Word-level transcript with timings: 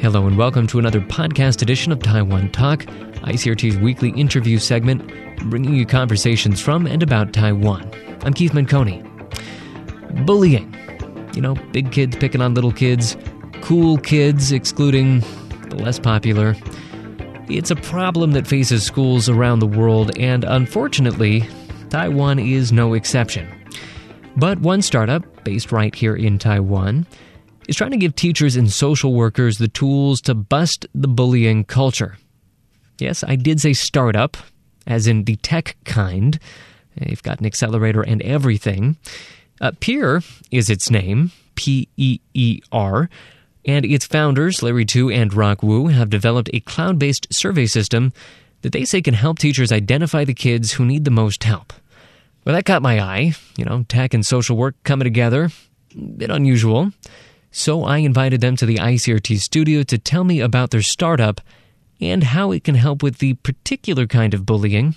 Hello 0.00 0.28
and 0.28 0.38
welcome 0.38 0.68
to 0.68 0.78
another 0.78 1.00
podcast 1.00 1.60
edition 1.60 1.90
of 1.90 1.98
Taiwan 1.98 2.52
Talk, 2.52 2.82
ICRT's 3.22 3.78
weekly 3.78 4.10
interview 4.10 4.58
segment, 4.58 5.10
bringing 5.50 5.74
you 5.74 5.84
conversations 5.84 6.60
from 6.60 6.86
and 6.86 7.02
about 7.02 7.32
Taiwan. 7.32 7.90
I'm 8.22 8.32
Keith 8.32 8.52
Menconi. 8.52 9.04
Bullying. 10.24 10.72
You 11.34 11.42
know, 11.42 11.56
big 11.72 11.90
kids 11.90 12.14
picking 12.14 12.40
on 12.40 12.54
little 12.54 12.70
kids, 12.70 13.16
cool 13.60 13.98
kids 13.98 14.52
excluding 14.52 15.18
the 15.68 15.76
less 15.76 15.98
popular. 15.98 16.54
It's 17.48 17.72
a 17.72 17.76
problem 17.76 18.32
that 18.32 18.46
faces 18.46 18.84
schools 18.84 19.28
around 19.28 19.58
the 19.58 19.66
world, 19.66 20.16
and 20.16 20.44
unfortunately, 20.44 21.44
Taiwan 21.90 22.38
is 22.38 22.70
no 22.70 22.94
exception. 22.94 23.48
But 24.36 24.60
one 24.60 24.80
startup, 24.80 25.24
based 25.42 25.72
right 25.72 25.92
here 25.92 26.14
in 26.14 26.38
Taiwan, 26.38 27.04
is 27.68 27.76
trying 27.76 27.92
to 27.92 27.96
give 27.96 28.16
teachers 28.16 28.56
and 28.56 28.72
social 28.72 29.14
workers 29.14 29.58
the 29.58 29.68
tools 29.68 30.20
to 30.22 30.34
bust 30.34 30.86
the 30.94 31.06
bullying 31.06 31.64
culture. 31.64 32.16
Yes, 32.98 33.22
I 33.22 33.36
did 33.36 33.60
say 33.60 33.74
startup, 33.74 34.36
as 34.86 35.06
in 35.06 35.24
the 35.24 35.36
tech 35.36 35.76
kind. 35.84 36.38
They've 36.96 37.22
got 37.22 37.38
an 37.38 37.46
accelerator 37.46 38.02
and 38.02 38.22
everything. 38.22 38.96
Uh, 39.60 39.72
Peer 39.78 40.22
is 40.50 40.70
its 40.70 40.90
name, 40.90 41.30
P 41.54 41.88
E 41.96 42.18
E 42.34 42.60
R, 42.72 43.08
and 43.64 43.84
its 43.84 44.06
founders, 44.06 44.62
Larry 44.62 44.84
Tu 44.84 45.10
and 45.10 45.32
Rock 45.32 45.62
Wu, 45.62 45.88
have 45.88 46.10
developed 46.10 46.50
a 46.52 46.60
cloud 46.60 46.98
based 46.98 47.26
survey 47.30 47.66
system 47.66 48.12
that 48.62 48.72
they 48.72 48.84
say 48.84 49.02
can 49.02 49.14
help 49.14 49.38
teachers 49.38 49.70
identify 49.70 50.24
the 50.24 50.34
kids 50.34 50.72
who 50.72 50.84
need 50.84 51.04
the 51.04 51.10
most 51.10 51.44
help. 51.44 51.72
Well, 52.44 52.54
that 52.54 52.64
caught 52.64 52.82
my 52.82 53.00
eye. 53.00 53.34
You 53.56 53.64
know, 53.64 53.84
tech 53.88 54.14
and 54.14 54.24
social 54.24 54.56
work 54.56 54.74
coming 54.84 55.04
together. 55.04 55.50
A 55.94 56.00
bit 56.00 56.30
unusual. 56.30 56.92
So 57.58 57.82
I 57.82 57.98
invited 57.98 58.40
them 58.40 58.54
to 58.54 58.66
the 58.66 58.76
ICRT 58.76 59.40
studio 59.40 59.82
to 59.82 59.98
tell 59.98 60.22
me 60.22 60.38
about 60.38 60.70
their 60.70 60.80
startup 60.80 61.40
and 62.00 62.22
how 62.22 62.52
it 62.52 62.62
can 62.62 62.76
help 62.76 63.02
with 63.02 63.18
the 63.18 63.34
particular 63.34 64.06
kind 64.06 64.32
of 64.32 64.46
bullying 64.46 64.94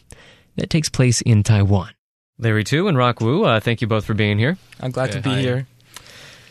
that 0.58 0.70
takes 0.70 0.88
place 0.88 1.22
in 1.22 1.42
Taiwan. 1.42 1.89
Larry 2.38 2.64
Tu 2.64 2.88
and 2.88 2.95
Rock 2.95 3.20
Wu, 3.20 3.45
uh, 3.45 3.59
thank 3.59 3.82
you 3.82 3.88
both 3.88 4.06
for 4.06 4.14
being 4.14 4.38
here. 4.38 4.59
I'm 4.80 4.92
glad 4.92 5.09
Yeah, 5.09 5.16
to 5.16 5.22
be 5.22 5.30
hi. 5.32 5.42
here. 5.42 5.67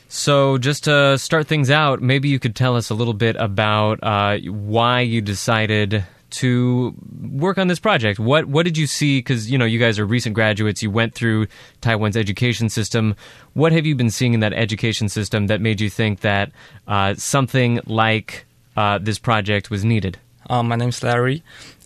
So, 0.09 0.59
just 0.59 0.83
to 0.85 1.17
start 1.17 1.47
things 1.47 1.71
out, 1.71 2.03
maybe 2.03 2.29
you 2.29 2.41
could 2.41 2.57
tell 2.57 2.75
us 2.75 2.91
a 2.91 2.95
little 2.95 3.15
bit 3.15 3.37
about 3.39 4.01
uh, 4.03 4.39
why 4.49 5.03
you 5.03 5.21
decided 5.21 6.05
to 6.33 6.95
work 7.21 7.59
on 7.59 7.69
this 7.69 7.79
project. 7.79 8.19
What 8.19 8.47
what 8.47 8.65
did 8.65 8.77
you 8.77 8.87
see? 8.87 9.19
Because 9.19 9.51
you 9.51 9.59
know 9.59 9.65
you 9.65 9.79
guys 9.79 9.99
are 9.99 10.07
recent 10.07 10.35
graduates. 10.35 10.83
You 10.83 10.91
went 10.91 11.15
through 11.15 11.47
Taiwan's 11.81 12.17
education 12.17 12.69
system. 12.69 13.17
What 13.55 13.73
have 13.73 13.87
you 13.87 13.95
been 13.95 14.11
seeing 14.11 14.35
in 14.35 14.41
that 14.41 14.53
education 14.53 15.09
system 15.09 15.47
that 15.49 15.61
made 15.61 15.81
you 15.81 15.91
think 15.91 16.21
that 16.21 16.53
uh, 16.87 17.15
something 17.15 17.81
like 17.87 18.47
uh, 18.77 18.99
this 18.99 19.19
project 19.19 19.71
was 19.71 19.85
needed? 19.85 20.19
Um, 20.49 20.69
my 20.69 20.77
name's 20.77 21.03
Larry. 21.03 21.43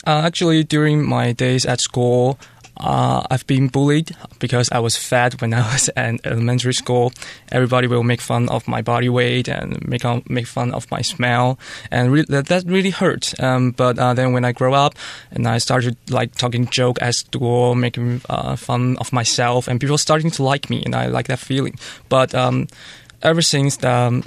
Uh, 0.06 0.22
actually, 0.24 0.64
during 0.64 1.04
my 1.06 1.32
days 1.32 1.66
at 1.66 1.80
school, 1.80 2.38
uh, 2.76 3.26
I've 3.30 3.46
been 3.46 3.68
bullied 3.68 4.16
because 4.38 4.70
I 4.72 4.78
was 4.78 4.96
fat 4.96 5.40
when 5.40 5.54
I 5.54 5.72
was 5.72 5.88
in 5.96 6.18
elementary 6.24 6.72
school. 6.72 7.12
Everybody 7.52 7.86
will 7.86 8.02
make 8.02 8.20
fun 8.20 8.48
of 8.48 8.66
my 8.66 8.82
body 8.82 9.08
weight 9.08 9.48
and 9.48 9.86
make 9.86 10.04
make 10.28 10.46
fun 10.46 10.72
of 10.72 10.90
my 10.90 11.02
smell, 11.02 11.58
and 11.90 12.12
re- 12.12 12.24
that, 12.28 12.46
that 12.46 12.64
really 12.66 12.90
hurt. 12.90 13.38
Um, 13.40 13.70
but 13.70 13.98
uh, 13.98 14.14
then 14.14 14.32
when 14.32 14.44
I 14.44 14.52
grow 14.52 14.74
up 14.74 14.94
and 15.30 15.46
I 15.46 15.58
started 15.58 15.96
like 16.10 16.34
talking 16.34 16.66
joke 16.66 16.98
at 17.00 17.14
school, 17.14 17.74
making 17.74 18.22
uh, 18.28 18.56
fun 18.56 18.96
of 18.98 19.12
myself, 19.12 19.68
and 19.68 19.80
people 19.80 19.98
starting 19.98 20.30
to 20.32 20.42
like 20.42 20.68
me, 20.70 20.82
and 20.84 20.94
I 20.94 21.06
like 21.06 21.28
that 21.28 21.38
feeling. 21.38 21.78
But 22.08 22.34
um, 22.34 22.66
ever 23.22 23.42
since 23.42 23.78
the 23.78 23.90
um, 23.90 24.24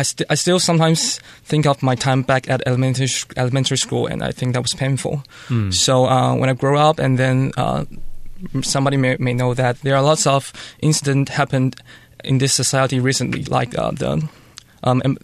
I, 0.00 0.04
st- 0.04 0.26
I 0.32 0.36
still 0.36 0.58
sometimes 0.58 1.20
think 1.44 1.66
of 1.66 1.82
my 1.82 1.94
time 1.94 2.22
back 2.22 2.48
at 2.48 2.62
elementary 2.66 3.06
sh- 3.06 3.26
elementary 3.36 3.76
school, 3.76 4.06
and 4.08 4.22
I 4.24 4.32
think 4.32 4.54
that 4.54 4.62
was 4.62 4.72
painful. 4.74 5.22
So 5.72 6.06
uh, 6.06 6.34
when 6.40 6.48
I 6.48 6.54
grow 6.54 6.76
up, 6.88 6.98
and 6.98 7.18
then 7.18 7.52
uh, 7.56 7.84
somebody 8.62 8.96
may, 8.96 9.16
may 9.18 9.34
know 9.34 9.54
that 9.54 9.80
there 9.82 9.96
are 9.96 10.02
lots 10.02 10.26
of 10.26 10.52
incidents 10.80 11.32
happened 11.32 11.76
in 12.24 12.38
this 12.38 12.52
society 12.54 12.98
recently, 13.00 13.44
like 13.44 13.76
uh, 13.78 13.90
the 13.92 14.26
um, 14.84 15.02
M- 15.04 15.18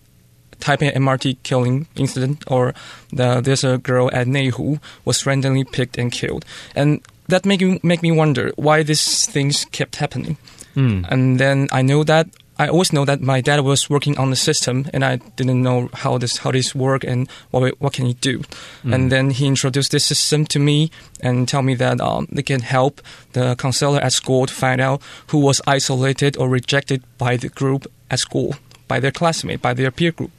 Taipei 0.61 0.93
MRT 0.95 1.37
killing 1.43 1.87
incident, 1.97 2.45
or 2.47 2.73
the, 3.13 3.41
there's 3.41 3.65
a 3.65 3.79
girl 3.79 4.09
at 4.13 4.27
Neihu 4.27 4.81
was 5.05 5.27
randomly 5.27 5.65
picked 5.65 5.99
and 5.99 6.11
killed, 6.13 6.45
and 6.75 7.01
that 7.29 7.45
make 7.45 7.61
me 7.61 7.81
make 7.83 8.03
me 8.03 8.13
wonder 8.13 8.53
why 8.57 8.83
these 8.83 9.27
things 9.27 9.65
kept 9.73 9.97
happening. 9.97 10.37
And 10.77 11.39
then 11.41 11.69
I 11.73 11.83
know 11.83 12.05
that 12.05 12.27
I 12.59 12.69
always 12.69 12.91
know 12.91 13.05
that 13.05 13.21
my 13.21 13.43
dad 13.43 13.61
was 13.61 13.91
working 13.91 14.17
on 14.19 14.31
the 14.31 14.37
system, 14.37 14.87
and 14.95 15.05
I 15.05 15.17
didn't 15.37 15.63
know 15.63 15.91
how 15.93 16.17
this 16.19 16.39
how 16.39 16.53
this 16.53 16.75
work 16.75 17.05
and 17.05 17.29
what 17.51 17.63
we- 17.63 17.77
what 17.79 17.93
can 17.93 18.07
he 18.07 18.15
do. 18.15 18.43
And 18.85 19.13
then 19.13 19.31
he 19.31 19.47
introduced 19.47 19.91
this 19.93 20.07
system 20.07 20.47
to 20.47 20.59
me 20.59 20.91
and 21.21 21.47
tell 21.47 21.63
me 21.63 21.75
that 21.77 22.01
um, 22.01 22.27
they 22.33 22.43
can 22.43 22.61
help 22.63 23.03
the 23.33 23.55
counselor 23.57 24.01
at 24.01 24.13
school 24.13 24.47
to 24.47 24.55
find 24.55 24.81
out 24.81 25.03
who 25.33 25.39
was 25.39 25.61
isolated 25.67 26.37
or 26.39 26.49
rejected 26.49 27.03
by 27.19 27.37
the 27.37 27.49
group 27.51 27.87
at 28.11 28.21
school, 28.21 28.55
by 28.89 29.01
their 29.01 29.13
classmate, 29.13 29.61
by 29.61 29.75
their 29.75 29.91
peer 29.91 30.13
group. 30.13 30.31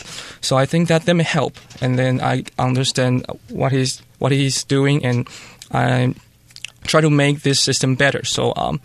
So 0.41 0.57
I 0.57 0.65
think 0.65 0.87
that 0.87 1.05
that 1.05 1.13
may 1.13 1.23
help. 1.23 1.53
And 1.81 1.99
then 1.99 2.19
I 2.19 2.43
understand 2.57 3.25
what 3.49 3.71
he's 3.71 4.01
what 4.19 4.31
he's 4.31 4.63
doing, 4.63 5.05
and 5.05 5.27
I 5.71 6.15
try 6.87 7.01
to 7.01 7.09
make 7.09 7.41
this 7.41 7.61
system 7.61 7.95
better. 7.95 8.25
So 8.25 8.53
um, 8.55 8.79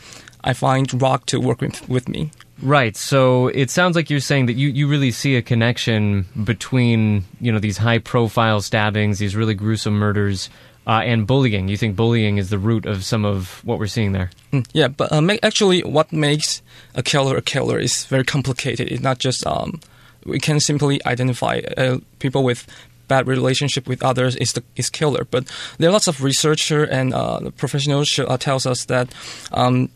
I 0.44 0.53
find 0.53 1.00
Rock 1.00 1.25
to 1.26 1.41
work 1.41 1.62
with, 1.62 1.88
with 1.88 2.09
me. 2.09 2.31
Right. 2.62 2.96
So 2.96 3.48
it 3.48 3.70
sounds 3.70 3.96
like 3.96 4.08
you're 4.08 4.20
saying 4.20 4.46
that 4.46 4.54
you, 4.54 4.68
you 4.68 4.86
really 4.86 5.10
see 5.10 5.36
a 5.36 5.42
connection 5.42 6.26
between 6.44 7.24
you 7.40 7.50
know 7.50 7.58
these 7.58 7.76
high 7.76 7.98
profile 7.98 8.60
stabbings, 8.60 9.18
these 9.18 9.34
really 9.34 9.54
gruesome 9.54 9.94
murders, 9.94 10.48
uh, 10.86 11.02
and 11.04 11.26
bullying. 11.26 11.68
You 11.68 11.76
think 11.76 11.96
bullying 11.96 12.38
is 12.38 12.50
the 12.50 12.58
root 12.58 12.86
of 12.86 13.04
some 13.04 13.24
of 13.24 13.64
what 13.64 13.78
we're 13.78 13.88
seeing 13.88 14.12
there. 14.12 14.30
Mm, 14.52 14.66
Yeah, 14.72 14.88
but 14.88 15.12
uh, 15.12 15.36
actually, 15.42 15.82
what 15.82 16.12
makes 16.12 16.62
a 16.94 17.02
killer 17.02 17.36
a 17.36 17.42
killer 17.42 17.78
is 17.78 18.04
very 18.06 18.24
complicated. 18.24 18.90
It's 18.90 19.02
not 19.02 19.18
just 19.18 19.44
um, 19.46 19.80
we 20.24 20.38
can 20.38 20.60
simply 20.60 21.04
identify 21.04 21.62
uh, 21.76 21.98
people 22.20 22.44
with 22.44 22.66
bad 23.08 23.26
relationship 23.26 23.86
with 23.88 24.02
others 24.02 24.36
is 24.36 24.52
the 24.52 24.62
is 24.76 24.88
killer. 24.88 25.26
But 25.30 25.44
there 25.78 25.88
are 25.88 25.92
lots 25.92 26.08
of 26.08 26.22
researcher 26.22 26.84
and 26.84 27.12
uh, 27.12 27.50
professionals 27.56 28.18
uh, 28.18 28.36
tells 28.36 28.66
us 28.66 28.84
that 28.86 29.12
um, 29.52 29.90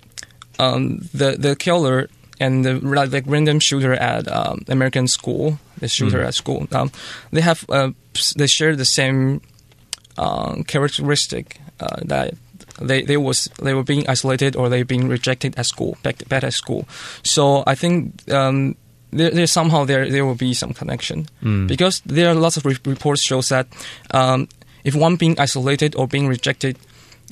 um, 0.58 1.08
the 1.14 1.36
the 1.38 1.54
killer 1.56 2.08
and 2.40 2.64
the 2.64 2.74
like 2.80 3.24
random 3.26 3.60
shooter 3.60 3.94
at 3.94 4.28
um, 4.28 4.62
American 4.68 5.08
school, 5.08 5.58
the 5.78 5.88
shooter 5.88 6.22
at 6.22 6.34
school, 6.34 6.66
um, 6.72 6.90
they 7.30 7.40
have 7.40 7.64
uh, 7.68 7.90
they 8.36 8.46
share 8.46 8.76
the 8.76 8.84
same 8.84 9.40
um, 10.18 10.64
characteristic 10.64 11.60
uh, 11.80 11.96
that 12.04 12.34
they 12.80 13.02
they 13.02 13.16
was 13.16 13.48
they 13.62 13.74
were 13.74 13.82
being 13.82 14.08
isolated 14.08 14.56
or 14.56 14.68
they 14.68 14.82
being 14.82 15.08
rejected 15.08 15.58
at 15.58 15.66
school 15.66 15.96
back 16.02 16.26
back 16.28 16.44
at 16.44 16.54
school. 16.54 16.86
So 17.22 17.62
I 17.66 17.74
think. 17.74 18.30
Um, 18.32 18.76
there, 19.12 19.30
there 19.30 19.46
somehow 19.46 19.84
there 19.84 20.10
there 20.10 20.26
will 20.26 20.34
be 20.34 20.52
some 20.52 20.74
connection 20.74 21.28
because 21.68 22.02
there 22.04 22.28
are 22.28 22.34
lots 22.34 22.56
of 22.56 22.66
re- 22.66 22.76
reports 22.84 23.22
shows 23.22 23.48
that 23.48 23.66
um, 24.10 24.48
if 24.84 24.94
one 24.94 25.16
being 25.16 25.38
isolated 25.38 25.94
or 25.94 26.08
being 26.08 26.26
rejected 26.26 26.76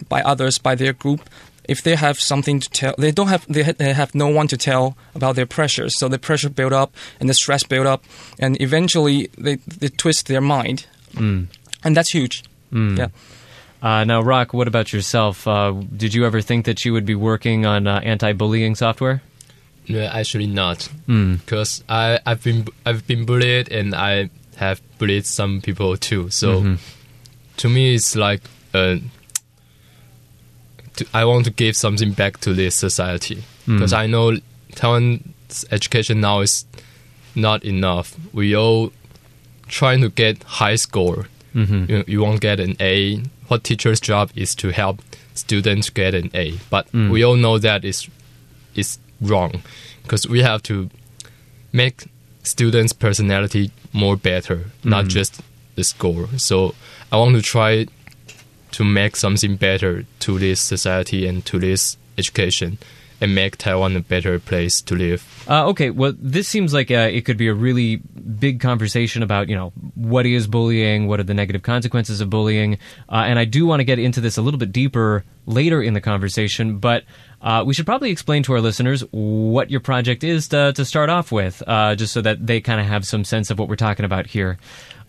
by 0.08 0.22
others 0.22 0.56
by 0.56 0.76
their 0.76 0.92
group 0.92 1.28
if 1.68 1.82
they 1.82 1.96
have 1.96 2.18
something 2.20 2.60
to 2.60 2.68
tell 2.70 2.94
they 2.98 3.10
don't 3.12 3.28
have 3.28 3.44
they, 3.48 3.62
ha- 3.62 3.72
they 3.78 3.92
have 3.92 4.14
no 4.14 4.28
one 4.28 4.46
to 4.48 4.56
tell 4.56 4.96
about 5.14 5.34
their 5.36 5.46
pressures 5.46 5.98
so 5.98 6.08
the 6.08 6.18
pressure 6.18 6.50
build 6.50 6.72
up 6.72 6.94
and 7.20 7.28
the 7.28 7.34
stress 7.34 7.62
build 7.64 7.86
up 7.86 8.04
and 8.38 8.60
eventually 8.60 9.28
they, 9.38 9.56
they 9.80 9.88
twist 9.88 10.26
their 10.28 10.40
mind 10.40 10.86
and 11.16 11.96
that's 11.96 12.10
huge 12.10 12.42
yeah 12.72 13.08
Uh, 13.82 14.02
now, 14.04 14.22
Rock, 14.22 14.54
what 14.54 14.66
about 14.66 14.92
yourself? 14.94 15.46
Uh, 15.46 15.72
did 15.94 16.14
you 16.14 16.24
ever 16.24 16.40
think 16.40 16.64
that 16.64 16.84
you 16.86 16.92
would 16.94 17.04
be 17.04 17.14
working 17.14 17.66
on 17.66 17.86
uh, 17.86 18.00
anti-bullying 18.02 18.74
software? 18.76 19.20
No, 19.88 20.00
actually 20.06 20.46
not. 20.46 20.88
Because 21.06 21.84
I 21.86 22.18
I've 22.24 22.42
been 22.42 22.64
I've 22.86 23.04
been 23.06 23.26
bullied 23.26 23.70
and 23.70 23.94
I 23.94 24.30
have 24.56 24.80
bullied 24.98 25.26
some 25.26 25.60
people 25.60 25.98
too. 25.98 26.30
So 26.30 26.78
to 27.58 27.68
me, 27.68 27.94
it's 27.94 28.16
like 28.16 28.40
uh, 28.72 28.96
to, 30.96 31.06
I 31.12 31.24
want 31.24 31.44
to 31.46 31.50
give 31.50 31.76
something 31.76 32.12
back 32.12 32.38
to 32.40 32.54
this 32.54 32.74
society 32.74 33.44
hmm. 33.64 33.76
because 33.76 33.92
I 33.92 34.06
know 34.06 34.36
Taiwan's 34.74 35.64
education 35.70 36.20
now 36.20 36.40
is 36.40 36.64
not 37.34 37.64
enough. 37.64 38.16
We 38.32 38.56
all 38.56 38.92
trying 39.66 40.00
to 40.02 40.08
get 40.08 40.42
high 40.44 40.76
score. 40.76 41.28
Mm-hmm. 41.54 41.90
You, 41.90 42.04
you 42.06 42.20
won't 42.20 42.40
get 42.40 42.60
an 42.60 42.76
A. 42.80 43.22
What 43.48 43.64
teacher's 43.64 44.00
job 44.00 44.30
is 44.34 44.54
to 44.56 44.70
help 44.70 45.00
students 45.34 45.90
get 45.90 46.14
an 46.14 46.30
A, 46.34 46.58
but 46.70 46.88
hmm. 46.88 47.10
we 47.10 47.22
all 47.24 47.36
know 47.36 47.58
that 47.58 47.84
is 47.84 48.08
is 48.74 48.98
wrong 49.20 49.62
because 50.02 50.26
we 50.28 50.42
have 50.42 50.62
to 50.64 50.90
make 51.72 52.04
students' 52.42 52.92
personality 52.92 53.70
more 53.92 54.16
better, 54.16 54.66
not 54.82 55.04
hmm. 55.04 55.08
just 55.08 55.40
the 55.74 55.84
score. 55.84 56.28
So 56.36 56.74
I 57.12 57.16
want 57.16 57.36
to 57.36 57.42
try 57.42 57.86
to 58.74 58.84
make 58.84 59.16
something 59.16 59.56
better 59.56 60.04
to 60.20 60.38
this 60.38 60.60
society 60.60 61.26
and 61.26 61.44
to 61.46 61.58
this 61.58 61.96
education. 62.16 62.78
and 63.20 63.34
make 63.34 63.56
Taiwan 63.56 63.96
a 63.96 64.00
better 64.00 64.38
place 64.38 64.80
to 64.82 64.94
live. 64.94 65.44
Uh, 65.48 65.66
okay, 65.68 65.90
well, 65.90 66.12
this 66.18 66.48
seems 66.48 66.74
like 66.74 66.90
uh, 66.90 67.08
it 67.10 67.24
could 67.24 67.36
be 67.36 67.48
a 67.48 67.54
really 67.54 67.96
big 67.96 68.60
conversation 68.60 69.22
about, 69.22 69.48
you 69.48 69.56
know, 69.56 69.72
what 69.94 70.26
is 70.26 70.46
bullying, 70.46 71.06
what 71.06 71.20
are 71.20 71.24
the 71.24 71.32
negative 71.32 71.62
consequences 71.62 72.20
of 72.20 72.28
bullying, 72.28 72.74
uh, 73.08 73.24
and 73.26 73.38
I 73.38 73.44
do 73.44 73.66
want 73.66 73.80
to 73.80 73.84
get 73.84 73.98
into 73.98 74.20
this 74.20 74.36
a 74.36 74.42
little 74.42 74.58
bit 74.58 74.72
deeper 74.72 75.24
later 75.46 75.82
in 75.82 75.94
the 75.94 76.00
conversation, 76.00 76.78
but 76.78 77.04
uh, 77.40 77.62
we 77.64 77.72
should 77.72 77.86
probably 77.86 78.10
explain 78.10 78.42
to 78.42 78.52
our 78.54 78.60
listeners 78.60 79.04
what 79.10 79.70
your 79.70 79.80
project 79.80 80.24
is 80.24 80.48
to, 80.48 80.72
to 80.72 80.84
start 80.84 81.08
off 81.08 81.30
with, 81.30 81.62
uh, 81.66 81.94
just 81.94 82.12
so 82.12 82.20
that 82.20 82.46
they 82.46 82.60
kind 82.60 82.80
of 82.80 82.86
have 82.86 83.06
some 83.06 83.24
sense 83.24 83.50
of 83.50 83.58
what 83.58 83.68
we're 83.68 83.76
talking 83.76 84.04
about 84.04 84.26
here. 84.26 84.58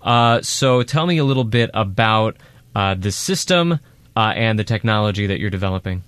Uh, 0.02 0.42
so 0.42 0.84
tell 0.84 1.08
me 1.08 1.18
a 1.18 1.26
little 1.26 1.44
bit 1.44 1.70
about 1.74 2.38
the 2.76 3.12
system 3.12 3.80
and 4.16 4.60
the 4.60 4.64
technology 4.64 5.28
that 5.28 5.40
you're 5.40 5.50
developing. 5.50 6.04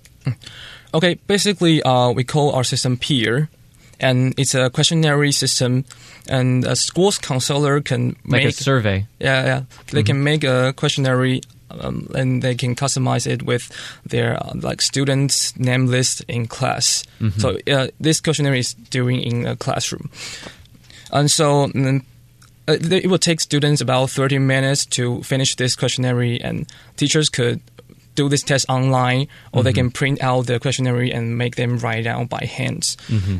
Okay, 0.94 1.14
basically, 1.26 1.82
uh, 1.82 2.10
we 2.10 2.24
call 2.24 2.52
our 2.52 2.64
system 2.64 2.96
Peer, 2.96 3.50
and 4.00 4.34
it's 4.38 4.54
a 4.54 4.70
questionnaire 4.70 5.30
system, 5.32 5.84
and 6.28 6.64
a 6.64 6.74
school's 6.76 7.18
counselor 7.18 7.80
can 7.82 8.16
make 8.24 8.44
a 8.44 8.52
survey. 8.52 9.06
Yeah, 9.18 9.44
yeah, 9.44 9.62
they 9.92 10.02
can 10.02 10.24
make 10.24 10.44
a 10.44 10.72
questionnaire. 10.72 11.40
Um, 11.70 12.08
and 12.14 12.40
they 12.40 12.54
can 12.54 12.74
customize 12.74 13.26
it 13.26 13.42
with 13.42 13.70
their 14.02 14.42
uh, 14.42 14.52
like 14.54 14.80
students' 14.80 15.54
name 15.58 15.84
list 15.84 16.24
in 16.26 16.46
class. 16.46 17.04
So 17.36 17.58
uh, 17.70 17.88
this 18.00 18.22
questionnaire 18.22 18.54
is 18.54 18.72
doing 18.72 19.20
in 19.20 19.46
a 19.46 19.54
classroom, 19.54 20.08
and 21.12 21.30
so 21.30 21.66
mm, 21.66 22.00
uh, 22.00 22.04
it 22.68 23.06
will 23.08 23.18
take 23.18 23.40
students 23.40 23.80
about 23.80 24.10
30 24.10 24.38
minutes 24.38 24.84
to 24.86 25.22
finish 25.22 25.56
this 25.56 25.74
questionnaire, 25.74 26.20
and 26.42 26.66
teachers 26.96 27.28
could 27.28 27.60
do 28.14 28.28
this 28.28 28.42
test 28.42 28.66
online, 28.68 29.28
or 29.52 29.62
they 29.62 29.72
can 29.72 29.90
print 29.92 30.20
out 30.22 30.46
the 30.46 30.58
questionnaire 30.58 31.14
and 31.14 31.38
make 31.38 31.54
them 31.54 31.78
write 31.78 32.02
down 32.02 32.26
by 32.26 32.44
hands. 32.44 32.96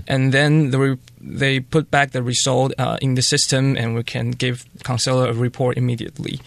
And 0.07 0.33
then 0.33 0.71
the 0.71 0.79
re- 0.79 0.99
they 1.21 1.59
put 1.59 1.91
back 1.91 2.13
the 2.13 2.23
result 2.23 2.73
uh, 2.79 2.97
in 3.03 3.15
the 3.17 3.23
system, 3.23 3.77
and 3.77 3.97
we 3.97 4.05
can 4.05 4.31
give 4.31 4.65
counselor 4.85 5.27
a 5.29 5.35
report 5.35 5.77
immediately. 5.77 6.41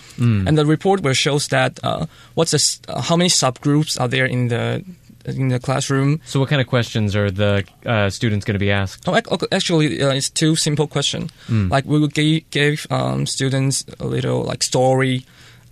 And 0.48 0.58
the 0.58 0.66
report 0.66 1.02
will 1.04 1.14
shows 1.14 1.50
that 1.50 1.78
uh, 1.84 2.06
what's 2.36 2.52
the, 2.52 2.80
uh, 2.88 3.02
how 3.02 3.18
many 3.18 3.30
subgroups 3.30 4.00
are 4.00 4.08
there 4.08 4.26
in 4.26 4.48
the 4.48 4.86
in 5.26 5.50
the 5.50 5.60
classroom. 5.60 6.20
So, 6.26 6.40
what 6.40 6.50
kind 6.50 6.62
of 6.62 6.68
questions 6.68 7.16
are 7.16 7.30
the 7.32 7.64
uh, 7.86 8.10
students 8.10 8.46
going 8.46 8.56
to 8.56 8.60
be 8.60 8.72
asked? 8.72 9.08
Oh, 9.08 9.16
ac- 9.16 9.28
ac- 9.32 9.48
actually, 9.52 10.02
uh, 10.02 10.10
it's 10.14 10.30
two 10.30 10.56
simple 10.56 10.88
question. 10.88 11.30
Like 11.50 11.86
we 11.86 12.00
will 12.00 12.08
give, 12.08 12.50
give 12.50 12.88
um, 12.90 13.26
students 13.26 13.86
a 14.00 14.06
little 14.06 14.44
like 14.44 14.64
story. 14.64 15.26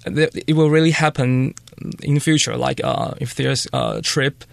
It 0.06 0.56
will 0.56 0.70
really 0.70 0.92
happen 0.92 1.54
in 2.02 2.14
the 2.14 2.20
future. 2.22 2.56
Like 2.58 2.82
uh, 2.84 3.14
if 3.20 3.36
there's 3.36 3.68
a 3.74 4.02
trip 4.02 4.44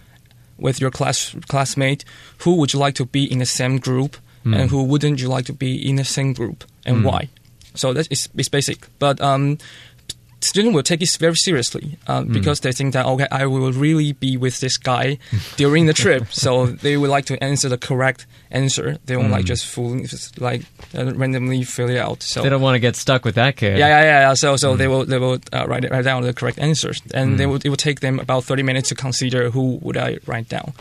with 0.57 0.81
your 0.81 0.91
class 0.91 1.35
classmate, 1.47 2.03
who 2.39 2.55
would 2.55 2.73
you 2.73 2.79
like 2.79 2.95
to 2.95 3.05
be 3.05 3.23
in 3.31 3.39
the 3.39 3.45
same 3.45 3.77
group, 3.79 4.17
and 4.43 4.69
who 4.71 4.83
wouldn't 4.83 5.19
you 5.21 5.27
like 5.27 5.45
to 5.45 5.53
be 5.53 5.75
in 5.89 5.97
the 5.97 6.05
same 6.05 6.33
group, 6.33 6.63
and 6.85 7.03
why? 7.03 7.29
So 7.75 7.93
that 7.93 8.07
is 8.11 8.29
it's 8.37 8.49
basic. 8.49 8.87
But 8.99 9.19
um, 9.21 9.57
student 10.39 10.75
will 10.75 10.83
take 10.83 11.01
it 11.01 11.09
very 11.19 11.35
seriously 11.35 11.97
uh, 12.07 12.21
because 12.23 12.59
they 12.61 12.71
think 12.71 12.93
that 12.93 13.05
okay, 13.05 13.27
I 13.31 13.45
will 13.47 13.71
really 13.71 14.13
be 14.13 14.37
with 14.37 14.59
this 14.59 14.77
guy 14.77 15.17
during 15.57 15.87
the 15.87 15.93
trip, 15.93 16.27
so 16.31 16.67
they 16.67 16.95
would 16.97 17.09
like 17.09 17.25
to 17.25 17.43
answer 17.43 17.69
the 17.69 17.77
correct 17.77 18.25
answer. 18.51 18.97
They 19.05 19.15
don't 19.15 19.31
like 19.31 19.45
just 19.45 19.65
fooling, 19.65 20.05
just 20.05 20.39
like 20.39 20.61
uh, 20.97 21.13
randomly 21.15 21.63
fill 21.63 21.89
it 21.89 21.97
out. 21.97 22.21
So 22.23 22.41
They 22.43 22.49
don't 22.49 22.61
want 22.61 22.75
to 22.75 22.79
get 22.79 22.95
stuck 22.95 23.25
with 23.25 23.35
that 23.35 23.55
kid. 23.57 23.77
yeah, 23.79 23.87
yeah, 23.89 24.03
yeah. 24.29 24.33
So, 24.35 24.55
so 24.57 24.75
they 24.75 24.87
will 24.87 25.05
they 25.05 25.17
will 25.17 25.39
uh, 25.51 25.65
write, 25.67 25.85
it- 25.85 25.91
write 25.91 26.05
down 26.05 26.21
the 26.23 26.33
correct 26.33 26.59
answers, 26.59 27.01
and 27.13 27.39
they 27.39 27.45
will 27.45 27.55
it 27.63 27.69
will 27.69 27.75
take 27.89 27.99
them 28.01 28.19
about 28.19 28.43
thirty 28.43 28.63
minutes 28.63 28.89
to 28.89 28.95
consider 28.95 29.49
who 29.49 29.79
would 29.81 29.97
I 29.97 30.19
write 30.27 30.49
down. 30.49 30.73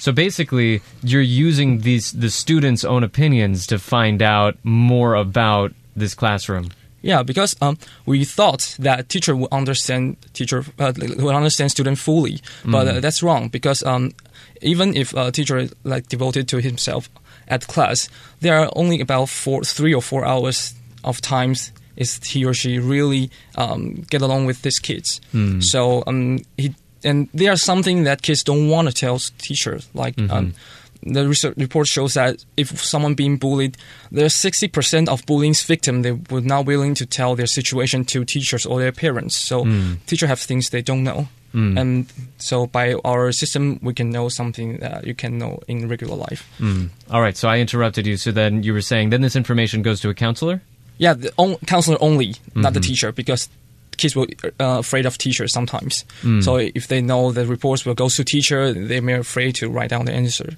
So 0.00 0.10
basically, 0.12 0.80
you're 1.02 1.20
using 1.22 1.80
these 1.82 2.12
the 2.12 2.30
students' 2.30 2.84
own 2.84 3.04
opinions 3.04 3.66
to 3.68 3.78
find 3.78 4.20
out 4.22 4.56
more 4.64 5.14
about 5.14 5.72
this 5.94 6.14
classroom. 6.14 6.70
Yeah, 7.02 7.22
because 7.24 7.56
um, 7.60 7.78
we 8.06 8.24
thought 8.24 8.76
that 8.78 9.08
teacher 9.08 9.34
would 9.34 9.52
understand 9.52 10.16
teacher 10.32 10.64
uh, 10.78 10.92
would 10.96 11.34
understand 11.34 11.70
student 11.70 11.98
fully, 11.98 12.40
but 12.64 12.86
uh, 12.88 13.00
that's 13.00 13.22
wrong 13.22 13.48
because 13.48 13.82
um, 13.82 14.12
even 14.60 14.96
if 14.96 15.12
a 15.14 15.30
teacher 15.32 15.58
is 15.58 15.74
like 15.84 16.08
devoted 16.08 16.46
to 16.48 16.60
himself 16.60 17.08
at 17.48 17.66
class, 17.66 18.08
there 18.40 18.58
are 18.58 18.70
only 18.76 19.00
about 19.00 19.28
four, 19.28 19.64
three 19.64 19.92
or 19.92 20.00
four 20.02 20.24
hours 20.24 20.74
of 21.04 21.20
times 21.20 21.72
is 21.96 22.22
he 22.24 22.44
or 22.44 22.54
she 22.54 22.78
really 22.78 23.30
um, 23.56 24.04
get 24.08 24.22
along 24.22 24.46
with 24.46 24.62
these 24.62 24.78
kids. 24.78 25.20
So 25.60 26.02
um, 26.06 26.38
he 26.56 26.74
and 27.04 27.28
there 27.34 27.50
are 27.52 27.56
something 27.56 28.04
that 28.04 28.22
kids 28.22 28.44
don't 28.44 28.68
want 28.68 28.88
to 28.88 28.94
tell 28.94 29.18
teachers 29.38 29.88
like. 29.92 30.14
Um, 30.30 30.54
the 31.02 31.28
research 31.28 31.54
report 31.56 31.86
shows 31.86 32.14
that 32.14 32.44
if 32.56 32.82
someone 32.82 33.14
being 33.14 33.36
bullied, 33.36 33.76
there's 34.10 34.34
60% 34.34 35.08
of 35.08 35.24
bullying's 35.26 35.62
victim 35.62 36.02
they 36.02 36.12
were 36.12 36.40
not 36.40 36.66
willing 36.66 36.94
to 36.94 37.06
tell 37.06 37.34
their 37.34 37.46
situation 37.46 38.04
to 38.06 38.24
teachers 38.24 38.64
or 38.66 38.80
their 38.80 38.92
parents. 38.92 39.36
So 39.36 39.64
hmm. 39.64 39.94
teacher 40.06 40.26
have 40.26 40.40
things 40.40 40.70
they 40.70 40.82
don't 40.82 41.04
know. 41.04 41.28
Hmm. 41.52 41.76
And 41.76 42.12
so 42.38 42.66
by 42.66 42.94
our 43.04 43.30
system, 43.30 43.78
we 43.82 43.92
can 43.92 44.10
know 44.10 44.28
something 44.28 44.78
that 44.78 45.06
you 45.06 45.14
can 45.14 45.38
know 45.38 45.60
in 45.68 45.88
regular 45.88 46.16
life. 46.16 46.48
Hmm. 46.58 46.86
All 47.10 47.20
right, 47.20 47.36
so 47.36 47.48
I 47.48 47.58
interrupted 47.58 48.06
you. 48.06 48.16
So 48.16 48.32
then 48.32 48.62
you 48.62 48.72
were 48.72 48.80
saying 48.80 49.10
then 49.10 49.20
this 49.20 49.36
information 49.36 49.82
goes 49.82 50.00
to 50.00 50.08
a 50.08 50.14
counselor? 50.14 50.62
Yeah, 50.98 51.14
the 51.14 51.32
on, 51.36 51.56
counselor 51.66 51.98
only, 52.00 52.36
not 52.54 52.74
the 52.74 52.80
mm-hmm. 52.80 52.88
teacher, 52.88 53.12
because 53.12 53.48
kids 53.96 54.16
will 54.16 54.26
uh, 54.60 54.78
afraid 54.78 55.06
of 55.06 55.18
teachers 55.18 55.52
sometimes. 55.52 56.04
So 56.42 56.56
if 56.56 56.88
they 56.88 57.00
know 57.00 57.32
the 57.32 57.46
reports 57.46 57.84
will 57.84 57.94
go 57.94 58.08
to 58.08 58.24
teacher, 58.24 58.72
they 58.72 59.00
may 59.00 59.14
afraid 59.14 59.54
to 59.56 59.68
write 59.68 59.90
down 59.90 60.04
the 60.06 60.12
answer. 60.12 60.56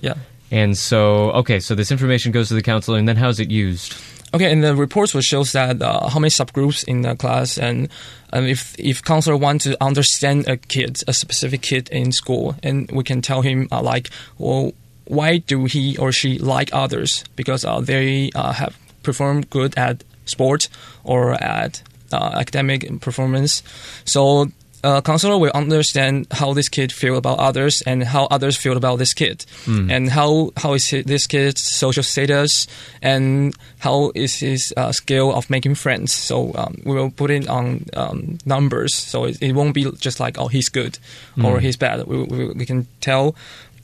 Yeah. 0.00 0.14
And 0.50 0.76
so, 0.76 1.30
okay, 1.32 1.60
so 1.60 1.74
this 1.74 1.90
information 1.90 2.30
goes 2.30 2.48
to 2.48 2.54
the 2.54 2.62
counselor, 2.62 2.98
and 2.98 3.08
then 3.08 3.16
how's 3.16 3.40
it 3.40 3.50
used? 3.50 3.96
Okay, 4.34 4.52
and 4.52 4.62
the 4.62 4.74
reports 4.74 5.14
will 5.14 5.22
shows 5.22 5.52
that 5.52 5.80
uh, 5.80 6.08
how 6.08 6.18
many 6.18 6.30
subgroups 6.30 6.84
in 6.84 7.02
the 7.02 7.14
class, 7.14 7.58
and 7.58 7.88
um, 8.32 8.44
if 8.46 8.74
if 8.78 9.02
counselor 9.02 9.36
want 9.36 9.62
to 9.62 9.76
understand 9.82 10.48
a 10.48 10.56
kid, 10.56 11.00
a 11.06 11.12
specific 11.12 11.60
kid 11.62 11.88
in 11.90 12.12
school, 12.12 12.54
and 12.62 12.90
we 12.90 13.04
can 13.04 13.20
tell 13.20 13.42
him 13.42 13.68
uh, 13.70 13.82
like, 13.82 14.08
well, 14.38 14.72
why 15.04 15.38
do 15.38 15.66
he 15.66 15.98
or 15.98 16.12
she 16.12 16.38
like 16.38 16.70
others? 16.72 17.24
Because 17.36 17.64
uh, 17.64 17.80
they 17.80 18.30
uh, 18.34 18.52
have 18.52 18.78
performed 19.02 19.50
good 19.50 19.76
at 19.76 20.04
sport 20.24 20.68
or 21.04 21.32
at 21.34 21.82
academic 22.16 23.00
performance. 23.00 23.62
So 24.04 24.48
uh, 24.84 25.00
counselor 25.00 25.38
will 25.38 25.52
understand 25.54 26.26
how 26.30 26.52
this 26.54 26.68
kid 26.68 26.92
feel 26.92 27.16
about 27.16 27.38
others 27.38 27.82
and 27.86 28.02
how 28.02 28.26
others 28.26 28.56
feel 28.56 28.76
about 28.76 28.98
this 28.98 29.14
kid, 29.14 29.44
and 29.90 30.10
how 30.10 30.50
how 30.56 30.74
is 30.74 30.90
this 30.90 31.26
kid's 31.28 31.62
social 31.62 32.02
status 32.02 32.66
and 33.00 33.54
how 33.78 34.10
is 34.14 34.40
his 34.40 34.74
uh, 34.76 34.90
skill 34.90 35.32
of 35.32 35.48
making 35.50 35.76
friends. 35.76 36.12
So 36.12 36.52
um, 36.56 36.82
we 36.84 36.96
will 36.96 37.10
put 37.10 37.30
it 37.30 37.48
on 37.48 37.86
um, 37.94 38.38
numbers, 38.44 38.94
so 38.94 39.24
it, 39.26 39.40
it 39.40 39.52
won't 39.52 39.74
be 39.74 39.88
just 40.00 40.18
like 40.18 40.36
oh 40.36 40.48
he's 40.48 40.68
good 40.68 40.98
or 41.44 41.60
he's 41.60 41.76
bad. 41.76 42.04
We, 42.06 42.24
we, 42.24 42.46
we 42.52 42.66
can 42.66 42.86
tell 43.00 43.36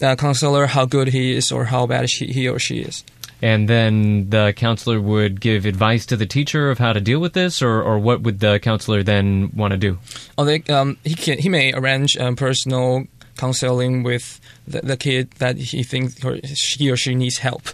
uh, 0.02 0.16
counselor 0.16 0.66
how 0.66 0.84
good 0.84 1.08
he 1.08 1.36
is 1.36 1.52
or 1.52 1.66
how 1.66 1.86
bad 1.86 2.10
she, 2.10 2.26
he 2.26 2.48
or 2.48 2.58
she 2.58 2.80
is. 2.80 3.04
And 3.40 3.68
then 3.68 4.30
the 4.30 4.52
counselor 4.56 5.00
would 5.00 5.40
give 5.40 5.64
advice 5.64 6.06
to 6.06 6.16
the 6.16 6.26
teacher 6.26 6.70
of 6.70 6.78
how 6.78 6.92
to 6.92 7.00
deal 7.00 7.20
with 7.20 7.34
this, 7.34 7.62
or, 7.62 7.80
or 7.82 7.98
what 7.98 8.22
would 8.22 8.40
the 8.40 8.58
counselor 8.58 9.02
then 9.04 9.52
want 9.54 9.70
to 9.72 9.76
do? 9.78 9.98
or 10.36 10.44
they, 10.44 10.62
um, 10.68 10.96
he 11.04 11.14
can 11.14 11.38
he 11.38 11.48
may 11.48 11.72
arrange 11.72 12.16
um, 12.16 12.34
personal 12.34 13.06
counseling 13.36 14.02
with 14.02 14.40
the, 14.66 14.80
the 14.80 14.96
kid 14.96 15.30
that 15.38 15.56
he 15.56 15.84
thinks 15.84 16.24
or 16.24 16.40
he 16.42 16.90
or 16.90 16.96
she 16.96 17.14
needs 17.14 17.38
help, 17.38 17.68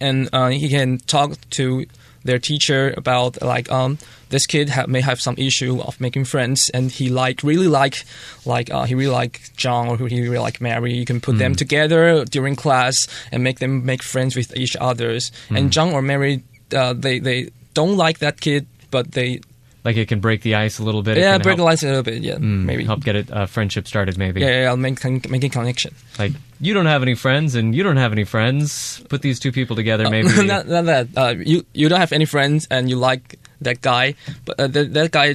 and 0.00 0.28
uh, 0.32 0.48
he 0.48 0.68
can 0.68 0.98
talk 0.98 1.32
to 1.50 1.86
their 2.28 2.38
teacher 2.38 2.92
about 2.96 3.40
like 3.42 3.66
um 3.72 3.96
this 4.28 4.46
kid 4.46 4.68
ha- 4.68 4.84
may 4.86 5.00
have 5.00 5.18
some 5.20 5.34
issue 5.38 5.80
of 5.80 5.98
making 6.00 6.24
friends 6.26 6.68
and 6.74 6.92
he 6.92 7.08
like 7.08 7.42
really 7.42 7.66
like 7.80 8.04
like 8.44 8.68
uh, 8.70 8.84
he 8.84 8.94
really 8.94 9.14
like 9.22 9.40
John 9.56 9.88
or 9.88 9.96
he 9.96 10.20
really 10.20 10.38
like 10.48 10.60
Mary. 10.60 10.92
You 10.92 11.06
can 11.08 11.20
put 11.20 11.38
them 11.38 11.54
together 11.56 12.24
during 12.28 12.54
class 12.54 13.08
and 13.32 13.42
make 13.42 13.58
them 13.58 13.84
make 13.86 14.02
friends 14.04 14.36
with 14.36 14.52
each 14.62 14.76
others. 14.80 15.32
And 15.48 15.72
John 15.72 15.88
or 15.96 16.02
Mary 16.02 16.42
uh, 16.76 16.92
they 16.92 17.18
they 17.20 17.50
don't 17.72 17.96
like 17.96 18.18
that 18.20 18.36
kid 18.40 18.66
but 18.90 19.12
they 19.12 19.40
Like 19.84 19.96
it 19.96 20.08
can 20.08 20.20
break 20.20 20.42
the 20.42 20.54
ice 20.66 20.78
a 20.78 20.84
little 20.84 21.02
bit. 21.02 21.16
yeah 21.16 21.38
break 21.38 21.56
the 21.56 21.64
ice 21.64 21.82
a 21.82 21.86
little 21.88 22.02
bit. 22.04 22.20
Yeah 22.22 22.36
maybe. 22.38 22.84
help 22.84 23.00
get 23.00 23.16
a 23.16 23.24
uh, 23.32 23.46
friendship 23.46 23.88
started, 23.88 24.18
maybe. 24.18 24.40
yeah, 24.42 24.48
yeah, 24.48 24.62
yeah 24.68 24.76
make, 24.76 25.00
making 25.30 25.50
connection. 25.50 25.94
Like 26.18 26.32
you 26.60 26.74
don't 26.74 26.86
have 26.86 27.02
any 27.02 27.14
friends, 27.14 27.54
and 27.54 27.74
you 27.74 27.82
don't 27.82 27.96
have 27.96 28.12
any 28.12 28.24
friends. 28.24 29.00
Put 29.08 29.22
these 29.22 29.38
two 29.38 29.52
people 29.52 29.76
together, 29.76 30.10
maybe. 30.10 30.28
not, 30.46 30.66
not 30.68 30.84
that 30.86 31.08
uh, 31.16 31.34
you 31.38 31.64
you 31.72 31.88
don't 31.88 32.00
have 32.00 32.12
any 32.12 32.24
friends 32.26 32.66
and 32.70 32.88
you 32.90 32.96
like 32.96 33.38
that 33.60 33.80
guy 33.80 34.14
but 34.44 34.60
uh, 34.60 34.66
that, 34.68 34.94
that 34.94 35.10
guy 35.10 35.34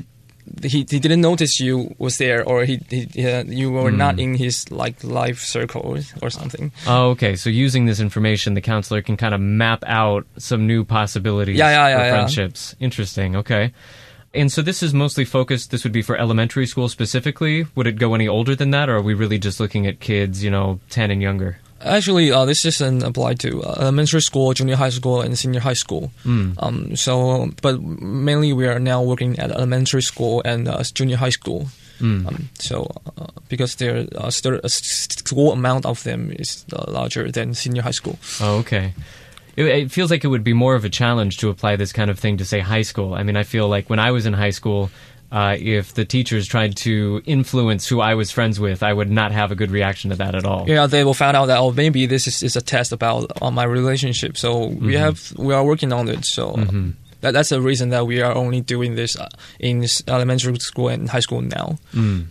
he, 0.62 0.86
he 0.90 1.00
didn't 1.00 1.22
notice 1.22 1.60
you 1.60 1.94
was 1.98 2.18
there 2.18 2.44
or 2.44 2.64
he, 2.66 2.80
he 2.90 3.26
uh, 3.28 3.44
you 3.46 3.72
were 3.72 3.92
not 3.92 4.20
in 4.20 4.34
his 4.36 4.70
like 4.72 5.04
life 5.04 5.40
circle 5.40 5.98
or 6.22 6.30
something 6.30 6.72
Oh, 6.88 7.10
okay. 7.12 7.36
So 7.36 7.50
using 7.50 7.86
this 7.86 8.00
information, 8.00 8.54
the 8.54 8.62
counselor 8.62 9.02
can 9.02 9.18
kind 9.18 9.34
of 9.34 9.42
map 9.42 9.84
out 9.88 10.26
some 10.38 10.68
new 10.68 10.84
possibilities 10.86 11.58
Yeah, 11.58 11.70
yeah, 11.70 11.88
yeah, 11.90 11.98
for 11.98 12.04
yeah. 12.04 12.12
friendships. 12.12 12.76
Interesting. 12.80 13.36
Okay. 13.38 13.72
And 14.34 14.52
so 14.52 14.62
this 14.62 14.82
is 14.82 14.94
mostly 14.94 15.26
focused. 15.26 15.70
This 15.70 15.84
would 15.84 15.94
be 15.94 16.02
for 16.02 16.18
elementary 16.18 16.66
school 16.66 16.90
specifically. 16.90 17.68
Would 17.76 17.86
it 17.88 17.98
go 17.98 18.16
any 18.16 18.28
older 18.28 18.56
than 18.56 18.72
that, 18.72 18.90
or 18.90 18.98
are 18.98 19.02
we 19.02 19.14
really 19.14 19.38
just 19.38 19.60
looking 19.60 19.86
at 19.86 20.00
kids, 20.00 20.44
you 20.44 20.50
know, 20.50 20.80
ten 20.90 21.12
and 21.12 21.22
younger? 21.22 21.58
Actually, 21.82 22.32
uh, 22.32 22.46
this 22.46 22.64
isn't 22.66 23.04
applied 23.04 23.40
to 23.42 23.62
uh, 23.62 23.76
elementary 23.80 24.22
school, 24.22 24.54
junior 24.54 24.78
high 24.78 24.90
school, 24.90 25.22
and 25.22 25.38
senior 25.38 25.60
high 25.60 25.74
school. 25.74 26.12
Mm. 26.24 26.56
Um, 26.58 26.96
so, 26.96 27.52
but 27.62 27.82
mainly 27.82 28.54
we 28.54 28.68
are 28.68 28.80
now 28.80 29.04
working 29.04 29.38
at 29.38 29.52
elementary 29.52 30.02
school 30.02 30.42
and 30.46 30.68
uh, 30.68 30.82
junior 30.94 31.18
high 31.18 31.30
school. 31.30 31.68
Mm. 32.00 32.28
Um, 32.28 32.50
so, 32.58 32.90
uh, 33.18 33.28
because 33.50 33.76
there 33.76 34.08
uh, 34.16 34.30
still 34.30 34.60
a 34.64 34.70
school 34.70 35.52
amount 35.52 35.86
of 35.86 36.04
them 36.04 36.32
is 36.32 36.66
uh, 36.74 36.86
larger 36.88 37.30
than 37.30 37.54
senior 37.54 37.82
high 37.82 37.92
school. 37.92 38.18
Oh, 38.42 38.60
okay. 38.60 38.94
It, 39.56 39.66
it 39.66 39.92
feels 39.92 40.10
like 40.12 40.24
it 40.24 40.28
would 40.28 40.44
be 40.44 40.54
more 40.54 40.76
of 40.76 40.86
a 40.86 40.90
challenge 40.90 41.38
to 41.38 41.50
apply 41.50 41.76
this 41.76 41.94
kind 41.94 42.10
of 42.10 42.18
thing 42.20 42.38
to 42.38 42.46
say 42.46 42.60
high 42.60 42.82
school. 42.82 43.14
I 43.14 43.24
mean, 43.24 43.38
I 43.38 43.44
feel 43.44 43.68
like 43.68 43.90
when 43.90 44.00
I 44.00 44.12
was 44.12 44.26
in 44.26 44.34
high 44.34 44.50
school, 44.52 44.90
uh, 45.32 45.56
if 45.60 45.94
the 45.94 46.06
teachers 46.06 46.48
tried 46.48 46.76
to 46.78 47.22
influence 47.26 47.88
who 47.88 48.00
I 48.02 48.14
was 48.16 48.30
friends 48.32 48.60
with, 48.60 48.84
I 48.84 48.94
would 48.94 49.10
not 49.10 49.32
have 49.32 49.52
a 49.52 49.56
good 49.56 49.72
reaction 49.72 50.12
to 50.12 50.16
that 50.18 50.36
at 50.36 50.46
all. 50.46 50.66
Yeah, 50.70 50.86
they 50.88 51.04
will 51.04 51.16
find 51.16 51.36
out 51.36 51.48
that 51.48 51.58
oh 51.58 51.72
maybe 51.72 52.06
this 52.06 52.28
is, 52.28 52.44
is 52.44 52.56
a 52.56 52.62
test 52.62 52.92
about 52.92 53.32
on 53.42 53.54
my 53.56 53.64
relationship. 53.64 54.38
So 54.38 54.68
we 54.68 54.94
have 54.96 55.34
we 55.38 55.54
are 55.54 55.64
working 55.66 55.92
on 55.92 56.08
it. 56.10 56.26
So 56.26 56.54
Mhm. 56.54 56.94
that's 57.22 57.50
the 57.50 57.62
reason 57.62 57.90
that 57.90 58.06
we 58.06 58.22
are 58.22 58.34
only 58.36 58.62
doing 58.62 58.96
this 58.96 59.18
uh, 59.18 59.28
in 59.60 59.86
elementary 60.08 60.60
school 60.60 60.90
and 60.90 61.10
high 61.10 61.22
school 61.22 61.42
now. 61.42 61.78
Mm. 61.94 62.26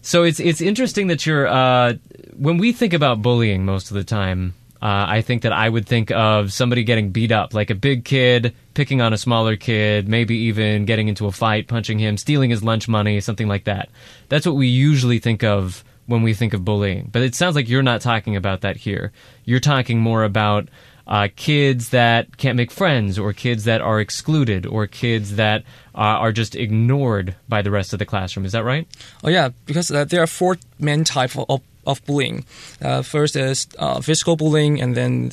So 0.00 0.22
it's 0.24 0.40
it's 0.40 0.60
interesting 0.60 1.08
that 1.08 1.26
you're 1.26 1.46
uh, 1.46 1.94
when 2.38 2.56
we 2.58 2.72
think 2.72 2.92
about 2.94 3.20
bullying 3.22 3.64
most 3.64 3.90
of 3.90 3.96
the 3.96 4.04
time. 4.04 4.54
Uh, 4.82 5.06
I 5.08 5.22
think 5.22 5.42
that 5.42 5.52
I 5.52 5.68
would 5.68 5.86
think 5.86 6.10
of 6.10 6.52
somebody 6.52 6.84
getting 6.84 7.10
beat 7.10 7.32
up, 7.32 7.54
like 7.54 7.70
a 7.70 7.74
big 7.74 8.04
kid 8.04 8.54
picking 8.74 9.00
on 9.00 9.12
a 9.12 9.18
smaller 9.18 9.56
kid, 9.56 10.06
maybe 10.06 10.36
even 10.36 10.84
getting 10.84 11.08
into 11.08 11.26
a 11.26 11.32
fight, 11.32 11.66
punching 11.66 11.98
him, 11.98 12.16
stealing 12.16 12.50
his 12.50 12.62
lunch 12.62 12.86
money, 12.88 13.20
something 13.20 13.48
like 13.48 13.64
that. 13.64 13.88
That's 14.28 14.46
what 14.46 14.54
we 14.54 14.66
usually 14.66 15.18
think 15.18 15.42
of 15.42 15.82
when 16.06 16.22
we 16.22 16.34
think 16.34 16.52
of 16.54 16.64
bullying. 16.64 17.08
But 17.10 17.22
it 17.22 17.34
sounds 17.34 17.56
like 17.56 17.68
you're 17.68 17.82
not 17.82 18.00
talking 18.00 18.36
about 18.36 18.60
that 18.60 18.76
here. 18.76 19.12
You're 19.44 19.60
talking 19.60 20.00
more 20.00 20.24
about 20.24 20.68
uh, 21.06 21.28
kids 21.36 21.90
that 21.90 22.36
can't 22.36 22.56
make 22.56 22.70
friends, 22.70 23.18
or 23.18 23.32
kids 23.32 23.64
that 23.64 23.80
are 23.80 24.00
excluded, 24.00 24.66
or 24.66 24.86
kids 24.86 25.36
that 25.36 25.62
uh, 25.94 25.98
are 25.98 26.32
just 26.32 26.56
ignored 26.56 27.34
by 27.48 27.62
the 27.62 27.70
rest 27.70 27.92
of 27.92 27.98
the 27.98 28.04
classroom. 28.04 28.44
Is 28.44 28.52
that 28.52 28.64
right? 28.64 28.88
Oh 29.22 29.28
yeah, 29.28 29.50
because 29.66 29.90
uh, 29.90 30.04
there 30.04 30.20
are 30.22 30.26
four 30.26 30.58
main 30.80 31.04
types 31.04 31.36
of, 31.48 31.62
of 31.86 32.04
bullying. 32.04 32.44
Uh, 32.82 33.02
first 33.02 33.36
is 33.36 33.66
uh, 33.78 34.00
physical 34.00 34.36
bullying, 34.36 34.80
and 34.80 34.94
then 34.94 35.30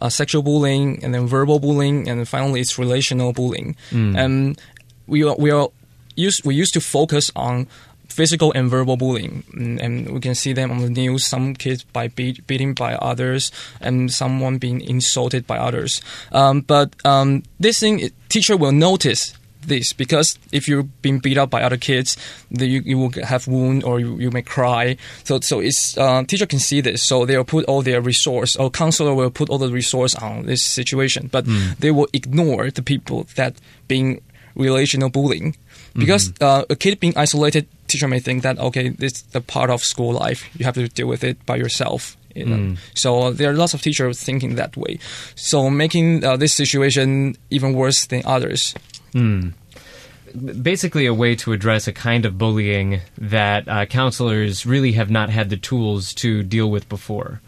uh, 0.00 0.08
sexual 0.08 0.42
bullying, 0.42 1.02
and 1.04 1.14
then 1.14 1.26
verbal 1.26 1.58
bullying, 1.58 2.08
and 2.08 2.28
finally 2.28 2.60
it's 2.60 2.78
relational 2.78 3.32
bullying. 3.32 3.76
And 4.16 4.60
we 5.06 5.24
are, 5.24 5.36
we 5.38 5.50
are 5.50 5.68
used 6.16 6.44
we 6.44 6.54
used 6.54 6.74
to 6.74 6.80
focus 6.80 7.30
on 7.36 7.66
physical 8.08 8.52
and 8.54 8.70
verbal 8.70 8.96
bullying, 8.96 9.44
Mm, 9.52 9.80
and 9.80 10.10
we 10.10 10.20
can 10.20 10.34
see 10.34 10.52
them 10.54 10.70
on 10.70 10.80
the 10.80 10.88
news. 10.88 11.26
Some 11.26 11.54
kids 11.54 11.84
by 11.92 12.08
beat, 12.08 12.46
beating 12.46 12.72
by 12.74 12.94
others, 12.94 13.52
and 13.80 14.10
someone 14.10 14.58
being 14.58 14.80
insulted 14.80 15.46
by 15.46 15.58
others. 15.58 16.00
Um, 16.32 16.62
but 16.62 16.94
um, 17.04 17.42
this 17.60 17.80
thing, 17.80 18.10
teacher 18.28 18.56
will 18.56 18.72
notice 18.72 19.34
this 19.66 19.92
because 19.92 20.38
if 20.52 20.68
you're 20.68 20.84
being 21.02 21.18
beat 21.18 21.38
up 21.38 21.50
by 21.50 21.62
other 21.62 21.76
kids, 21.76 22.16
then 22.50 22.68
you, 22.68 22.82
you 22.84 22.98
will 22.98 23.12
have 23.24 23.46
wound 23.46 23.84
or 23.84 24.00
you, 24.00 24.18
you 24.18 24.30
may 24.30 24.42
cry. 24.42 24.96
So 25.24 25.40
so 25.40 25.60
it's 25.60 25.96
uh, 25.98 26.24
teacher 26.24 26.46
can 26.46 26.58
see 26.58 26.80
this, 26.80 27.02
so 27.02 27.24
they'll 27.26 27.44
put 27.44 27.64
all 27.66 27.82
their 27.82 28.00
resource 28.00 28.56
or 28.56 28.70
counselor 28.70 29.14
will 29.14 29.30
put 29.30 29.50
all 29.50 29.58
the 29.58 29.70
resource 29.70 30.14
on 30.14 30.46
this 30.46 30.64
situation, 30.64 31.28
but 31.30 31.44
they 31.78 31.90
will 31.90 32.08
ignore 32.12 32.70
the 32.70 32.82
people 32.82 33.26
that 33.36 33.54
being 33.88 34.20
relational 34.54 35.10
bullying 35.10 35.54
because 35.94 36.32
uh, 36.40 36.64
a 36.68 36.76
kid 36.76 37.00
being 37.00 37.16
isolated, 37.16 37.66
teacher 37.88 38.08
may 38.08 38.20
think 38.20 38.42
that 38.42 38.58
okay, 38.58 38.90
this 38.90 39.12
is 39.12 39.22
the 39.22 39.40
part 39.40 39.70
of 39.70 39.82
school 39.82 40.12
life. 40.12 40.44
You 40.58 40.64
have 40.64 40.74
to 40.74 40.88
deal 40.88 41.06
with 41.06 41.24
it 41.24 41.44
by 41.46 41.56
yourself. 41.56 42.16
You 42.34 42.44
know? 42.44 42.76
So 42.94 43.32
there 43.32 43.50
are 43.50 43.54
lots 43.54 43.72
of 43.72 43.80
teachers 43.80 44.22
thinking 44.22 44.56
that 44.56 44.76
way. 44.76 44.98
So 45.36 45.70
making 45.70 46.22
uh, 46.22 46.36
this 46.36 46.52
situation 46.52 47.36
even 47.48 47.72
worse 47.72 48.06
than 48.06 48.22
others. 48.26 48.74
Hmm. 49.16 49.48
Basically, 50.60 51.06
a 51.06 51.14
way 51.14 51.34
to 51.36 51.52
address 51.52 51.88
a 51.88 51.92
kind 51.92 52.26
of 52.26 52.36
bullying 52.36 53.00
that 53.16 53.66
uh, 53.66 53.86
counselors 53.86 54.66
really 54.66 54.92
have 54.92 55.08
not 55.08 55.30
had 55.30 55.48
the 55.48 55.56
tools 55.56 56.12
to 56.14 56.42
deal 56.42 56.70
with 56.70 56.86
before. 56.90 57.40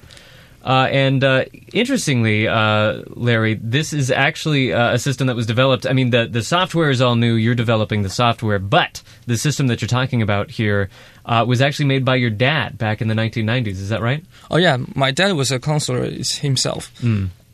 Uh, 0.64 0.88
and 0.90 1.22
uh, 1.22 1.44
interestingly, 1.74 2.48
uh, 2.48 3.02
Larry, 3.08 3.54
this 3.54 3.92
is 3.92 4.10
actually 4.10 4.72
uh, 4.72 4.94
a 4.94 4.98
system 4.98 5.26
that 5.26 5.36
was 5.36 5.46
developed. 5.46 5.86
I 5.86 5.92
mean, 5.92 6.08
the, 6.08 6.26
the 6.26 6.42
software 6.42 6.88
is 6.88 7.02
all 7.02 7.16
new. 7.16 7.34
You're 7.34 7.54
developing 7.54 8.02
the 8.02 8.10
software, 8.10 8.58
but 8.58 9.02
the 9.26 9.36
system 9.36 9.66
that 9.66 9.82
you're 9.82 9.88
talking 9.88 10.22
about 10.22 10.50
here 10.50 10.88
uh, 11.26 11.44
was 11.46 11.60
actually 11.60 11.86
made 11.86 12.04
by 12.06 12.16
your 12.16 12.30
dad 12.30 12.78
back 12.78 13.02
in 13.02 13.08
the 13.08 13.14
1990s. 13.14 13.72
Is 13.72 13.90
that 13.90 14.00
right? 14.00 14.24
Oh 14.50 14.56
yeah, 14.56 14.78
my 14.94 15.10
dad 15.10 15.32
was 15.32 15.52
a 15.52 15.60
counselor 15.60 16.10
himself. 16.10 16.90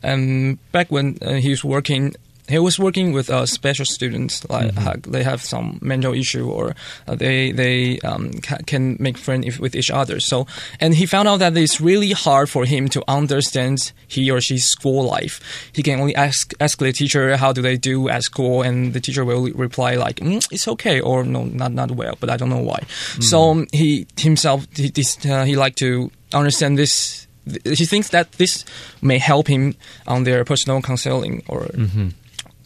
And 0.01 0.59
back 0.71 0.91
when 0.91 1.17
uh, 1.21 1.33
he 1.33 1.49
was 1.49 1.63
working, 1.63 2.13
he 2.47 2.59
was 2.59 2.77
working 2.77 3.11
with 3.13 3.29
uh, 3.29 3.45
special 3.45 3.85
students. 3.85 4.47
Like 4.49 4.73
ha- 4.75 4.93
they 5.07 5.23
have 5.23 5.41
some 5.41 5.79
mental 5.81 6.13
issue, 6.13 6.49
or 6.49 6.75
uh, 7.07 7.15
they 7.15 7.51
they 7.51 7.99
um, 8.01 8.31
ca- 8.43 8.59
can 8.67 8.97
make 8.99 9.17
friends 9.17 9.45
if- 9.47 9.59
with 9.59 9.75
each 9.75 9.89
other. 9.89 10.19
So, 10.19 10.45
and 10.79 10.93
he 10.95 11.05
found 11.05 11.27
out 11.27 11.37
that 11.39 11.57
it's 11.57 11.81
really 11.81 12.11
hard 12.11 12.49
for 12.49 12.65
him 12.65 12.87
to 12.89 13.03
understand 13.07 13.91
he 14.07 14.29
or 14.31 14.41
she's 14.41 14.65
school 14.65 15.03
life. 15.05 15.41
He 15.73 15.81
can 15.83 15.99
only 15.99 16.15
ask 16.15 16.53
ask 16.59 16.77
the 16.79 16.91
teacher 16.93 17.35
how 17.37 17.51
do 17.53 17.61
they 17.61 17.77
do 17.77 18.09
at 18.09 18.23
school, 18.23 18.61
and 18.61 18.93
the 18.93 18.99
teacher 18.99 19.25
will 19.25 19.49
reply 19.53 19.95
like 19.95 20.17
mm, 20.17 20.45
it's 20.51 20.67
okay 20.67 20.99
or 21.01 21.23
no 21.23 21.45
not 21.45 21.71
not 21.73 21.91
well, 21.91 22.15
but 22.19 22.29
I 22.29 22.37
don't 22.37 22.49
know 22.49 22.61
why. 22.63 22.83
So 23.21 23.51
um, 23.51 23.67
he 23.73 24.05
himself 24.19 24.67
he 24.75 24.89
this, 24.89 25.17
uh, 25.25 25.43
he 25.45 25.55
like 25.55 25.75
to 25.77 26.11
understand 26.33 26.77
this 26.77 27.27
he 27.63 27.85
thinks 27.85 28.09
that 28.09 28.31
this 28.33 28.65
may 29.01 29.19
help 29.19 29.47
him 29.47 29.75
on 30.07 30.23
their 30.25 30.43
personal 30.43 30.81
counseling 30.81 31.43
or 31.47 31.67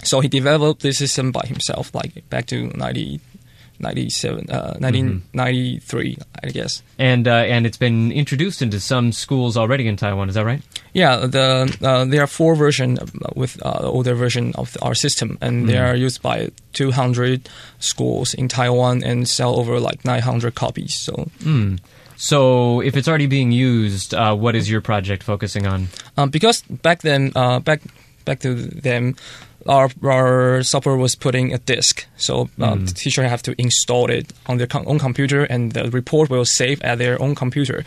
so 0.03 0.19
he 0.21 0.27
developed 0.27 0.81
this 0.81 0.97
system 0.97 1.31
by 1.31 1.43
himself 1.45 1.93
like 1.93 2.27
back 2.29 2.45
to 2.47 2.67
90 2.77 3.19
97 3.81 4.49
uh, 4.51 4.75
1993 4.79 6.17
i 6.43 6.47
guess 6.49 6.83
And 6.97 7.27
uh, 7.27 7.31
and 7.47 7.65
it's 7.65 7.77
been 7.77 8.11
introduced 8.11 8.61
into 8.61 8.79
some 8.79 9.11
schools 9.13 9.55
already 9.55 9.87
in 9.87 9.95
Taiwan. 9.95 10.27
Is 10.29 10.35
that 10.35 10.45
right? 10.45 10.61
yeah 10.93 11.25
the 11.25 11.77
uh, 11.81 12.03
there 12.05 12.21
are 12.21 12.27
four 12.27 12.55
versions 12.55 12.99
with 13.35 13.55
uh, 13.65 13.79
older 13.83 14.15
version 14.15 14.51
of 14.55 14.75
our 14.81 14.93
system 14.95 15.37
and 15.41 15.69
they 15.69 15.77
are 15.77 15.95
used 15.95 16.21
by 16.21 16.49
200 16.73 17.47
schools 17.79 18.33
in 18.33 18.47
taiwan 18.49 19.03
and 19.03 19.27
sell 19.29 19.55
over 19.59 19.79
like 19.79 20.03
900 20.03 20.55
copies 20.55 20.95
so 20.97 21.27
Hmm. 21.43 21.75
So, 22.21 22.81
if 22.81 22.97
it's 22.97 23.07
already 23.07 23.27
being 23.27 23.53
used, 23.53 24.13
uh, 24.13 24.35
what 24.35 24.53
is 24.53 24.69
your 24.69 24.81
project 24.81 25.23
focusing 25.23 25.65
on? 25.65 25.87
um, 26.17 26.29
because 26.29 26.63
back 26.67 26.99
then, 27.01 27.31
uh, 27.33 27.59
back 27.63 27.79
back 28.25 28.39
to 28.39 28.53
them, 28.55 29.15
our 29.67 29.89
our 30.03 30.63
software 30.63 30.95
was 30.95 31.15
putting 31.15 31.53
a 31.53 31.57
disk, 31.57 32.05
so 32.17 32.49
uh, 32.61 32.75
the 32.75 32.93
teacher 32.93 33.23
have 33.27 33.41
to 33.43 33.53
install 33.57 34.09
it 34.09 34.31
on 34.45 34.57
their 34.57 34.67
com- 34.67 34.87
own 34.87 34.99
computer, 34.99 35.43
and 35.43 35.73
the 35.73 35.89
report 35.91 36.29
will 36.29 36.45
save 36.45 36.81
at 36.81 36.97
their 36.97 37.21
own 37.21 37.35
computer. 37.35 37.83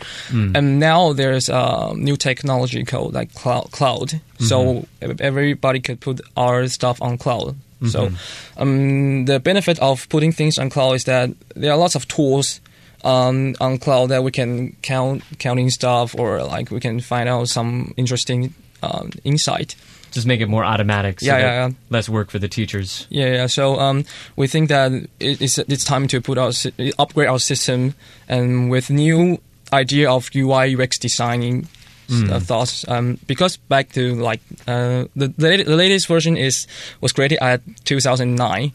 And 0.55 0.79
now 0.79 1.13
there's 1.13 1.49
uh, 1.49 1.93
new 1.95 2.15
technology 2.17 2.83
called 2.85 3.13
like 3.13 3.33
cloud, 3.33 3.71
cloud. 3.71 4.21
so 4.39 4.85
everybody 5.19 5.79
could 5.79 5.99
put 5.99 6.21
our 6.37 6.67
stuff 6.67 7.01
on 7.01 7.17
cloud. 7.17 7.55
So 7.89 8.11
um, 8.57 9.25
the 9.25 9.39
benefit 9.39 9.77
of 9.79 10.07
putting 10.07 10.31
things 10.31 10.57
on 10.57 10.69
cloud 10.69 10.93
is 10.93 11.03
that 11.03 11.31
there 11.55 11.71
are 11.71 11.77
lots 11.77 11.95
of 11.95 12.07
tools 12.07 12.61
um, 13.03 13.55
on 13.59 13.77
cloud 13.77 14.09
that 14.09 14.23
we 14.23 14.31
can 14.31 14.77
count 14.81 15.23
counting 15.37 15.69
stuff 15.69 16.15
or 16.17 16.43
like 16.43 16.71
we 16.71 16.79
can 16.79 17.01
find 17.01 17.27
out 17.27 17.49
some 17.49 17.93
interesting 17.97 18.53
um, 18.81 19.09
insight. 19.25 19.75
Just 20.13 20.27
make 20.27 20.41
it 20.41 20.47
more 20.47 20.63
automatic. 20.63 21.19
So 21.19 21.25
Yeah, 21.25 21.37
yeah, 21.39 21.67
yeah. 21.67 21.73
Less 21.89 22.07
work 22.07 22.29
for 22.29 22.39
the 22.39 22.47
teachers. 22.47 23.07
Yeah, 23.09 23.33
yeah. 23.33 23.47
So 23.47 23.79
um, 23.79 24.05
we 24.35 24.47
think 24.47 24.69
that 24.69 24.91
it's 25.19 25.57
it's 25.57 25.83
time 25.83 26.07
to 26.07 26.21
put 26.21 26.37
our 26.37 26.51
upgrade 26.99 27.27
our 27.27 27.39
system 27.39 27.95
and 28.29 28.69
with 28.69 28.89
new 28.89 29.39
idea 29.73 30.09
of 30.11 30.29
UI 30.35 30.75
UX 30.75 30.97
designing. 30.99 31.67
Uh, 32.11 32.39
thoughts 32.39 32.85
um, 32.89 33.17
because 33.25 33.57
back 33.57 33.89
to 33.93 34.13
like 34.15 34.39
uh, 34.67 35.05
the 35.15 35.33
the, 35.37 35.63
the 35.63 35.75
latest 35.75 36.05
version 36.05 36.37
is 36.37 36.67
was 37.01 37.11
created 37.11 37.39
at 37.41 37.61
2009 37.85 38.71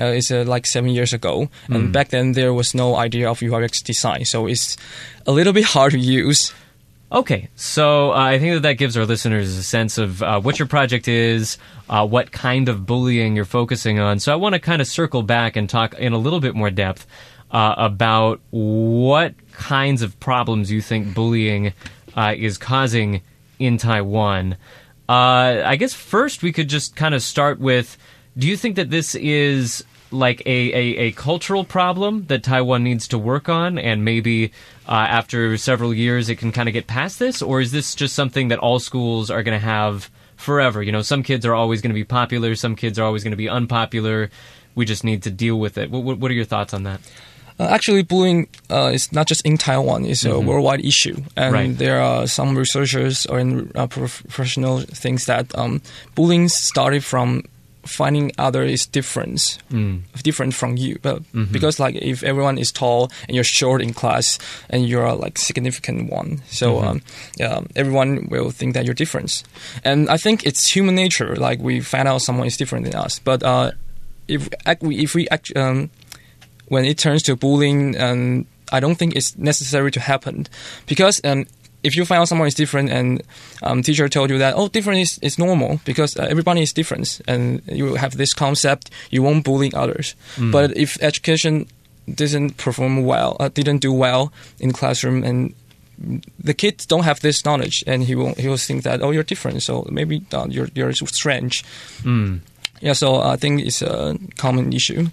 uh, 0.00 0.04
it's 0.06 0.30
uh, 0.32 0.42
like 0.44 0.66
seven 0.66 0.90
years 0.90 1.12
ago 1.12 1.48
and 1.68 1.92
back 1.92 2.08
then 2.08 2.32
there 2.32 2.52
was 2.52 2.74
no 2.74 2.96
idea 2.96 3.30
of 3.30 3.42
UI 3.42 3.64
UX 3.64 3.82
design 3.82 4.24
so 4.24 4.46
it's 4.48 4.76
a 5.26 5.30
little 5.30 5.52
bit 5.52 5.66
hard 5.66 5.92
to 5.92 5.98
use 5.98 6.52
Okay, 7.12 7.48
so 7.56 8.12
uh, 8.12 8.14
I 8.14 8.38
think 8.38 8.54
that 8.54 8.60
that 8.60 8.74
gives 8.74 8.96
our 8.96 9.04
listeners 9.04 9.56
a 9.56 9.64
sense 9.64 9.98
of 9.98 10.22
uh, 10.22 10.40
what 10.40 10.60
your 10.60 10.68
project 10.68 11.08
is, 11.08 11.58
uh, 11.88 12.06
what 12.06 12.30
kind 12.30 12.68
of 12.68 12.86
bullying 12.86 13.34
you're 13.34 13.44
focusing 13.44 13.98
on. 13.98 14.20
So 14.20 14.32
I 14.32 14.36
want 14.36 14.54
to 14.54 14.60
kind 14.60 14.80
of 14.80 14.86
circle 14.86 15.24
back 15.24 15.56
and 15.56 15.68
talk 15.68 15.94
in 15.94 16.12
a 16.12 16.18
little 16.18 16.38
bit 16.38 16.54
more 16.54 16.70
depth 16.70 17.08
uh, 17.50 17.74
about 17.76 18.40
what 18.50 19.34
kinds 19.52 20.02
of 20.02 20.20
problems 20.20 20.70
you 20.70 20.80
think 20.80 21.12
bullying 21.12 21.72
uh, 22.14 22.34
is 22.36 22.56
causing 22.56 23.22
in 23.58 23.76
Taiwan. 23.76 24.56
Uh, 25.08 25.62
I 25.64 25.74
guess 25.74 25.92
first 25.92 26.44
we 26.44 26.52
could 26.52 26.68
just 26.68 26.94
kind 26.94 27.16
of 27.16 27.22
start 27.22 27.58
with 27.58 27.98
do 28.38 28.46
you 28.46 28.56
think 28.56 28.76
that 28.76 28.90
this 28.90 29.16
is 29.16 29.84
like 30.12 30.40
a, 30.46 30.72
a, 30.72 30.96
a 30.98 31.12
cultural 31.12 31.64
problem 31.64 32.26
that 32.26 32.42
Taiwan 32.42 32.82
needs 32.82 33.08
to 33.08 33.18
work 33.18 33.48
on, 33.48 33.78
and 33.78 34.04
maybe 34.04 34.52
uh, 34.90 35.06
after 35.08 35.56
several 35.56 35.94
years 35.94 36.28
it 36.28 36.36
can 36.36 36.50
kind 36.52 36.68
of 36.68 36.72
get 36.72 36.86
past 36.86 37.18
this, 37.18 37.40
or 37.40 37.60
is 37.60 37.70
this 37.72 37.94
just 37.94 38.14
something 38.14 38.48
that 38.48 38.58
all 38.58 38.78
schools 38.80 39.30
are 39.30 39.42
going 39.44 39.58
to 39.58 39.64
have 39.64 40.10
forever? 40.36 40.82
You 40.82 40.92
know, 40.92 41.02
some 41.02 41.22
kids 41.22 41.46
are 41.46 41.54
always 41.54 41.80
going 41.80 41.90
to 41.90 41.94
be 41.94 42.04
popular, 42.04 42.54
some 42.56 42.74
kids 42.76 42.98
are 42.98 43.04
always 43.04 43.22
going 43.24 43.30
to 43.32 43.36
be 43.36 43.48
unpopular. 43.48 44.30
We 44.74 44.84
just 44.84 45.04
need 45.04 45.22
to 45.24 45.30
deal 45.30 45.58
with 45.58 45.78
it. 45.78 45.90
What, 45.90 46.18
what 46.18 46.30
are 46.30 46.34
your 46.34 46.44
thoughts 46.44 46.74
on 46.74 46.82
that? 46.84 47.00
Uh, 47.58 47.64
actually, 47.64 48.02
bullying 48.02 48.48
uh, 48.70 48.90
is 48.94 49.12
not 49.12 49.26
just 49.26 49.44
in 49.44 49.58
Taiwan; 49.58 50.06
it's 50.06 50.24
a 50.24 50.40
worldwide 50.40 50.82
issue, 50.82 51.22
and 51.36 51.52
Right. 51.52 51.76
there 51.76 52.00
are 52.00 52.26
some 52.26 52.56
researchers 52.56 53.26
or 53.26 53.38
in, 53.38 53.70
uh, 53.74 53.86
prof- 53.86 54.22
professional 54.28 54.80
things 54.80 55.26
that 55.26 55.52
um, 55.58 55.82
bullying 56.14 56.48
started 56.48 57.04
from 57.04 57.44
finding 57.84 58.30
other 58.38 58.62
is 58.62 58.86
different, 58.86 59.58
different 60.22 60.54
from 60.54 60.76
you. 60.76 60.98
But 61.02 61.22
because 61.52 61.78
like 61.80 61.94
if 61.96 62.22
everyone 62.22 62.58
is 62.58 62.70
tall 62.72 63.10
and 63.28 63.34
you're 63.34 63.44
short 63.44 63.80
in 63.82 63.92
class 63.94 64.38
and 64.68 64.86
you're 64.88 65.12
like 65.14 65.38
significant 65.38 66.10
one, 66.10 66.42
so 66.50 66.80
um, 66.80 67.02
yeah, 67.38 67.60
everyone 67.76 68.28
will 68.30 68.50
think 68.50 68.74
that 68.74 68.84
you're 68.84 68.94
different. 68.94 69.42
And 69.84 70.08
I 70.10 70.16
think 70.16 70.44
it's 70.46 70.66
human 70.76 70.94
nature. 70.94 71.36
Like 71.36 71.58
we 71.60 71.80
find 71.80 72.06
out 72.08 72.22
someone 72.22 72.46
is 72.46 72.56
different 72.56 72.84
than 72.84 72.94
us, 72.94 73.18
but 73.18 73.42
uh, 73.42 73.72
if 74.28 74.48
we- 74.80 74.98
if 75.02 75.14
we 75.14 75.26
act, 75.28 75.52
um, 75.56 75.90
when 76.68 76.84
it 76.84 76.98
turns 76.98 77.22
to 77.24 77.34
bullying, 77.36 78.00
um, 78.00 78.46
I 78.72 78.78
don't 78.78 78.94
think 78.96 79.16
it's 79.16 79.36
necessary 79.36 79.90
to 79.90 80.00
happen 80.00 80.46
because 80.86 81.20
um, 81.24 81.46
if 81.82 81.96
you 81.96 82.04
find 82.04 82.20
out 82.20 82.28
someone 82.28 82.48
is 82.48 82.54
different 82.54 82.90
and 82.90 83.22
um, 83.62 83.82
teacher 83.82 84.08
told 84.08 84.30
you 84.30 84.38
that 84.38 84.54
oh 84.56 84.68
different 84.68 85.00
is, 85.00 85.18
is 85.22 85.38
normal 85.38 85.80
because 85.84 86.16
uh, 86.16 86.26
everybody 86.30 86.62
is 86.62 86.72
different 86.72 87.20
and 87.26 87.62
you 87.66 87.94
have 87.94 88.16
this 88.16 88.34
concept 88.34 88.90
you 89.10 89.22
won't 89.22 89.44
bully 89.44 89.72
others. 89.74 90.14
But 90.52 90.76
if 90.76 90.98
education 91.02 91.66
doesn't 92.14 92.56
perform 92.56 93.04
well, 93.04 93.36
uh, 93.40 93.48
didn't 93.48 93.78
do 93.78 93.92
well 93.92 94.32
in 94.58 94.72
classroom 94.72 95.22
and 95.24 95.54
the 96.38 96.54
kids 96.54 96.86
don't 96.86 97.04
have 97.04 97.20
this 97.20 97.44
knowledge 97.44 97.84
and 97.86 98.04
he 98.04 98.14
will 98.14 98.34
he 98.34 98.48
will 98.48 98.56
think 98.56 98.82
that 98.84 99.02
oh 99.02 99.10
you're 99.10 99.22
different 99.22 99.62
so 99.62 99.86
maybe 99.90 100.22
uh, 100.32 100.46
you're 100.48 100.68
you're 100.74 100.92
strange 100.94 101.62
yeah 102.80 102.94
so 102.94 103.20
I 103.20 103.36
think 103.36 103.60
it's 103.60 103.82
a 103.82 104.16
common 104.38 104.72
issue 104.72 105.08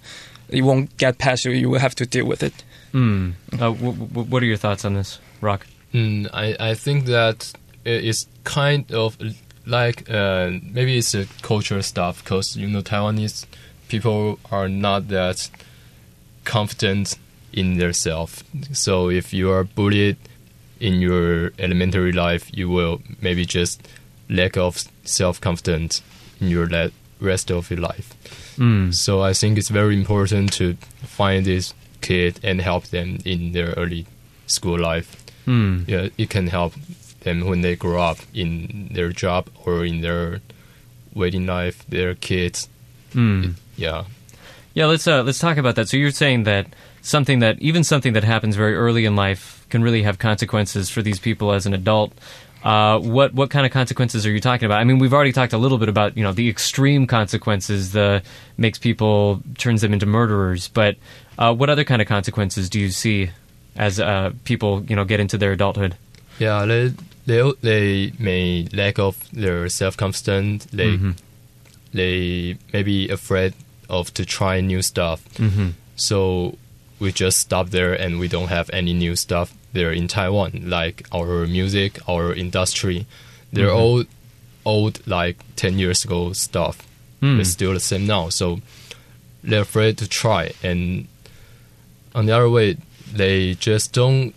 it 0.50 0.62
won't 0.62 0.96
get 0.98 1.18
past 1.18 1.44
you 1.46 1.52
you 1.52 1.70
will 1.70 1.80
have 1.80 1.96
to 1.96 2.06
deal 2.06 2.26
with 2.26 2.42
it 2.44 2.64
Mm. 2.94 3.34
Uh, 3.54 3.58
w- 3.58 3.92
w- 3.92 4.28
what 4.32 4.42
are 4.42 4.46
your 4.46 4.56
thoughts 4.58 4.86
on 4.86 4.94
this, 4.94 5.20
Rock? 5.42 5.68
Mm, 5.98 6.30
I, 6.32 6.56
I 6.60 6.74
think 6.76 7.06
that 7.06 7.54
it 7.84 8.04
is 8.04 8.28
kind 8.44 8.92
of 8.92 9.18
like 9.66 10.10
uh, 10.10 10.52
maybe 10.62 10.98
it's 10.98 11.16
a 11.16 11.26
cultural 11.42 11.82
stuff 11.82 12.24
because 12.24 12.56
you 12.56 12.68
know 12.68 12.82
Taiwanese 12.82 13.46
people 13.88 14.40
are 14.52 14.70
not 14.70 15.08
that 15.08 15.50
confident 16.46 17.18
in 17.52 17.78
themselves. 17.78 18.44
So 18.74 19.10
if 19.10 19.34
you 19.34 19.52
are 19.52 19.64
bullied 19.64 20.18
in 20.80 21.02
your 21.02 21.52
elementary 21.58 22.12
life, 22.12 22.50
you 22.54 22.70
will 22.70 23.02
maybe 23.20 23.46
just 23.46 23.88
lack 24.30 24.56
of 24.56 24.84
self 25.04 25.42
confidence 25.42 26.04
in 26.40 26.50
your 26.50 26.68
le- 26.68 26.92
rest 27.20 27.50
of 27.50 27.72
your 27.72 27.80
life. 27.80 28.14
Mm. 28.58 28.94
So 28.94 29.22
I 29.24 29.34
think 29.34 29.58
it's 29.58 29.70
very 29.70 29.96
important 29.96 30.54
to 30.54 30.76
find 31.02 31.46
this 31.46 31.74
kid 32.02 32.40
and 32.44 32.62
help 32.62 32.86
them 32.88 33.18
in 33.26 33.54
their 33.54 33.70
early 33.72 34.06
school 34.46 34.80
life 34.80 35.27
Mm. 35.48 35.88
yeah, 35.88 36.10
it 36.18 36.30
can 36.30 36.48
help 36.48 36.74
them 37.22 37.46
when 37.48 37.62
they 37.62 37.76
grow 37.76 38.02
up 38.02 38.18
in 38.34 38.90
their 38.92 39.10
job 39.10 39.50
or 39.66 39.86
in 39.86 40.02
their 40.02 40.42
wedding 41.14 41.46
life, 41.46 41.86
their 41.88 42.14
kids. 42.16 42.68
Mm. 43.14 43.54
Yeah. 43.78 44.04
Yeah, 44.74 44.86
let's 44.86 45.08
uh, 45.08 45.24
let's 45.24 45.40
talk 45.40 45.58
about 45.58 45.76
that. 45.76 45.90
So 45.90 45.98
you're 45.98 46.12
saying 46.12 46.44
that 46.44 46.68
something 47.02 47.40
that 47.40 47.60
even 47.60 47.84
something 47.84 48.14
that 48.14 48.24
happens 48.24 48.56
very 48.56 48.76
early 48.76 49.06
in 49.06 49.16
life 49.16 49.66
can 49.70 49.82
really 49.82 50.04
have 50.04 50.20
consequences 50.20 50.90
for 50.90 51.02
these 51.02 51.20
people 51.20 51.52
as 51.52 51.66
an 51.66 51.74
adult. 51.74 52.14
Uh, 52.64 53.00
what 53.00 53.34
what 53.34 53.50
kind 53.50 53.66
of 53.66 53.72
consequences 53.72 54.26
are 54.26 54.32
you 54.32 54.42
talking 54.42 54.66
about? 54.66 54.80
I 54.80 54.84
mean, 54.84 55.00
we've 55.00 55.14
already 55.14 55.32
talked 55.32 55.54
a 55.54 55.58
little 55.58 55.78
bit 55.78 55.90
about 55.90 56.18
you 56.18 56.24
know 56.24 56.34
the 56.34 56.50
extreme 56.50 57.08
consequences, 57.08 57.94
the 57.94 58.22
makes 58.58 58.78
people 58.78 59.42
turns 59.58 59.82
them 59.82 59.94
into 59.94 60.06
murderers. 60.06 60.68
But 60.68 60.98
uh, 61.40 61.56
what 61.56 61.70
other 61.70 61.84
kind 61.84 62.02
of 62.02 62.08
consequences 62.08 62.70
do 62.70 62.80
you 62.80 62.90
see 62.90 63.32
as 63.78 64.00
uh, 64.00 64.32
people 64.44 64.84
you 64.88 64.96
know 64.96 65.06
get 65.06 65.20
into 65.20 65.38
their 65.38 65.52
adulthood? 65.54 65.96
Yeah, 66.40 66.66
they 66.66 66.94
they 67.26 67.52
they 67.62 68.12
may 68.20 68.68
lack 68.74 69.00
of 69.00 69.16
their 69.32 69.70
self 69.70 69.98
confidence. 69.98 70.66
They 70.72 70.98
Mhm. 70.98 71.16
they 71.94 72.58
may 72.74 72.84
be 72.84 73.10
afraid 73.10 73.54
of 73.90 74.14
to 74.14 74.26
try 74.26 74.62
new 74.62 74.82
stuff. 74.82 75.24
Mm-hmm. 75.36 75.70
So 75.96 76.58
we 77.00 77.12
just 77.12 77.38
stop 77.38 77.70
there 77.70 77.94
and 77.94 78.20
we 78.20 78.28
don't 78.28 78.50
have 78.50 78.70
any 78.74 78.94
new 78.94 79.16
stuff 79.16 79.54
there 79.74 79.92
in 79.92 80.08
Taiwan, 80.08 80.64
like 80.70 81.06
our 81.14 81.46
music, 81.48 82.00
our 82.08 82.34
industry. 82.34 83.06
They're 83.54 83.72
all 83.72 84.04
old, 84.66 85.00
like 85.08 85.38
10 85.56 85.80
years 85.80 86.04
ago 86.04 86.34
stuff. 86.34 86.86
Mm. 87.22 87.40
It's 87.40 87.52
still 87.52 87.74
the 87.74 87.80
same 87.80 88.06
now. 88.06 88.30
So 88.30 88.60
they're 89.44 89.62
afraid 89.62 89.98
to 90.00 90.08
try. 90.08 90.52
And 90.62 91.08
on 92.14 92.26
the 92.26 92.34
other 92.36 92.50
way, 92.50 92.78
they 93.14 93.56
just 93.56 93.94
don't 93.94 94.34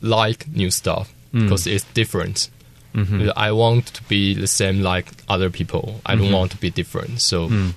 like 0.00 0.48
new 0.48 0.70
stuff 0.70 1.12
Mm. 1.32 1.42
because 1.44 1.66
it's 1.66 1.84
different. 1.94 2.50
Mm-hmm. 2.94 3.30
I 3.36 3.52
want 3.52 3.86
to 3.94 4.02
be 4.02 4.34
the 4.34 4.46
same 4.46 4.82
like 4.82 5.06
other 5.28 5.48
people. 5.48 6.02
I 6.04 6.14
don't 6.14 6.28
Mhm. 6.28 6.32
want 6.38 6.50
to 6.52 6.58
be 6.58 6.68
different. 6.70 7.22
So 7.22 7.48
Mm. 7.48 7.72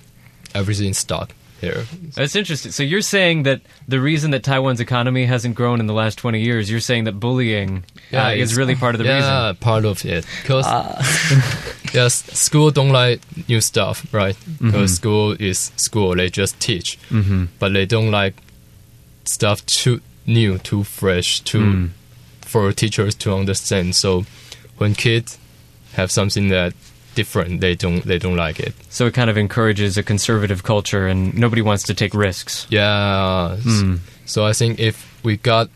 everything's 0.53 0.97
stuck 0.97 1.33
here. 1.61 1.85
That's 2.15 2.35
interesting. 2.35 2.73
So 2.73 2.83
you're 2.83 3.01
saying 3.01 3.43
that 3.43 3.61
the 3.87 4.01
reason 4.01 4.31
that 4.31 4.43
Taiwan's 4.43 4.81
economy 4.81 5.25
hasn't 5.25 5.55
grown 5.55 5.79
in 5.79 5.87
the 5.87 5.93
last 5.93 6.17
20 6.17 6.41
years, 6.43 6.69
you're 6.69 6.81
saying 6.81 7.05
that 7.05 7.13
bullying 7.13 7.85
uh, 8.13 8.33
is 8.35 8.57
really 8.57 8.75
part 8.75 8.93
of 8.95 8.99
the 8.99 9.05
yeah, 9.05 9.45
reason. 9.47 9.55
part 9.61 9.85
of 9.85 10.03
it. 10.03 10.25
Because 10.41 10.65
uh, 10.65 11.01
yes, 11.93 12.23
school 12.37 12.71
don't 12.71 12.91
like 12.91 13.21
new 13.47 13.61
stuff, 13.61 14.05
right? 14.11 14.35
Mm-hmm. 14.35 14.65
Because 14.71 14.95
school 14.95 15.31
is 15.39 15.71
school; 15.77 16.13
they 16.15 16.29
just 16.29 16.59
teach, 16.59 16.99
Mm-hmm. 17.09 17.45
but 17.57 17.71
they 17.71 17.85
don't 17.85 18.11
like 18.11 18.33
stuff 19.23 19.65
too 19.65 20.01
new, 20.25 20.57
too 20.57 20.83
fresh, 20.83 21.39
too 21.41 21.59
Mm. 21.61 21.89
for 22.41 22.71
teachers 22.71 23.15
to 23.15 23.33
understand. 23.33 23.95
So 23.95 24.25
when 24.77 24.93
kids 24.95 25.37
have 25.93 26.11
something 26.11 26.49
that 26.49 26.73
different, 27.15 27.61
they 27.61 27.75
don't 27.75 28.03
they 28.05 28.19
don't 28.19 28.35
like 28.35 28.59
it. 28.59 28.73
So 28.89 29.05
it 29.07 29.13
kind 29.13 29.29
of 29.29 29.37
encourages 29.37 29.97
a 29.97 30.03
conservative 30.03 30.63
culture, 30.63 31.07
and 31.07 31.33
nobody 31.33 31.61
wants 31.61 31.83
to 31.83 31.93
take 31.93 32.13
risks. 32.13 32.67
Yeah. 32.69 33.57
Mm. 33.63 33.99
So 34.25 34.45
I 34.45 34.53
think 34.53 34.79
if 34.79 34.95
we 35.23 35.37
got 35.37 35.69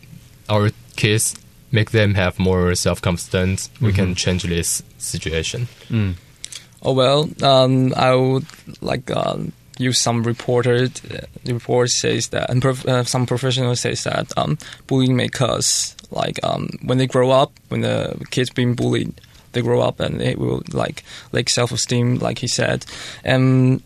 our 0.48 0.70
kids, 0.96 1.34
make 1.72 1.90
them 1.92 2.14
have 2.14 2.38
more 2.38 2.74
self 2.74 3.00
confidence, 3.00 3.70
we 3.80 3.92
can 3.92 4.14
change 4.14 4.42
this 4.42 4.82
situation. 4.98 5.68
Mm. 5.88 6.14
Oh 6.82 6.92
well, 6.92 7.28
um, 7.42 7.92
I 7.96 8.14
would 8.14 8.46
like 8.80 9.10
um, 9.10 9.52
use 9.80 9.98
some 9.98 10.22
reported 10.22 11.00
uh, 11.10 11.26
report 11.46 11.90
says 11.90 12.28
that 12.28 12.50
and 12.50 12.62
prof- 12.62 12.86
uh, 12.86 13.04
some 13.04 13.26
professional 13.26 13.74
says 13.74 14.04
that 14.04 14.32
um, 14.36 14.58
bullying 14.86 15.16
may 15.16 15.28
cause 15.28 15.96
like 16.10 16.38
um, 16.44 16.68
when 16.82 16.98
they 16.98 17.06
grow 17.06 17.30
up 17.30 17.52
when 17.68 17.80
the 17.80 18.16
kids 18.30 18.50
being 18.50 18.74
bullied 18.74 19.20
they 19.52 19.62
grow 19.62 19.80
up 19.80 20.00
and 20.00 20.20
it 20.22 20.38
will 20.38 20.62
like 20.72 21.04
like 21.32 21.48
self 21.48 21.72
esteem 21.72 22.16
like 22.16 22.38
he 22.38 22.46
said. 22.46 22.84
And 23.24 23.82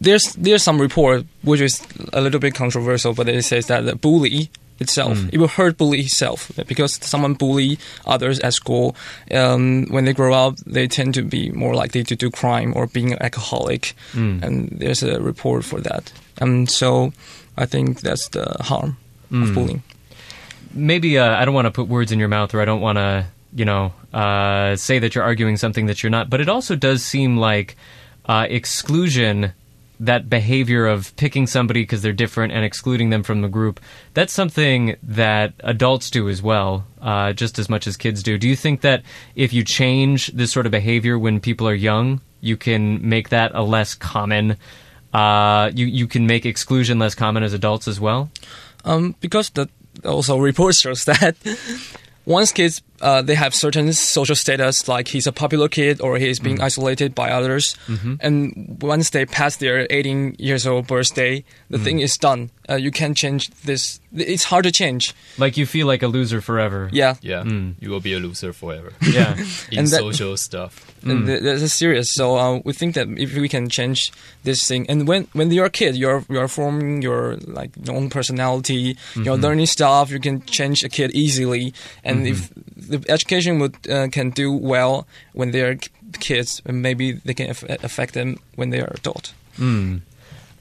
there's 0.00 0.34
there's 0.34 0.62
some 0.62 0.80
report 0.80 1.24
which 1.42 1.60
is 1.60 1.82
a 2.12 2.20
little 2.20 2.40
bit 2.40 2.54
controversial 2.54 3.14
but 3.14 3.28
it 3.28 3.42
says 3.44 3.66
that 3.66 3.84
the 3.86 3.96
bully 3.96 4.50
itself 4.78 5.18
it 5.32 5.38
will 5.38 5.48
hurt 5.48 5.76
bully 5.78 6.00
itself 6.00 6.50
because 6.66 6.94
someone 7.02 7.34
bully 7.34 7.78
others 8.06 8.38
at 8.40 8.52
school 8.54 8.94
um, 9.32 9.86
when 9.90 10.04
they 10.04 10.12
grow 10.12 10.34
up 10.34 10.56
they 10.66 10.86
tend 10.86 11.14
to 11.14 11.22
be 11.22 11.50
more 11.50 11.74
likely 11.74 12.02
to 12.04 12.14
do 12.16 12.30
crime 12.30 12.72
or 12.76 12.86
being 12.86 13.12
an 13.12 13.18
alcoholic 13.22 13.94
Mm. 14.12 14.42
and 14.42 14.68
there's 14.80 15.02
a 15.02 15.20
report 15.20 15.64
for 15.64 15.80
that 15.80 16.12
and 16.38 16.70
so 16.70 17.12
I 17.56 17.66
think 17.66 18.00
that's 18.00 18.28
the 18.28 18.44
harm 18.60 18.96
of 19.30 19.48
Mm. 19.48 19.54
bullying 19.54 19.82
Maybe 20.74 21.18
uh, 21.18 21.34
I 21.40 21.44
don't 21.46 21.54
want 21.54 21.66
to 21.66 21.70
put 21.70 21.88
words 21.88 22.12
in 22.12 22.18
your 22.18 22.28
mouth, 22.28 22.54
or 22.54 22.60
I 22.60 22.66
don't 22.66 22.82
want 22.82 22.98
to, 22.98 23.24
you 23.54 23.64
know, 23.64 23.92
uh, 24.12 24.76
say 24.76 24.98
that 24.98 25.14
you're 25.14 25.24
arguing 25.24 25.56
something 25.56 25.86
that 25.86 26.02
you're 26.02 26.10
not. 26.10 26.28
But 26.28 26.42
it 26.42 26.50
also 26.50 26.76
does 26.76 27.02
seem 27.02 27.38
like 27.38 27.76
uh, 28.28 28.46
exclusion, 28.50 29.52
that 30.00 30.28
behavior 30.28 30.86
of 30.86 31.14
picking 31.16 31.46
somebody 31.46 31.82
because 31.82 32.02
they're 32.02 32.12
different 32.12 32.52
and 32.52 32.64
excluding 32.64 33.10
them 33.10 33.22
from 33.22 33.42
the 33.42 33.48
group, 33.48 33.80
that's 34.14 34.32
something 34.32 34.96
that 35.02 35.54
adults 35.60 36.10
do 36.10 36.28
as 36.28 36.42
well, 36.42 36.86
uh, 37.00 37.32
just 37.32 37.58
as 37.58 37.68
much 37.68 37.86
as 37.86 37.96
kids 37.96 38.22
do. 38.22 38.38
Do 38.38 38.48
you 38.48 38.56
think 38.56 38.82
that 38.82 39.02
if 39.34 39.52
you 39.52 39.64
change 39.64 40.28
this 40.28 40.52
sort 40.52 40.66
of 40.66 40.72
behavior 40.72 41.18
when 41.18 41.40
people 41.40 41.68
are 41.68 41.74
young, 41.74 42.20
you 42.40 42.56
can 42.56 43.06
make 43.08 43.30
that 43.30 43.52
a 43.54 43.62
less 43.62 43.94
common? 43.94 44.56
Uh, 45.12 45.70
you 45.74 45.86
you 45.86 46.06
can 46.06 46.26
make 46.26 46.44
exclusion 46.44 46.98
less 46.98 47.14
common 47.14 47.42
as 47.42 47.52
adults 47.52 47.88
as 47.88 47.98
well. 47.98 48.30
Um, 48.84 49.14
because 49.20 49.50
the 49.50 49.68
also 50.04 50.36
report 50.36 50.74
shows 50.74 51.04
that 51.06 51.36
once 52.26 52.52
kids 52.52 52.82
uh, 53.00 53.20
they 53.22 53.34
have 53.34 53.54
certain 53.54 53.92
social 53.92 54.34
status, 54.34 54.88
like 54.88 55.08
he's 55.08 55.26
a 55.26 55.32
popular 55.32 55.68
kid 55.68 56.00
or 56.00 56.16
he's 56.18 56.40
being 56.40 56.60
isolated 56.62 57.14
by 57.14 57.30
others. 57.30 57.76
And 58.20 58.78
once 58.80 59.10
they 59.10 59.26
pass 59.26 59.56
their 59.56 59.86
18 59.90 60.36
years 60.38 60.66
old 60.66 60.86
birthday, 60.86 61.44
the 61.70 61.78
thing 61.78 62.00
is 62.00 62.16
done. 62.16 62.50
Uh, 62.68 62.74
you 62.76 62.90
can't 62.90 63.16
change 63.16 63.50
this. 63.64 64.00
It's 64.14 64.44
hard 64.44 64.64
to 64.64 64.72
change. 64.72 65.14
Like 65.38 65.56
you 65.56 65.66
feel 65.66 65.86
like 65.86 66.02
a 66.02 66.08
loser 66.08 66.40
forever. 66.40 66.88
Yeah. 66.92 67.16
Yeah, 67.20 67.44
you 67.80 67.90
will 67.90 68.00
be 68.00 68.14
a 68.14 68.18
loser 68.18 68.52
forever 68.52 68.92
Yeah. 69.02 69.36
in 69.70 69.78
And 69.80 69.88
that- 69.88 70.00
social 70.00 70.36
stuff. 70.36 70.85
And 71.10 71.26
th- 71.26 71.42
this 71.42 71.62
is 71.62 71.72
serious. 71.72 72.12
So 72.12 72.36
uh, 72.36 72.60
we 72.64 72.72
think 72.72 72.94
that 72.94 73.08
if 73.16 73.34
we 73.34 73.48
can 73.48 73.68
change 73.68 74.12
this 74.44 74.66
thing, 74.66 74.86
and 74.88 75.06
when 75.06 75.28
when 75.32 75.50
you're 75.50 75.66
a 75.66 75.70
kid, 75.70 75.96
you're 75.96 76.24
you're 76.28 76.48
forming 76.48 77.02
your 77.02 77.36
like 77.46 77.70
own 77.88 78.10
personality. 78.10 78.96
You're 79.14 79.36
learning 79.36 79.66
stuff. 79.66 80.10
You 80.10 80.20
can 80.20 80.42
change 80.46 80.84
a 80.84 80.88
kid 80.88 81.10
easily. 81.14 81.74
And 82.04 82.26
if 82.26 82.50
the 82.76 83.04
education 83.08 83.58
would 83.58 83.74
uh, 83.88 84.08
can 84.08 84.30
do 84.30 84.52
well 84.52 85.06
when 85.32 85.50
they're 85.50 85.78
kids, 86.20 86.62
maybe 86.66 87.12
they 87.12 87.34
can 87.34 87.50
aff- 87.50 87.84
affect 87.84 88.14
them 88.14 88.38
when 88.54 88.70
they 88.70 88.80
are 88.80 88.92
adult. 88.94 89.32
Mm. 89.58 90.02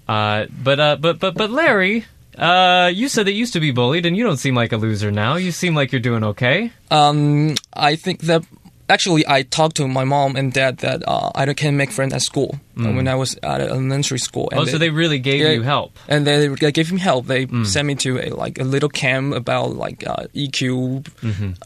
Uh, 0.08 0.46
but 0.64 0.80
uh, 0.80 0.96
but 0.98 1.20
but 1.20 1.36
but 1.36 1.50
Larry, 1.50 2.06
uh, 2.38 2.92
you 2.94 3.10
said 3.10 3.26
that 3.26 3.32
you 3.32 3.40
used 3.40 3.54
to 3.54 3.60
be 3.60 3.72
bullied, 3.72 4.06
and 4.06 4.16
you 4.16 4.24
don't 4.24 4.38
seem 4.38 4.56
like 4.56 4.72
a 4.72 4.78
loser 4.78 5.12
now. 5.12 5.36
You 5.36 5.52
seem 5.52 5.76
like 5.76 5.92
you're 5.92 6.02
doing 6.02 6.24
okay. 6.24 6.72
Um, 6.92 7.56
I 7.74 7.96
think 7.96 8.22
that 8.22 8.44
actually 8.90 9.24
I 9.28 9.44
talked 9.44 9.76
to 9.78 9.88
my 9.88 10.04
mom 10.04 10.36
and 10.36 10.54
dad 10.54 10.78
that 10.80 11.04
uh, 11.08 11.32
I 11.36 11.52
can 11.54 11.76
make 11.78 11.92
friends 11.92 12.14
at 12.14 12.22
school 12.22 12.60
uh, 12.78 12.92
when 12.92 13.08
I 13.08 13.16
was 13.16 13.36
at 13.44 13.62
elementary 13.62 14.20
school. 14.20 14.50
And 14.52 14.60
oh, 14.62 14.66
so 14.66 14.78
they 14.78 14.90
really 14.90 15.20
gave 15.20 15.42
Yeah. 15.42 15.52
you 15.52 15.64
help. 15.64 15.98
and 16.08 16.26
they, 16.28 16.48
they 16.48 16.72
gave 16.72 16.92
me 16.92 17.00
help. 17.00 17.26
They 17.28 17.48
sent 17.64 17.88
me 17.88 17.96
to 17.96 18.20
a 18.20 18.30
like 18.30 18.60
a 18.60 18.64
little 18.64 18.90
camp 18.90 19.34
about 19.34 19.76
like 19.76 20.06
uh, 20.08 20.28
EQ. 20.36 21.08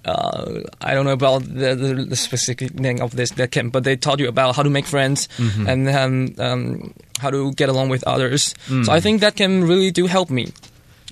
Uh, 0.05 0.61
I 0.81 0.93
don't 0.93 1.05
know 1.05 1.11
about 1.13 1.43
the, 1.43 1.75
the, 1.75 2.05
the 2.09 2.15
specific 2.15 2.73
name 2.79 3.01
of 3.01 3.15
this 3.15 3.31
that 3.31 3.51
camp, 3.51 3.73
but 3.73 3.83
they 3.83 3.95
taught 3.95 4.19
you 4.19 4.27
about 4.27 4.55
how 4.55 4.63
to 4.63 4.69
make 4.69 4.85
friends 4.85 5.27
and 5.39 5.87
then 5.87 6.35
um, 6.39 6.93
how 7.19 7.29
to 7.29 7.51
get 7.53 7.69
along 7.69 7.89
with 7.89 8.03
others. 8.07 8.55
So 8.83 8.91
I 8.91 8.99
think 8.99 9.21
that 9.21 9.35
can 9.35 9.63
really 9.65 9.91
do 9.91 10.07
help 10.07 10.29
me. 10.29 10.51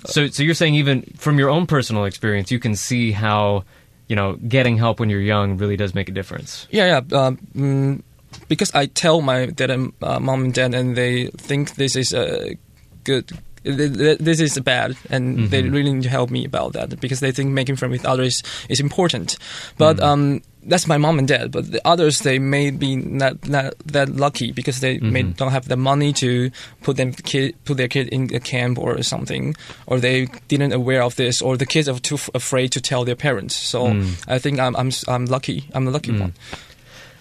So 0.06 0.28
so 0.28 0.42
you're 0.42 0.54
saying 0.54 0.74
even 0.76 1.02
from 1.16 1.38
your 1.38 1.50
own 1.50 1.66
personal 1.66 2.04
experience, 2.04 2.50
you 2.52 2.60
can 2.60 2.76
see 2.76 3.10
how 3.12 3.64
you 4.08 4.16
know 4.16 4.36
getting 4.48 4.78
help 4.78 5.00
when 5.00 5.10
you're 5.10 5.20
young 5.20 5.56
really 5.58 5.76
does 5.76 5.94
make 5.94 6.08
a 6.08 6.12
difference. 6.12 6.66
Yeah, 6.70 6.86
yeah. 7.10 7.18
Um, 7.18 7.38
mm, 7.54 8.02
because 8.48 8.72
I 8.74 8.86
tell 8.86 9.20
my 9.20 9.46
dad 9.46 9.70
and 9.70 9.92
uh, 10.02 10.18
mom 10.20 10.44
and 10.44 10.54
dad, 10.54 10.74
and 10.74 10.96
they 10.96 11.28
think 11.36 11.74
this 11.76 11.96
is 11.96 12.12
a 12.12 12.56
good. 13.04 13.28
th- 13.64 13.92
th- 13.96 14.18
This 14.18 14.40
is 14.40 14.58
bad, 14.60 14.96
and 15.10 15.50
they 15.50 15.62
really 15.62 15.92
need 15.92 16.04
to 16.04 16.08
help 16.10 16.30
me 16.30 16.44
about 16.44 16.72
that 16.72 17.00
because 17.00 17.20
they 17.20 17.32
think 17.32 17.50
making 17.52 17.76
friends 17.76 17.92
with 17.92 18.06
others 18.06 18.42
is 18.68 18.80
important. 18.80 19.36
But 19.76 20.00
um, 20.00 20.40
that's 20.68 20.86
my 20.86 20.98
mom 20.98 21.18
and 21.18 21.26
dad. 21.26 21.50
But 21.50 21.72
the 21.72 21.80
others, 21.84 22.20
they 22.20 22.38
may 22.38 22.70
be 22.70 22.94
not, 22.96 23.48
not 23.48 23.74
that 23.86 24.08
lucky 24.10 24.52
because 24.52 24.80
they 24.80 24.98
may 25.00 25.22
don't 25.22 25.50
have 25.50 25.66
the 25.68 25.76
money 25.76 26.12
to 26.14 26.50
put 26.82 26.96
them 26.96 27.12
kid, 27.12 27.54
put 27.64 27.76
their 27.76 27.88
kid 27.88 28.08
in 28.08 28.32
a 28.34 28.40
camp 28.40 28.78
or 28.78 29.02
something, 29.02 29.56
or 29.86 29.98
they 29.98 30.26
didn't 30.48 30.72
aware 30.72 31.02
of 31.02 31.16
this, 31.16 31.42
or 31.42 31.56
the 31.56 31.66
kids 31.66 31.88
are 31.88 31.98
too 31.98 32.14
f- 32.16 32.30
afraid 32.34 32.70
to 32.72 32.80
tell 32.80 33.04
their 33.04 33.16
parents. 33.16 33.56
So 33.56 33.88
I 34.28 34.38
think 34.38 34.60
I'm 34.60 34.76
I'm 34.76 34.90
I'm 35.08 35.26
lucky. 35.26 35.64
I'm 35.74 35.84
the 35.84 35.90
lucky 35.90 36.12
one. 36.20 36.34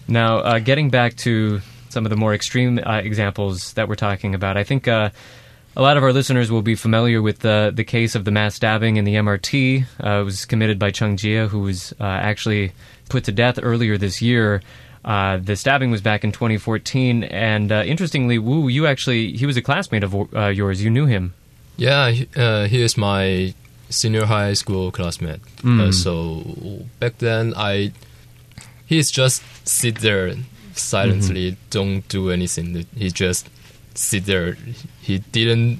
Now, 0.07 0.37
uh, 0.37 0.59
getting 0.59 0.89
back 0.89 1.15
to 1.17 1.61
some 1.89 2.05
of 2.05 2.09
the 2.09 2.15
more 2.15 2.33
extreme 2.33 2.79
uh, 2.85 3.01
examples 3.03 3.73
that 3.73 3.87
we're 3.89 3.95
talking 3.95 4.35
about, 4.35 4.55
I 4.57 4.63
think 4.63 4.87
uh, 4.87 5.09
a 5.77 5.81
lot 5.81 5.95
of 5.95 6.03
our 6.03 6.11
listeners 6.11 6.51
will 6.51 6.63
be 6.63 6.73
familiar 6.73 7.21
with 7.21 7.39
the 7.39 7.71
the 7.73 7.83
case 7.83 8.15
of 8.15 8.25
the 8.25 8.31
mass 8.31 8.55
stabbing 8.55 8.97
in 8.97 9.05
the 9.05 9.13
MRT. 9.13 9.85
Uh, 10.03 10.21
it 10.21 10.23
was 10.23 10.43
committed 10.43 10.79
by 10.79 10.89
Cheng 10.89 11.17
Chieh, 11.17 11.47
who 11.47 11.59
was 11.59 11.93
uh, 11.99 12.03
actually 12.03 12.71
put 13.09 13.25
to 13.25 13.31
death 13.31 13.59
earlier 13.61 13.95
this 13.95 14.19
year. 14.19 14.63
Uh, 15.05 15.37
the 15.37 15.55
stabbing 15.55 15.91
was 15.91 16.01
back 16.01 16.23
in 16.23 16.31
2014, 16.31 17.23
and 17.25 17.71
uh, 17.71 17.83
interestingly, 17.85 18.39
Wu, 18.39 18.67
you 18.67 18.87
actually 18.87 19.33
he 19.37 19.45
was 19.45 19.55
a 19.55 19.61
classmate 19.61 20.03
of 20.03 20.15
uh, 20.35 20.47
yours. 20.47 20.83
You 20.83 20.89
knew 20.89 21.05
him. 21.05 21.35
Yeah, 21.77 22.09
he, 22.09 22.27
uh, 22.35 22.65
he 22.65 22.81
is 22.81 22.97
my 22.97 23.53
senior 23.89 24.25
high 24.25 24.53
school 24.53 24.91
classmate. 24.91 25.41
Uh, 25.63 25.91
so 25.91 26.43
back 26.99 27.19
then, 27.19 27.53
I 27.55 27.91
he's 28.87 29.11
just 29.11 29.43
sit 29.63 29.99
there 29.99 30.33
silently, 30.73 31.55
don't 31.69 32.07
do 32.07 32.31
anything. 32.31 32.87
He 32.95 33.11
just 33.11 33.47
sit 33.97 34.25
there. 34.25 34.57
He 35.01 35.19
didn't 35.19 35.79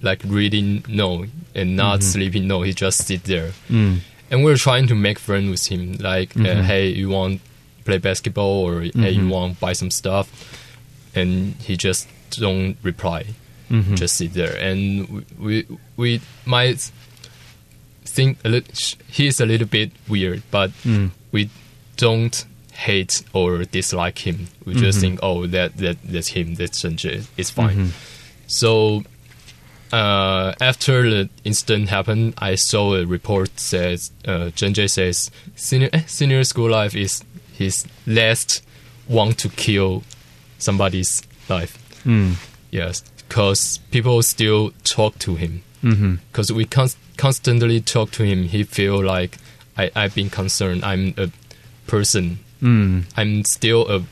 like 0.00 0.22
reading, 0.26 0.84
no, 0.88 1.26
and 1.54 1.76
not 1.76 2.02
sleeping, 2.02 2.46
no. 2.48 2.62
He 2.62 2.72
just 2.72 3.06
sit 3.06 3.24
there, 3.24 3.52
Mm. 3.70 3.98
and 4.30 4.42
we're 4.44 4.56
trying 4.56 4.86
to 4.88 4.94
make 4.94 5.18
friends 5.18 5.48
with 5.50 5.66
him. 5.66 5.92
Like, 5.98 6.36
uh, 6.36 6.62
hey, 6.62 6.88
you 6.88 7.08
want 7.10 7.40
play 7.84 7.98
basketball, 7.98 8.64
or 8.66 8.80
hey, 8.82 9.10
you 9.10 9.28
want 9.28 9.60
buy 9.60 9.72
some 9.74 9.90
stuff, 9.90 10.26
and 11.14 11.54
he 11.60 11.76
just 11.76 12.08
don't 12.30 12.76
reply 12.82 13.26
Mhm. 13.70 13.96
just 13.96 14.16
sit 14.16 14.32
there 14.34 14.56
and 14.56 15.06
we 15.08 15.24
we, 15.38 15.66
we 15.96 16.20
might 16.46 16.90
think 18.04 18.38
a 18.44 18.48
little 18.48 18.72
he's 19.08 19.40
a 19.40 19.46
little 19.46 19.66
bit 19.66 19.90
weird 20.08 20.42
but 20.50 20.70
Mm. 20.84 21.10
we 21.30 21.48
don't 21.96 22.44
hate 22.72 23.22
or 23.32 23.64
dislike 23.64 24.26
him 24.26 24.48
we 24.64 24.74
just 24.74 25.00
think 25.00 25.20
oh 25.22 25.46
that 25.46 25.76
that 25.76 25.96
that's 26.02 26.28
him 26.28 26.54
that's 26.54 26.82
Zhenzhe 26.82 27.26
it's 27.36 27.50
fine 27.50 27.92
so 28.46 29.02
uh, 29.92 30.54
after 30.60 31.02
the 31.02 31.28
incident 31.44 31.90
happened, 31.90 32.34
I 32.38 32.54
saw 32.54 32.94
a 32.94 33.04
report 33.04 33.60
says 33.60 34.10
uh, 34.26 34.50
says 34.56 35.30
senior 35.54 35.90
eh, 35.92 36.02
senior 36.06 36.44
school 36.44 36.70
life 36.70 36.96
is 36.96 37.22
his 37.52 37.86
last 38.06 38.62
want 39.06 39.38
to 39.38 39.50
kill 39.50 40.02
somebody's 40.58 41.22
life. 41.48 41.78
Mm. 42.04 42.36
Yes, 42.70 43.02
because 43.28 43.78
people 43.90 44.22
still 44.22 44.72
talk 44.82 45.18
to 45.20 45.34
him. 45.34 45.62
Because 45.82 46.52
we 46.52 46.64
const- 46.64 46.96
constantly 47.16 47.80
talk 47.80 48.12
to 48.12 48.24
him, 48.24 48.44
he 48.44 48.62
feel 48.62 49.02
like 49.04 49.36
I, 49.76 49.90
I've 49.94 50.14
been 50.14 50.30
concerned. 50.30 50.84
I'm 50.84 51.12
a 51.18 51.30
person. 51.86 52.38
Mm. 52.62 53.04
I'm 53.16 53.44
still 53.44 53.88
a 53.88 54.02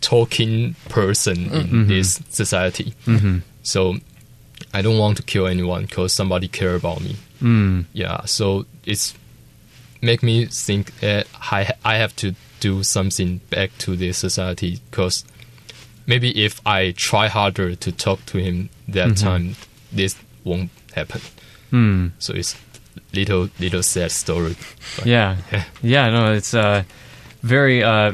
talking 0.00 0.74
person 0.88 1.50
in 1.52 1.86
this 1.88 2.20
society. 2.30 2.94
hmm 3.04 3.38
So 3.62 3.96
I 4.74 4.82
don't 4.82 4.98
want 4.98 5.16
to 5.16 5.22
kill 5.22 5.46
anyone 5.46 5.82
because 5.86 6.12
somebody 6.12 6.48
care 6.48 6.74
about 6.74 7.00
me. 7.00 7.16
Mm. 7.40 7.84
Yeah, 7.92 8.24
so 8.24 8.66
it's 8.84 9.14
make 10.02 10.22
me 10.22 10.46
think 10.46 10.92
I 11.02 11.72
I 11.84 11.96
have 11.96 12.14
to 12.16 12.34
do 12.60 12.82
something 12.82 13.40
back 13.50 13.70
to 13.78 13.96
this 13.96 14.18
society 14.18 14.80
because 14.90 15.24
maybe 16.06 16.44
if 16.44 16.60
I 16.66 16.92
try 16.96 17.28
harder 17.28 17.74
to 17.76 17.92
talk 17.92 18.24
to 18.26 18.38
him 18.38 18.68
that 18.88 19.16
time, 19.16 19.56
this 19.92 20.16
won't 20.44 20.70
happen. 20.94 21.20
Mm. 21.72 22.10
So 22.18 22.34
it's 22.34 22.56
little 23.12 23.48
little 23.60 23.82
sad 23.82 24.10
story. 24.10 24.56
But 24.96 25.06
Yeah. 25.06 25.36
Yeah. 25.52 25.64
Yeah, 25.82 26.10
no, 26.10 26.32
it's 26.32 26.54
a 26.54 26.84
very 27.46 27.82
uh, 27.82 28.12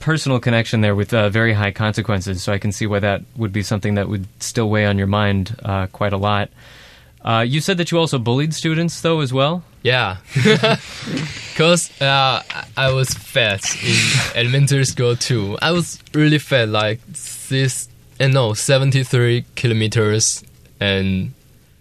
personal 0.00 0.40
connection 0.40 0.80
there 0.80 0.94
with 0.94 1.14
uh, 1.14 1.28
very 1.30 1.52
high 1.52 1.70
consequences. 1.70 2.42
So 2.42 2.52
I 2.52 2.58
can 2.58 2.72
see 2.72 2.86
why 2.86 2.98
that 3.00 3.22
would 3.36 3.52
be 3.52 3.62
something 3.62 3.94
that 3.94 4.08
would 4.08 4.26
still 4.42 4.68
weigh 4.68 4.86
on 4.86 4.98
your 4.98 5.06
mind 5.06 5.56
uh, 5.64 5.86
quite 5.86 6.12
a 6.12 6.16
lot. 6.18 6.50
Uh, 7.24 7.44
you 7.46 7.60
said 7.60 7.78
that 7.78 7.92
you 7.92 7.98
also 7.98 8.18
bullied 8.18 8.52
students, 8.52 9.00
though, 9.00 9.20
as 9.20 9.32
well. 9.32 9.62
Yeah, 9.84 10.16
because 10.34 11.90
uh, 12.00 12.42
I- 12.76 12.92
was 12.92 13.10
fat 13.14 13.62
in 13.82 13.96
elementary 14.34 14.84
school 14.84 15.16
too. 15.16 15.56
I 15.62 15.70
was 15.72 15.98
really 16.14 16.38
fat, 16.38 16.68
like 16.68 17.00
this, 17.48 17.88
and 18.20 18.32
no, 18.34 18.54
seventy 18.54 19.02
three 19.04 19.44
kilometers, 19.56 20.44
and 20.80 21.32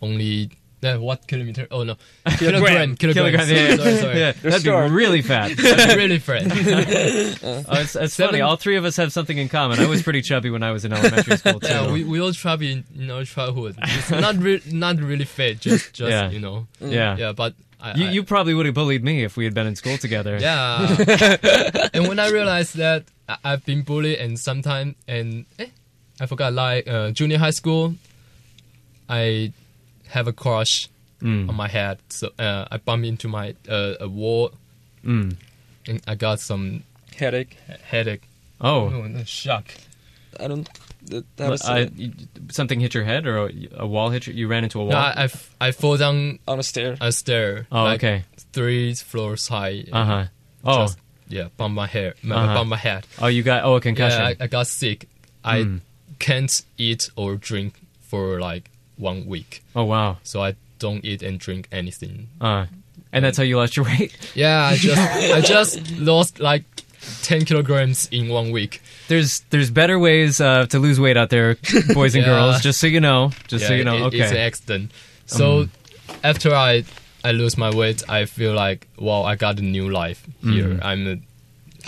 only 0.01 0.49
uh, 0.83 0.97
what 0.97 1.27
kilometer? 1.27 1.67
Oh 1.71 1.83
no, 1.83 1.95
kilogram, 2.37 2.95
kilogram. 2.95 3.31
Kilogram, 3.31 3.47
yeah, 3.49 3.75
Sorry, 3.75 3.95
sorry. 3.97 4.19
yeah, 4.19 4.31
that'd 4.33 4.63
short. 4.63 4.89
be 4.89 4.93
really 4.95 5.21
fat. 5.21 5.51
I'm 5.59 5.97
really 5.97 6.19
fat. 6.19 6.43
Oh, 7.43 7.79
it's 7.81 7.95
it's 7.95 8.15
funny. 8.15 8.41
All 8.41 8.55
three 8.55 8.75
of 8.77 8.85
us 8.85 8.95
have 8.97 9.11
something 9.13 9.37
in 9.37 9.49
common. 9.49 9.79
I 9.79 9.85
was 9.87 10.01
pretty 10.03 10.21
chubby 10.21 10.49
when 10.49 10.63
I 10.63 10.71
was 10.71 10.85
in 10.85 10.93
elementary 10.93 11.37
school 11.37 11.59
too. 11.59 11.67
Yeah, 11.67 11.91
we, 11.91 12.03
we 12.03 12.19
all 12.21 12.31
chubby 12.31 12.71
in, 12.71 12.83
in 12.97 13.11
our 13.11 13.23
childhood. 13.25 13.75
It's 13.81 14.11
not 14.11 14.35
re- 14.37 14.61
not 14.71 14.97
really 14.99 15.25
fat, 15.25 15.59
just 15.59 15.93
just 15.93 16.09
Yeah. 16.11 16.29
you 16.29 16.39
know. 16.39 16.67
yeah. 16.79 17.15
Yeah, 17.17 17.31
but 17.33 17.53
I, 17.79 17.93
You, 17.95 18.05
I- 18.07 18.11
you 18.11 18.23
probably 18.23 18.53
would 18.53 18.65
have 18.65 18.75
bullied 18.75 19.03
me 19.03 19.23
if 19.23 19.37
we 19.37 19.43
had 19.45 19.53
been 19.53 19.67
in 19.67 19.75
school 19.75 19.97
together. 19.97 20.37
Yeah. 20.39 20.95
and 21.93 22.07
when 22.07 22.19
I 22.19 22.29
realized 22.29 22.75
that 22.77 23.05
I- 23.29 23.37
I've 23.43 23.65
been 23.65 23.81
bullied 23.83 24.17
and 24.19 24.39
sometimes 24.39 24.95
and 25.07 25.45
eh, 25.59 25.67
I 26.19 26.25
forgot 26.27 26.53
like 26.53 26.87
uh, 26.87 27.11
junior 27.11 27.37
high 27.39 27.51
school, 27.51 27.95
I 29.09 29.53
have 30.12 30.28
a 30.28 30.34
crush 30.34 30.88
Mm. 31.21 31.50
on 31.50 31.56
my 31.56 31.67
head, 31.67 32.00
so 32.10 32.30
uh, 32.39 32.65
I 32.71 32.78
bumped 32.78 33.06
into 33.06 33.28
my 33.28 33.54
uh, 33.69 33.93
a 34.00 34.08
wall 34.08 34.52
Mm. 35.06 35.36
and 35.88 36.02
I 36.08 36.15
got 36.15 36.39
some 36.39 36.82
Headache. 37.15 37.56
he- 37.67 37.74
headache. 37.97 38.24
Oh, 38.60 38.89
Oh, 38.89 39.08
no, 39.08 39.24
shock. 39.26 39.65
I 40.39 40.47
don't. 40.47 40.67
That, 41.12 41.24
that 41.38 41.50
was 41.52 41.62
you- 41.95 42.13
something 42.50 42.80
hit 42.80 42.93
your 42.95 43.04
head, 43.04 43.28
or 43.28 43.38
a, 43.47 43.52
a 43.78 43.86
wall 43.88 44.10
hit 44.10 44.26
you? 44.26 44.34
You 44.34 44.47
ran 44.47 44.63
into 44.63 44.80
a 44.80 44.84
wall. 44.84 44.93
No, 44.93 44.97
I, 44.97 45.12
I 45.12 45.24
f- 45.26 45.56
I 45.62 45.71
fall 45.71 45.95
down 45.97 46.39
on 46.47 46.58
a 46.60 46.63
stair. 46.63 46.97
a 47.00 47.12
stair. 47.12 47.67
oh, 47.71 47.84
like 47.84 48.00
okay. 48.04 48.24
three 48.54 48.95
floors 48.95 49.47
high. 49.47 49.86
Uh 49.93 50.06
huh. 50.06 50.26
Oh, 50.63 50.78
Just, 50.86 50.97
yeah, 51.28 51.50
bump 51.58 51.76
my 51.76 51.86
hair, 51.88 52.15
Uh-huh. 52.24 52.54
bump 52.56 52.69
my 52.69 52.78
head. 52.78 53.06
oh, 53.21 53.28
you 53.28 53.43
got 53.43 53.63
oh 53.63 53.76
a 53.76 53.82
concussion. 53.82 54.19
Yeah, 54.21 54.34
I, 54.39 54.45
I 54.45 54.47
got 54.47 54.65
sick. 54.65 55.08
I 55.43 55.60
Mm. 55.63 55.82
can't 56.17 56.63
eat 56.80 57.10
or 57.15 57.36
drink 57.36 57.74
for 58.10 58.39
like 58.39 58.70
one 59.01 59.25
week, 59.25 59.63
oh 59.75 59.83
wow. 59.83 60.17
so 60.23 60.41
I 60.43 60.55
don't 60.79 61.03
eat 61.03 61.21
and 61.23 61.39
drink 61.39 61.67
anything. 61.71 62.27
Uh, 62.39 62.65
and 63.11 63.25
that's 63.25 63.37
how 63.37 63.43
you 63.43 63.57
lost 63.57 63.75
your 63.75 63.85
weight. 63.85 64.15
Yeah, 64.35 64.63
I 64.63 64.75
just 64.77 65.33
I 65.37 65.41
just 65.41 65.91
lost 65.99 66.39
like 66.39 66.63
ten 67.23 67.43
kilograms 67.45 68.07
in 68.11 68.29
one 68.29 68.51
week. 68.51 68.81
There's 69.09 69.41
there's 69.49 69.69
better 69.71 69.97
ways 69.99 70.39
uh, 70.39 70.65
to 70.67 70.79
lose 70.79 70.99
weight 70.99 71.17
out 71.17 71.29
there, 71.29 71.57
boys 71.93 72.15
and 72.15 72.23
Yeah. 72.25 72.31
girls. 72.31 72.61
Just 72.61 72.79
so 72.79 72.87
you 72.87 73.01
know. 73.01 73.31
Just 73.47 73.67
so 73.67 73.73
you 73.73 73.83
know. 73.83 73.97
it- 73.97 74.01
okay. 74.03 74.19
Mm. 74.19 74.21
it's 74.23 74.31
an 74.31 74.37
accident. 74.37 74.91
So 75.25 75.67
after 76.23 76.53
I 76.55 76.83
I 77.23 77.31
lose 77.33 77.57
my 77.57 77.73
weight, 77.75 78.01
I 78.09 78.25
feel 78.25 78.53
like 78.53 78.87
wow, 78.97 79.23
I 79.23 79.35
got 79.35 79.59
a 79.59 79.63
new 79.63 79.89
life 79.89 80.25
here. 80.41 80.69
Mm. 80.75 80.79
I'm 80.85 81.07
a, 81.07 81.11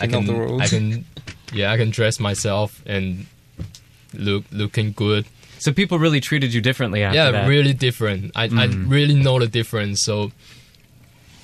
I 0.02 0.08
King 0.08 0.16
of 0.16 0.26
can 0.26 0.26
the 0.26 0.34
world. 0.34 0.62
I 0.62 0.68
can 0.68 1.06
yeah 1.54 1.72
I 1.72 1.78
can 1.78 1.90
dress 1.92 2.20
myself 2.20 2.82
and 2.86 3.26
look 4.14 4.44
looking 4.52 4.92
good. 4.94 5.26
So 5.64 5.72
people 5.72 5.98
really 5.98 6.20
treated 6.20 6.54
you 6.54 6.62
differently 6.62 7.04
after 7.04 7.16
yeah, 7.18 7.32
that. 7.32 7.48
really 7.48 7.74
different. 7.74 8.32
I 8.36 8.46
I 8.46 8.68
Mm. 8.68 8.90
really 8.92 9.16
know 9.16 9.40
the 9.40 9.48
difference. 9.48 10.02
So 10.04 10.32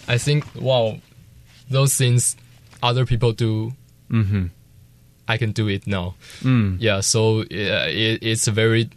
I 0.07 0.17
think 0.17 0.43
wow, 0.55 0.99
those 1.71 1.95
things 1.95 2.35
other 2.83 3.05
people 3.05 3.31
do, 3.31 3.73
Mm-hmm. 4.11 4.45
I 5.27 5.37
can 5.37 5.51
do 5.53 5.67
it 5.69 5.85
now. 5.85 6.15
Mm. 6.41 6.77
Yeah, 6.79 7.01
so 7.01 7.41
it, 7.49 8.17
it's 8.25 8.47
a 8.47 8.51
very, 8.51 8.89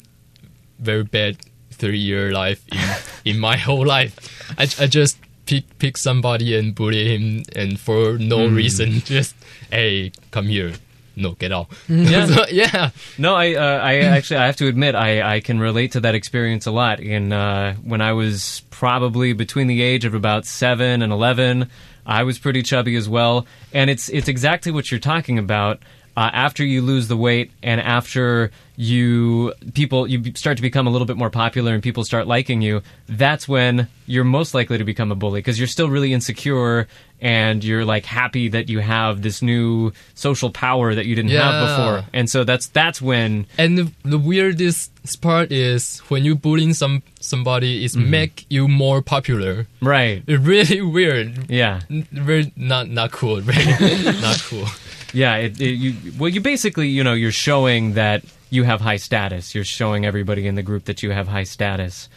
very 0.78 1.04
bad 1.04 1.36
three 1.70 1.98
year 2.00 2.32
life 2.32 2.64
in, 2.72 2.80
in 3.34 3.40
my 3.40 3.56
whole 3.56 3.84
life. 3.84 4.16
I, 4.56 4.62
I 4.84 4.86
just 4.88 5.18
pick 5.44 5.64
pick 5.78 5.98
somebody 5.98 6.56
and 6.56 6.74
bully 6.74 7.04
him, 7.14 7.42
and 7.54 7.78
for 7.78 8.16
no 8.18 8.48
Hmm. 8.48 8.56
reason, 8.56 9.00
just 9.04 9.34
hey, 9.70 10.12
come 10.30 10.46
here, 10.48 10.72
no, 11.16 11.32
get 11.32 11.52
all. 11.52 11.68
Yeah. 11.88 12.26
So, 12.32 12.46
yeah, 12.50 12.90
No, 13.18 13.34
I, 13.34 13.54
uh, 13.54 13.78
I 13.82 13.94
actually, 14.16 14.38
I 14.38 14.46
have 14.46 14.56
to 14.56 14.68
admit, 14.68 14.94
I, 14.94 15.36
I 15.36 15.40
can 15.40 15.60
relate 15.60 15.92
to 15.92 16.00
that 16.00 16.14
experience 16.14 16.66
a 16.66 16.70
lot. 16.70 17.00
In 17.00 17.32
uh, 17.32 17.74
when 17.82 18.00
I 18.00 18.12
was 18.12 18.62
probably 18.70 19.32
between 19.32 19.66
the 19.66 19.82
age 19.82 20.04
of 20.04 20.14
about 20.14 20.46
seven 20.46 21.02
and 21.02 21.12
eleven, 21.12 21.70
I 22.06 22.22
was 22.24 22.38
pretty 22.38 22.62
chubby 22.62 22.96
as 22.96 23.08
well, 23.08 23.46
and 23.72 23.88
it's 23.90 24.08
it's 24.08 24.28
exactly 24.28 24.72
what 24.72 24.90
you're 24.90 25.00
talking 25.00 25.38
about. 25.38 25.82
Uh, 26.14 26.28
after 26.32 26.62
you 26.64 26.82
lose 26.82 27.08
the 27.08 27.16
weight, 27.16 27.50
and 27.62 27.80
after 27.80 28.50
you 28.76 29.52
people 29.74 30.06
you 30.06 30.32
start 30.34 30.56
to 30.56 30.62
become 30.62 30.86
a 30.86 30.90
little 30.90 31.06
bit 31.06 31.16
more 31.16 31.30
popular, 31.30 31.72
and 31.72 31.82
people 31.82 32.04
start 32.04 32.26
liking 32.26 32.60
you, 32.62 32.82
that's 33.08 33.48
when 33.48 33.88
you're 34.06 34.24
most 34.24 34.52
likely 34.54 34.76
to 34.76 34.84
become 34.84 35.10
a 35.10 35.14
bully 35.14 35.38
because 35.40 35.58
you're 35.58 35.66
still 35.68 35.88
really 35.88 36.12
insecure, 36.12 36.86
and 37.20 37.64
you're 37.64 37.84
like 37.84 38.04
happy 38.04 38.48
that 38.48 38.68
you 38.68 38.80
have 38.80 39.22
this 39.22 39.40
new 39.40 39.92
social 40.14 40.50
power 40.50 40.94
that 40.94 41.06
you 41.06 41.14
didn't 41.14 41.30
have 41.30 41.68
before, 41.68 42.04
and 42.12 42.28
so 42.28 42.44
that's 42.44 42.66
that's 42.68 43.00
when 43.00 43.46
and 43.56 43.78
the, 43.78 43.92
the 44.04 44.18
weirdest 44.18 44.90
part 45.22 45.50
is 45.50 45.98
when 46.10 46.24
you 46.24 46.34
bullying 46.34 46.74
some 46.74 47.02
somebody, 47.20 47.84
is 47.84 47.96
Mm-hmm. 47.96 48.10
make 48.10 48.46
you 48.50 48.68
more 48.68 49.00
popular. 49.00 49.66
right, 49.80 50.22
It's 50.26 50.42
really 50.42 50.80
weird. 50.82 51.50
yeah, 51.50 51.80
Very 51.88 52.52
not 52.56 52.88
not 52.90 53.12
cool. 53.12 53.40
Really 53.46 54.20
not 54.20 54.38
cool. 54.48 54.66
Yeah. 55.12 55.36
It, 55.36 55.60
it, 55.60 55.72
you 55.72 56.12
well, 56.18 56.28
you 56.28 56.40
basically 56.40 56.88
you 56.88 57.04
know 57.04 57.12
you're 57.12 57.32
showing 57.32 57.94
that 57.94 58.24
you 58.50 58.64
have 58.64 58.80
high 58.80 58.96
status. 58.96 59.54
You're 59.54 59.64
showing 59.64 60.04
everybody 60.04 60.46
in 60.46 60.54
the 60.54 60.62
group 60.62 60.84
that 60.84 61.02
you 61.02 61.10
have 61.10 61.28
high 61.28 61.44
status. 61.44 62.08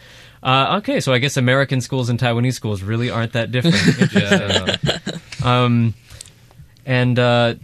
Uh, 0.42 0.76
okay, 0.78 1.00
so 1.00 1.12
I 1.12 1.18
guess 1.18 1.36
American 1.36 1.80
schools 1.80 2.08
and 2.08 2.20
Taiwanese 2.20 2.54
schools 2.54 2.82
really 2.82 3.10
aren't 3.10 3.32
that 3.32 3.50
different. 3.50 3.76
Yeah. 4.12 4.76
Um, 5.42 5.94
and 6.84 7.18
uh, 7.18 7.54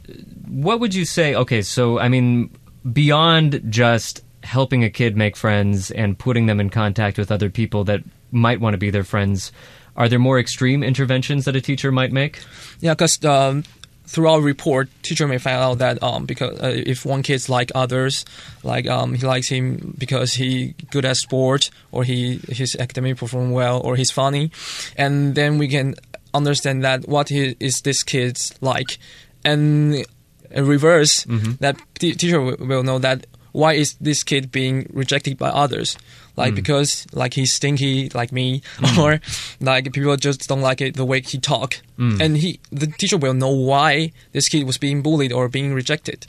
what 0.48 0.80
would 0.80 0.94
you 0.94 1.04
say? 1.04 1.34
Okay, 1.34 1.62
so 1.62 1.98
I 1.98 2.08
mean, 2.08 2.50
beyond 2.90 3.62
just 3.68 4.24
helping 4.42 4.82
a 4.82 4.90
kid 4.90 5.16
make 5.16 5.36
friends 5.36 5.90
and 5.90 6.18
putting 6.18 6.46
them 6.46 6.58
in 6.58 6.70
contact 6.70 7.18
with 7.18 7.30
other 7.30 7.50
people 7.50 7.84
that 7.84 8.02
might 8.32 8.60
want 8.60 8.74
to 8.74 8.78
be 8.78 8.90
their 8.90 9.04
friends, 9.04 9.52
are 9.96 10.08
there 10.08 10.18
more 10.18 10.38
extreme 10.38 10.82
interventions 10.82 11.44
that 11.44 11.54
a 11.54 11.60
teacher 11.60 11.92
might 11.92 12.10
make? 12.10 12.40
Yeah, 12.80 12.94
because 12.94 13.24
um, 13.24 13.64
through 14.06 14.28
our 14.28 14.40
report, 14.40 14.88
teacher 15.02 15.26
may 15.26 15.38
find 15.38 15.56
out 15.56 15.78
that 15.78 16.02
um, 16.02 16.26
because 16.26 16.60
uh, 16.60 16.72
if 16.74 17.04
one 17.04 17.22
kid's 17.22 17.48
like 17.48 17.70
others, 17.74 18.24
like 18.62 18.86
um, 18.88 19.14
he 19.14 19.26
likes 19.26 19.48
him 19.48 19.94
because 19.98 20.34
he 20.34 20.74
good 20.90 21.04
at 21.04 21.16
sport 21.16 21.70
or 21.92 22.04
he 22.04 22.40
his 22.48 22.76
academic 22.76 23.16
perform 23.16 23.52
well 23.52 23.80
or 23.80 23.96
he's 23.96 24.10
funny, 24.10 24.50
and 24.96 25.34
then 25.34 25.58
we 25.58 25.68
can 25.68 25.94
understand 26.34 26.84
that 26.84 27.08
what 27.08 27.28
he, 27.28 27.56
is 27.60 27.80
this 27.82 28.02
kid's 28.02 28.54
like, 28.60 28.98
and 29.44 30.04
in 30.50 30.66
reverse, 30.66 31.24
that 31.60 31.76
t- 31.98 32.14
teacher 32.14 32.40
will, 32.40 32.56
will 32.58 32.82
know 32.82 32.98
that 32.98 33.26
why 33.52 33.74
is 33.74 33.94
this 34.00 34.22
kid 34.22 34.50
being 34.50 34.88
rejected 34.92 35.38
by 35.38 35.48
others 35.48 35.96
like 36.36 36.50
hmm. 36.50 36.56
because 36.56 37.06
like 37.12 37.34
he's 37.34 37.54
stinky 37.54 38.08
like 38.10 38.32
me 38.32 38.62
hmm. 38.78 38.98
or 39.00 39.20
like 39.60 39.92
people 39.92 40.16
just 40.16 40.48
don't 40.48 40.60
like 40.60 40.80
it 40.80 40.96
the 40.96 41.04
way 41.04 41.20
he 41.20 41.38
talk. 41.38 41.76
Hmm. 41.96 42.20
And 42.20 42.36
he 42.36 42.60
the 42.70 42.86
teacher 42.86 43.16
will 43.16 43.34
know 43.34 43.50
why 43.50 44.12
this 44.32 44.48
kid 44.48 44.66
was 44.66 44.78
being 44.78 45.02
bullied 45.02 45.32
or 45.32 45.48
being 45.48 45.74
rejected 45.74 46.26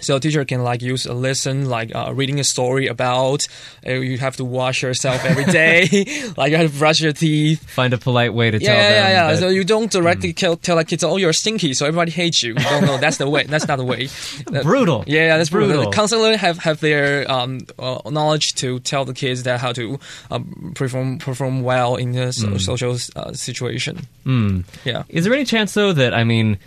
so 0.00 0.16
a 0.16 0.20
teacher 0.20 0.44
can 0.44 0.62
like 0.62 0.82
use 0.82 1.06
a 1.06 1.14
lesson 1.14 1.68
like 1.68 1.94
uh, 1.94 2.12
reading 2.14 2.38
a 2.40 2.44
story 2.44 2.86
about 2.86 3.46
uh, 3.86 3.92
you 3.92 4.18
have 4.18 4.36
to 4.36 4.44
wash 4.44 4.82
yourself 4.82 5.24
every 5.24 5.44
day 5.52 5.82
like 6.36 6.50
you 6.50 6.56
have 6.56 6.70
to 6.72 6.78
brush 6.78 7.00
your 7.00 7.12
teeth 7.12 7.68
Find 7.70 7.92
a 7.92 7.98
polite 7.98 8.34
way 8.34 8.50
to 8.50 8.58
yeah, 8.58 8.66
tell 8.66 8.76
yeah, 8.76 8.82
them. 8.90 9.02
yeah, 9.02 9.08
yeah. 9.10 9.32
that- 9.32 9.38
So 9.40 9.48
you 9.48 9.64
don't 9.64 9.90
directly 9.90 10.32
tell, 10.32 10.56
tell 10.56 10.76
like 10.76 10.88
kids, 10.88 11.04
oh, 11.04 11.16
you're 11.16 11.32
stinky, 11.32 11.74
so 11.74 11.86
everybody 11.86 12.10
hates 12.10 12.42
you. 12.42 12.54
No, 12.54 12.80
no, 12.80 12.98
that's 12.98 13.16
the 13.18 13.28
way. 13.28 13.44
That's 13.44 13.66
not 13.68 13.76
the 13.76 13.84
way. 13.84 14.06
That- 14.50 14.62
Brutal. 14.70 15.04
Yeah, 15.06 15.26
yeah, 15.26 15.36
that's 15.38 15.50
brutal. 15.50 15.68
Brutal. 15.68 15.90
The 15.90 15.96
counselor 15.96 16.36
have 16.36 16.58
have 16.58 16.80
their 16.80 17.30
um, 17.30 17.60
uh, 17.78 18.00
knowledge 18.10 18.54
to 18.56 18.80
tell 18.80 19.04
the 19.04 19.14
kids 19.14 19.42
that 19.44 19.60
how 19.60 19.72
to 19.72 19.98
um, 20.30 20.72
perform 20.74 21.18
perform 21.18 21.62
well 21.62 21.96
in 21.96 22.12
the 22.12 22.32
so- 22.32 22.58
social 22.58 22.96
uh, 23.16 23.32
situation. 23.32 24.06
Hmm. 24.24 24.60
Yeah. 24.84 25.04
Is 25.08 25.24
there 25.24 25.32
any 25.34 25.44
chance 25.44 25.74
though 25.74 25.92
that 25.92 26.12
I 26.14 26.24
mean, 26.24 26.58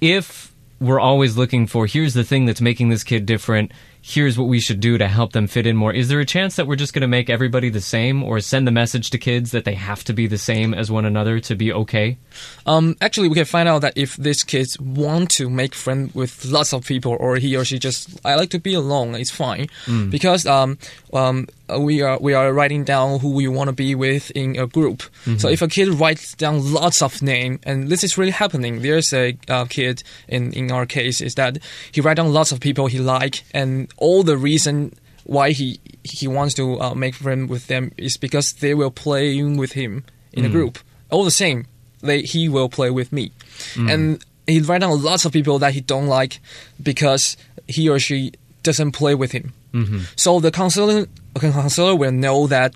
if 0.00 0.47
we're 0.80 1.00
always 1.00 1.36
looking 1.36 1.66
for 1.66 1.86
here's 1.86 2.14
the 2.14 2.24
thing 2.24 2.46
that's 2.46 2.60
making 2.60 2.88
this 2.88 3.04
kid 3.04 3.26
different, 3.26 3.72
here's 4.08 4.38
what 4.38 4.48
we 4.48 4.58
should 4.58 4.80
do 4.80 4.96
to 4.96 5.06
help 5.06 5.32
them 5.32 5.46
fit 5.46 5.66
in 5.66 5.76
more. 5.76 5.92
Is 5.92 6.08
there 6.08 6.18
a 6.18 6.24
chance 6.24 6.56
that 6.56 6.66
we're 6.66 6.76
just 6.76 6.94
going 6.94 7.02
to 7.02 7.08
make 7.08 7.28
everybody 7.28 7.68
the 7.68 7.82
same, 7.82 8.22
or 8.22 8.40
send 8.40 8.66
the 8.66 8.70
message 8.72 9.10
to 9.10 9.18
kids 9.18 9.50
that 9.50 9.66
they 9.66 9.74
have 9.74 10.02
to 10.04 10.14
be 10.14 10.26
the 10.26 10.38
same 10.38 10.72
as 10.72 10.90
one 10.90 11.04
another 11.04 11.40
to 11.40 11.54
be 11.54 11.70
okay? 11.72 12.16
Um, 12.64 12.96
actually, 13.02 13.28
we 13.28 13.34
can 13.34 13.44
find 13.44 13.68
out 13.68 13.82
that 13.82 13.92
if 13.96 14.16
these 14.16 14.44
kids 14.44 14.80
want 14.80 15.30
to 15.32 15.50
make 15.50 15.74
friends 15.74 16.14
with 16.14 16.46
lots 16.46 16.72
of 16.72 16.86
people, 16.86 17.16
or 17.20 17.36
he 17.36 17.54
or 17.54 17.66
she 17.66 17.78
just 17.78 18.18
I 18.24 18.36
like 18.36 18.50
to 18.50 18.58
be 18.58 18.72
alone, 18.72 19.14
it's 19.14 19.30
fine 19.30 19.68
because 20.10 20.46
um, 20.46 20.78
um, 21.12 21.46
we 21.78 22.00
are 22.00 22.18
we 22.18 22.32
are 22.32 22.52
writing 22.52 22.84
down 22.84 23.20
who 23.20 23.32
we 23.32 23.46
want 23.46 23.68
to 23.68 23.74
be 23.74 23.94
with 23.94 24.30
in 24.30 24.58
a 24.58 24.66
group. 24.66 25.02
So 25.36 25.48
if 25.48 25.60
a 25.60 25.68
kid 25.68 25.88
writes 25.88 26.34
down 26.34 26.72
lots 26.72 27.02
of 27.02 27.20
name, 27.20 27.60
and 27.64 27.88
this 27.88 28.02
is 28.02 28.16
really 28.16 28.30
happening. 28.32 28.80
There's 28.80 29.12
a 29.12 29.36
uh, 29.48 29.66
kid 29.66 30.02
in 30.28 30.52
in 30.54 30.72
our 30.72 30.86
case 30.86 31.20
is 31.20 31.34
that 31.34 31.58
he 31.92 32.00
write 32.00 32.16
down 32.16 32.32
lots 32.32 32.52
of 32.52 32.60
people 32.60 32.86
he 32.86 32.98
like, 32.98 33.44
and 33.52 33.92
all 33.98 34.22
the 34.22 34.36
reason 34.36 34.94
why 35.24 35.50
he 35.50 35.80
he 36.02 36.26
wants 36.26 36.54
to 36.54 36.80
uh, 36.80 36.94
make 36.94 37.14
friend 37.14 37.48
with 37.48 37.66
them 37.66 37.92
is 37.96 38.16
because 38.16 38.54
they 38.54 38.74
will 38.74 38.90
playing 38.90 39.56
with 39.56 39.72
him 39.72 40.04
in 40.32 40.44
a 40.44 40.48
group. 40.48 40.78
All 41.10 41.24
the 41.24 41.30
same, 41.30 41.66
they 42.00 42.22
he 42.22 42.48
will 42.48 42.68
play 42.68 42.90
with 42.90 43.12
me, 43.12 43.32
and 43.76 44.24
he 44.46 44.60
write 44.60 44.80
down 44.80 45.02
lots 45.02 45.24
of 45.24 45.32
people 45.32 45.58
that 45.58 45.74
he 45.74 45.80
don't 45.80 46.06
like 46.06 46.40
because 46.82 47.36
he 47.66 47.88
or 47.88 47.98
she 47.98 48.32
doesn't 48.62 48.92
play 48.92 49.14
with 49.14 49.32
him. 49.32 49.52
Mm-hmm. 49.72 50.00
So 50.16 50.40
the 50.40 50.50
counselor 50.50 51.06
counselor 51.38 51.94
will 51.94 52.12
know 52.12 52.46
that 52.46 52.74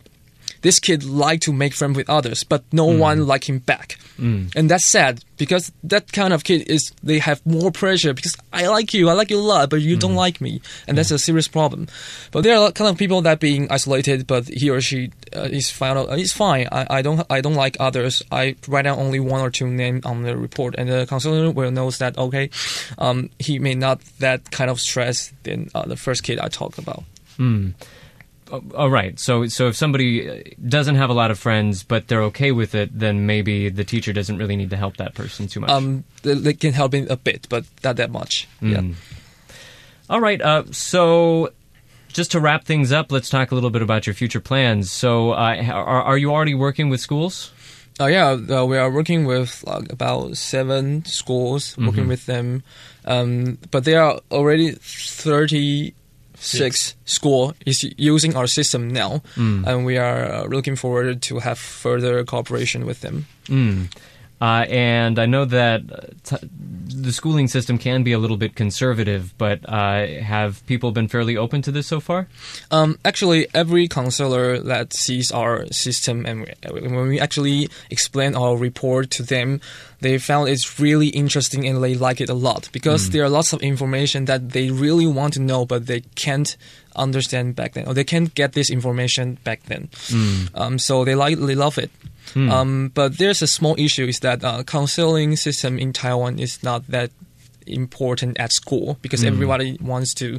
this 0.62 0.78
kid 0.80 1.04
like 1.04 1.40
to 1.42 1.52
make 1.52 1.74
friends 1.74 1.96
with 1.96 2.08
others, 2.08 2.44
but 2.44 2.64
no 2.72 2.86
one 2.86 3.26
like 3.26 3.48
him 3.48 3.58
back. 3.58 3.98
And 4.56 4.70
that's 4.70 4.84
sad 4.86 5.24
because 5.36 5.72
that 5.82 6.12
kind 6.12 6.32
of 6.32 6.44
kid 6.44 6.70
is 6.70 6.92
they 7.02 7.18
have 7.18 7.44
more 7.44 7.72
pressure 7.72 8.14
because 8.14 8.36
I 8.52 8.68
like 8.68 8.94
you, 8.94 9.08
I 9.08 9.14
like 9.14 9.30
you 9.30 9.38
a 9.38 9.40
lot, 9.40 9.70
but 9.70 9.80
you 9.80 9.96
don't 9.96 10.14
like 10.14 10.40
me, 10.40 10.60
and 10.86 10.96
that's 10.96 11.10
a 11.10 11.18
serious 11.18 11.48
problem. 11.48 11.88
But 12.30 12.44
there 12.44 12.56
are 12.56 12.70
kind 12.70 12.88
of 12.88 12.96
people 12.96 13.22
that 13.22 13.40
being 13.40 13.66
isolated, 13.70 14.26
but 14.26 14.46
he 14.46 14.70
or 14.70 14.80
she 14.80 15.10
uh, 15.34 15.48
is 15.50 15.70
found 15.70 15.98
out 15.98 16.10
uh, 16.10 16.14
it's 16.14 16.32
fine. 16.32 16.68
I, 16.70 16.86
I 16.98 17.02
don't 17.02 17.26
I 17.28 17.40
don't 17.40 17.54
like 17.54 17.76
others. 17.80 18.22
I 18.30 18.54
write 18.68 18.82
down 18.82 18.98
only 18.98 19.18
one 19.18 19.40
or 19.40 19.50
two 19.50 19.66
names 19.66 20.06
on 20.06 20.22
the 20.22 20.36
report, 20.36 20.76
and 20.78 20.88
the 20.88 21.06
counselor 21.06 21.50
will 21.50 21.70
knows 21.72 21.98
that 21.98 22.16
okay, 22.16 22.50
um, 22.98 23.30
he 23.40 23.58
may 23.58 23.74
not 23.74 24.00
that 24.20 24.50
kind 24.52 24.70
of 24.70 24.78
stress 24.80 25.32
than 25.42 25.70
uh, 25.74 25.84
the 25.86 25.96
first 25.96 26.22
kid 26.22 26.38
I 26.38 26.48
talked 26.48 26.78
about. 26.78 27.02
Oh, 27.40 27.72
oh, 28.74 28.88
right. 28.88 29.18
So, 29.18 29.46
so 29.46 29.68
if 29.68 29.76
somebody 29.76 30.28
uh, 30.28 30.42
doesn't 30.68 30.96
have 30.96 31.10
a 31.10 31.14
lot 31.14 31.30
of 31.30 31.38
friends, 31.38 31.82
but 31.82 32.08
they're 32.08 32.22
okay 32.24 32.52
with 32.52 32.74
it, 32.74 32.96
then 32.98 33.26
maybe 33.26 33.68
the 33.68 33.84
teacher 33.84 34.12
doesn't 34.12 34.36
really 34.36 34.56
need 34.56 34.70
to 34.70 34.76
help 34.76 34.96
that 34.98 35.14
person 35.14 35.46
too 35.46 35.60
much. 35.60 35.70
Um, 35.70 36.04
they, 36.22 36.52
can 36.54 36.72
help 36.72 36.94
him 36.94 37.06
a 37.10 37.16
bit, 37.16 37.46
but 37.48 37.64
not 37.82 37.96
that 37.96 38.10
much. 38.10 38.48
Yeah. 38.60 38.82
All 40.10 40.20
right. 40.20 40.40
Uh, 40.40 40.64
so, 40.70 41.52
just 42.08 42.32
to 42.32 42.40
wrap 42.40 42.64
things 42.64 42.92
up, 42.92 43.10
let's 43.10 43.30
talk 43.30 43.50
a 43.52 43.54
little 43.54 43.70
bit 43.70 43.82
about 43.82 44.06
your 44.06 44.14
future 44.14 44.40
plans. 44.40 44.92
So, 44.92 45.32
uh, 45.32 45.56
are, 45.72 46.02
are 46.02 46.18
you 46.18 46.30
already 46.32 46.54
working 46.54 46.88
with 46.90 47.00
schools? 47.00 47.52
Uh, 48.00 48.06
yeah, 48.06 48.30
uh, 48.30 48.64
we 48.64 48.78
are 48.78 48.90
working 48.90 49.26
with 49.26 49.62
like 49.66 49.92
about 49.92 50.36
seven 50.36 51.04
schools, 51.04 51.76
working 51.76 52.04
Mhm. 52.04 52.08
with 52.08 52.26
them. 52.26 52.62
Um, 53.04 53.58
but 53.70 53.84
there 53.84 54.02
are 54.02 54.20
already 54.30 54.72
thirty 54.72 55.94
six 56.42 56.94
school 57.04 57.54
is 57.66 57.84
using 57.96 58.36
our 58.36 58.46
system 58.46 58.88
now, 58.88 59.22
Mm. 59.36 59.66
and 59.66 59.86
we 59.86 59.96
are 59.98 60.24
uh, 60.32 60.44
looking 60.48 60.76
forward 60.76 61.22
to 61.22 61.38
have 61.40 61.58
further 61.58 62.24
cooperation 62.24 62.84
with 62.86 63.00
them. 63.00 63.26
Mm. 63.48 63.88
Uh, 64.42 64.66
and 64.68 65.18
I 65.20 65.26
know 65.26 65.44
that 65.44 65.80
uh, 65.92 66.00
t- 66.24 66.48
the 67.04 67.12
schooling 67.12 67.46
system 67.46 67.78
can 67.78 68.02
be 68.02 68.12
a 68.12 68.18
little 68.18 68.36
bit 68.36 68.56
conservative, 68.56 69.32
but 69.38 69.60
uh, 69.68 70.06
have 70.34 70.66
people 70.66 70.90
been 70.90 71.06
fairly 71.06 71.36
open 71.36 71.62
to 71.62 71.70
this 71.70 71.86
so 71.86 72.00
far? 72.00 72.26
Um, 72.70 72.98
actually, 73.04 73.46
every 73.54 73.86
counselor 73.86 74.58
that 74.58 74.92
sees 74.94 75.30
our 75.30 75.66
system 75.70 76.26
and 76.26 76.36
we- 76.74 76.80
when 76.94 77.06
we 77.08 77.20
actually 77.20 77.68
explain 77.88 78.34
our 78.34 78.56
report 78.56 79.10
to 79.12 79.22
them, 79.22 79.60
they 80.00 80.18
found 80.18 80.48
it's 80.48 80.80
really 80.80 81.08
interesting 81.14 81.64
and 81.68 81.78
they 81.84 81.94
like 81.94 82.20
it 82.20 82.28
a 82.28 82.34
lot 82.48 82.68
because 82.72 83.10
there 83.10 83.22
are 83.22 83.30
lots 83.30 83.52
of 83.52 83.62
information 83.62 84.24
that 84.24 84.50
they 84.50 84.70
really 84.84 85.06
want 85.06 85.34
to 85.34 85.40
know 85.40 85.64
but 85.64 85.86
they 85.86 86.00
can't 86.16 86.56
understand 86.96 87.54
back 87.56 87.72
then 87.74 87.86
or 87.88 87.94
they 87.94 88.04
can't 88.04 88.34
get 88.34 88.52
this 88.52 88.70
information 88.70 89.38
back 89.44 89.62
then. 89.64 89.88
Um, 90.54 90.78
so 90.78 91.04
they 91.04 91.14
like 91.14 91.38
they 91.38 91.54
love 91.54 91.78
it. 91.78 91.90
Um, 92.34 92.90
but 92.94 93.18
there's 93.18 93.42
a 93.42 93.46
small 93.46 93.74
issue 93.78 94.06
is 94.06 94.20
that 94.20 94.42
uh, 94.44 94.62
counseling 94.62 95.36
system 95.36 95.78
in 95.78 95.92
Taiwan 95.92 96.38
is 96.38 96.62
not 96.62 96.86
that 96.88 97.10
important 97.66 98.38
at 98.40 98.52
school 98.52 98.96
because 99.02 99.22
everybody 99.24 99.76
wants 99.80 100.14
to 100.14 100.38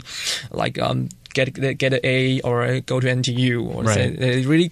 like 0.51 0.79
um, 0.79 1.09
get 1.33 1.53
get 1.77 1.93
an 1.93 1.99
A 2.03 2.39
or 2.41 2.79
go 2.81 2.99
to 2.99 3.07
NTU 3.07 3.63
or 3.75 3.85
say, 3.93 4.09
Right. 4.09 4.19
they 4.19 4.45
really 4.45 4.71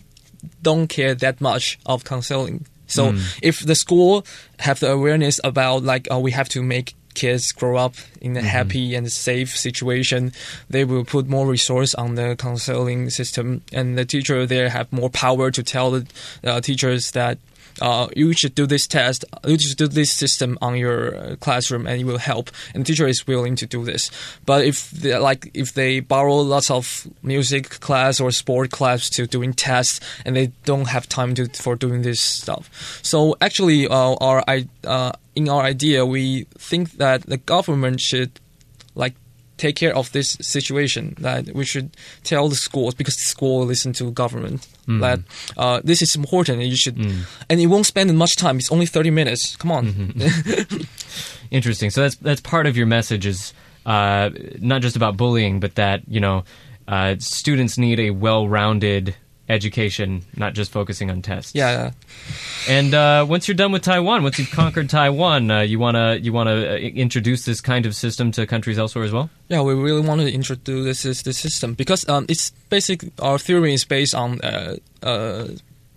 don't 0.61 0.87
care 0.87 1.13
that 1.15 1.39
much 1.41 1.79
of 1.85 2.03
counseling. 2.03 2.65
So 2.87 3.13
if 3.41 3.65
the 3.65 3.75
school 3.75 4.25
have 4.59 4.79
the 4.81 4.91
awareness 4.91 5.39
about 5.43 5.83
like 5.83 6.07
oh, 6.11 6.19
we 6.19 6.31
have 6.31 6.49
to 6.49 6.61
make 6.63 6.93
kids 7.13 7.51
grow 7.51 7.77
up 7.77 7.95
in 8.19 8.37
a 8.37 8.41
happy 8.41 8.95
and 8.95 9.11
safe 9.11 9.57
situation, 9.57 10.31
they 10.69 10.85
will 10.85 11.05
put 11.05 11.27
more 11.27 11.47
resource 11.47 11.93
on 11.95 12.15
the 12.15 12.35
counseling 12.35 13.09
system, 13.09 13.61
and 13.71 13.97
the 13.97 14.05
teacher 14.05 14.45
there 14.45 14.69
have 14.69 14.91
more 14.91 15.09
power 15.09 15.51
to 15.51 15.63
tell 15.63 15.91
the 15.91 16.05
uh, 16.43 16.61
teachers 16.61 17.11
that. 17.11 17.37
Uh, 17.81 18.09
you 18.17 18.33
should 18.33 18.53
do 18.53 18.67
this 18.67 18.85
test. 18.85 19.23
You 19.47 19.57
should 19.57 19.77
do 19.77 19.87
this 19.87 20.11
system 20.11 20.57
on 20.61 20.75
your 20.75 21.37
classroom, 21.37 21.87
and 21.87 22.01
it 22.01 22.03
will 22.03 22.17
help. 22.17 22.51
And 22.73 22.83
the 22.83 22.87
teacher 22.91 23.07
is 23.07 23.25
willing 23.25 23.55
to 23.55 23.65
do 23.65 23.85
this. 23.85 24.11
But 24.45 24.65
if 24.65 24.91
they, 24.91 25.17
like 25.17 25.49
if 25.53 25.73
they 25.73 26.01
borrow 26.01 26.35
lots 26.35 26.69
of 26.69 27.07
music 27.23 27.79
class 27.79 28.19
or 28.19 28.29
sport 28.31 28.71
class 28.71 29.09
to 29.11 29.25
doing 29.25 29.53
tests, 29.53 30.01
and 30.25 30.35
they 30.35 30.51
don't 30.65 30.89
have 30.89 31.07
time 31.07 31.33
to 31.35 31.47
for 31.47 31.77
doing 31.77 32.01
this 32.01 32.19
stuff. 32.19 32.99
So 33.03 33.37
actually, 33.39 33.87
uh, 33.87 34.15
our 34.19 34.43
I 34.49 34.67
uh, 34.83 35.13
in 35.35 35.49
our 35.49 35.61
idea, 35.63 36.05
we 36.05 36.45
think 36.57 36.93
that 36.93 37.23
the 37.23 37.37
government 37.37 38.01
should 38.01 38.39
like 38.95 39.15
take 39.57 39.75
care 39.75 39.95
of 39.95 40.11
this 40.11 40.37
situation. 40.41 41.15
That 41.19 41.53
we 41.53 41.65
should 41.65 41.95
tell 42.23 42.49
the 42.49 42.55
schools 42.55 42.93
because 42.95 43.15
the 43.15 43.23
school 43.23 43.65
listen 43.65 43.93
to 43.93 44.11
government 44.11 44.67
that 44.87 45.19
uh, 45.55 45.79
this 45.83 46.01
is 46.01 46.15
important. 46.15 46.61
And 46.61 46.69
you 46.69 46.75
should, 46.75 46.97
and 47.49 47.59
it 47.61 47.67
won't 47.67 47.85
spend 47.85 48.15
much 48.17 48.35
time. 48.35 48.57
It's 48.57 48.71
only 48.71 48.85
thirty 48.85 49.11
minutes. 49.11 49.55
Come 49.55 49.71
on. 49.71 50.13
Interesting. 51.51 51.89
So 51.91 52.01
that's 52.01 52.15
that's 52.15 52.41
part 52.41 52.65
of 52.65 52.75
your 52.75 52.87
message 52.87 53.25
is 53.25 53.53
uh, 53.85 54.29
not 54.59 54.81
just 54.81 54.95
about 54.95 55.17
bullying, 55.17 55.59
but 55.59 55.75
that 55.75 56.01
you 56.07 56.19
know 56.19 56.43
uh, 56.87 57.15
students 57.19 57.77
need 57.77 57.99
a 57.99 58.09
well-rounded 58.11 59.15
education, 59.51 60.23
not 60.35 60.53
just 60.53 60.71
focusing 60.71 61.11
on 61.11 61.21
tests. 61.21 61.53
yeah. 61.53 61.91
And 62.69 62.93
uh, 62.93 63.25
once 63.27 63.47
you're 63.47 63.55
done 63.55 63.71
with 63.71 63.81
Taiwan, 63.83 64.23
once 64.23 64.39
you've 64.39 64.51
conquered 64.51 64.89
Taiwan, 64.89 65.51
uh, 65.51 65.61
you 65.61 65.79
wanna 65.79 66.15
you 66.15 66.31
wanna 66.33 66.55
uh, 66.73 66.75
introduce 67.05 67.45
this 67.45 67.61
kind 67.61 67.85
of 67.85 67.93
system 67.95 68.31
to 68.31 68.45
countries 68.45 68.77
elsewhere 68.79 69.03
as 69.05 69.11
well. 69.11 69.29
Yeah, 69.49 69.61
we 69.61 69.73
really 69.73 70.01
want 70.07 70.21
to 70.21 70.31
introduce 70.31 70.85
this 70.85 71.05
is 71.05 71.23
the 71.23 71.33
system 71.33 71.73
because 71.73 72.07
um, 72.09 72.25
it's 72.29 72.51
basic. 72.69 73.03
Our 73.19 73.37
theory 73.37 73.73
is 73.73 73.85
based 73.85 74.15
on 74.15 74.39
uh, 74.41 74.75
uh, 75.03 75.47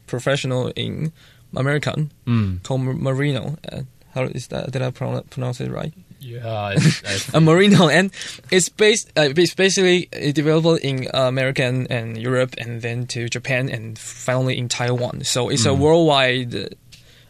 professional 0.07 0.69
in 0.77 1.13
American 1.57 2.11
Mm. 2.27 2.63
called 2.63 2.81
Marino. 2.83 3.57
Uh, 3.73 3.83
how 4.15 4.25
is 4.25 4.47
that? 4.49 4.71
Did 4.73 4.83
I 4.83 4.91
pronounce, 4.91 5.27
pronounce 5.31 5.61
it 5.61 5.71
right? 5.71 5.93
Yeah, 6.25 6.75
a 7.35 7.41
Marino, 7.41 7.89
and 7.89 8.11
it's 8.51 8.71
based. 8.71 9.13
Uh, 9.15 9.29
it's 9.37 9.55
basically 9.55 10.09
uh, 10.11 10.33
developed 10.33 10.83
in 10.83 11.07
American 11.13 11.87
and 11.89 12.17
Europe, 12.17 12.55
and 12.57 12.81
then 12.81 13.07
to 13.09 13.29
Japan, 13.29 13.69
and 13.69 13.99
finally 13.99 14.57
in 14.57 14.71
Taiwan. 14.71 15.25
So 15.25 15.51
it's 15.51 15.67
a 15.67 15.75
worldwide 15.75 16.55
uh, 16.55 16.69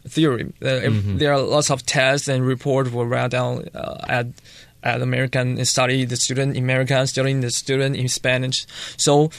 theory. 0.07 0.53
Uh, 0.63 0.79
if 0.87 1.17
There 1.19 1.33
are 1.33 1.41
lots 1.41 1.69
of 1.71 1.85
tests 1.85 2.29
and 2.29 2.45
reports 2.45 2.89
were 2.89 3.05
read 3.05 3.31
down 3.31 3.67
uh, 3.75 4.05
at 4.07 4.27
at 4.81 5.01
American 5.01 5.63
study 5.65 6.05
the 6.05 6.15
student 6.15 6.55
in 6.55 6.63
American, 6.63 7.05
studying 7.05 7.41
the 7.41 7.51
student 7.51 7.95
in 7.95 8.07
Spanish. 8.07 8.65
So. 8.97 9.29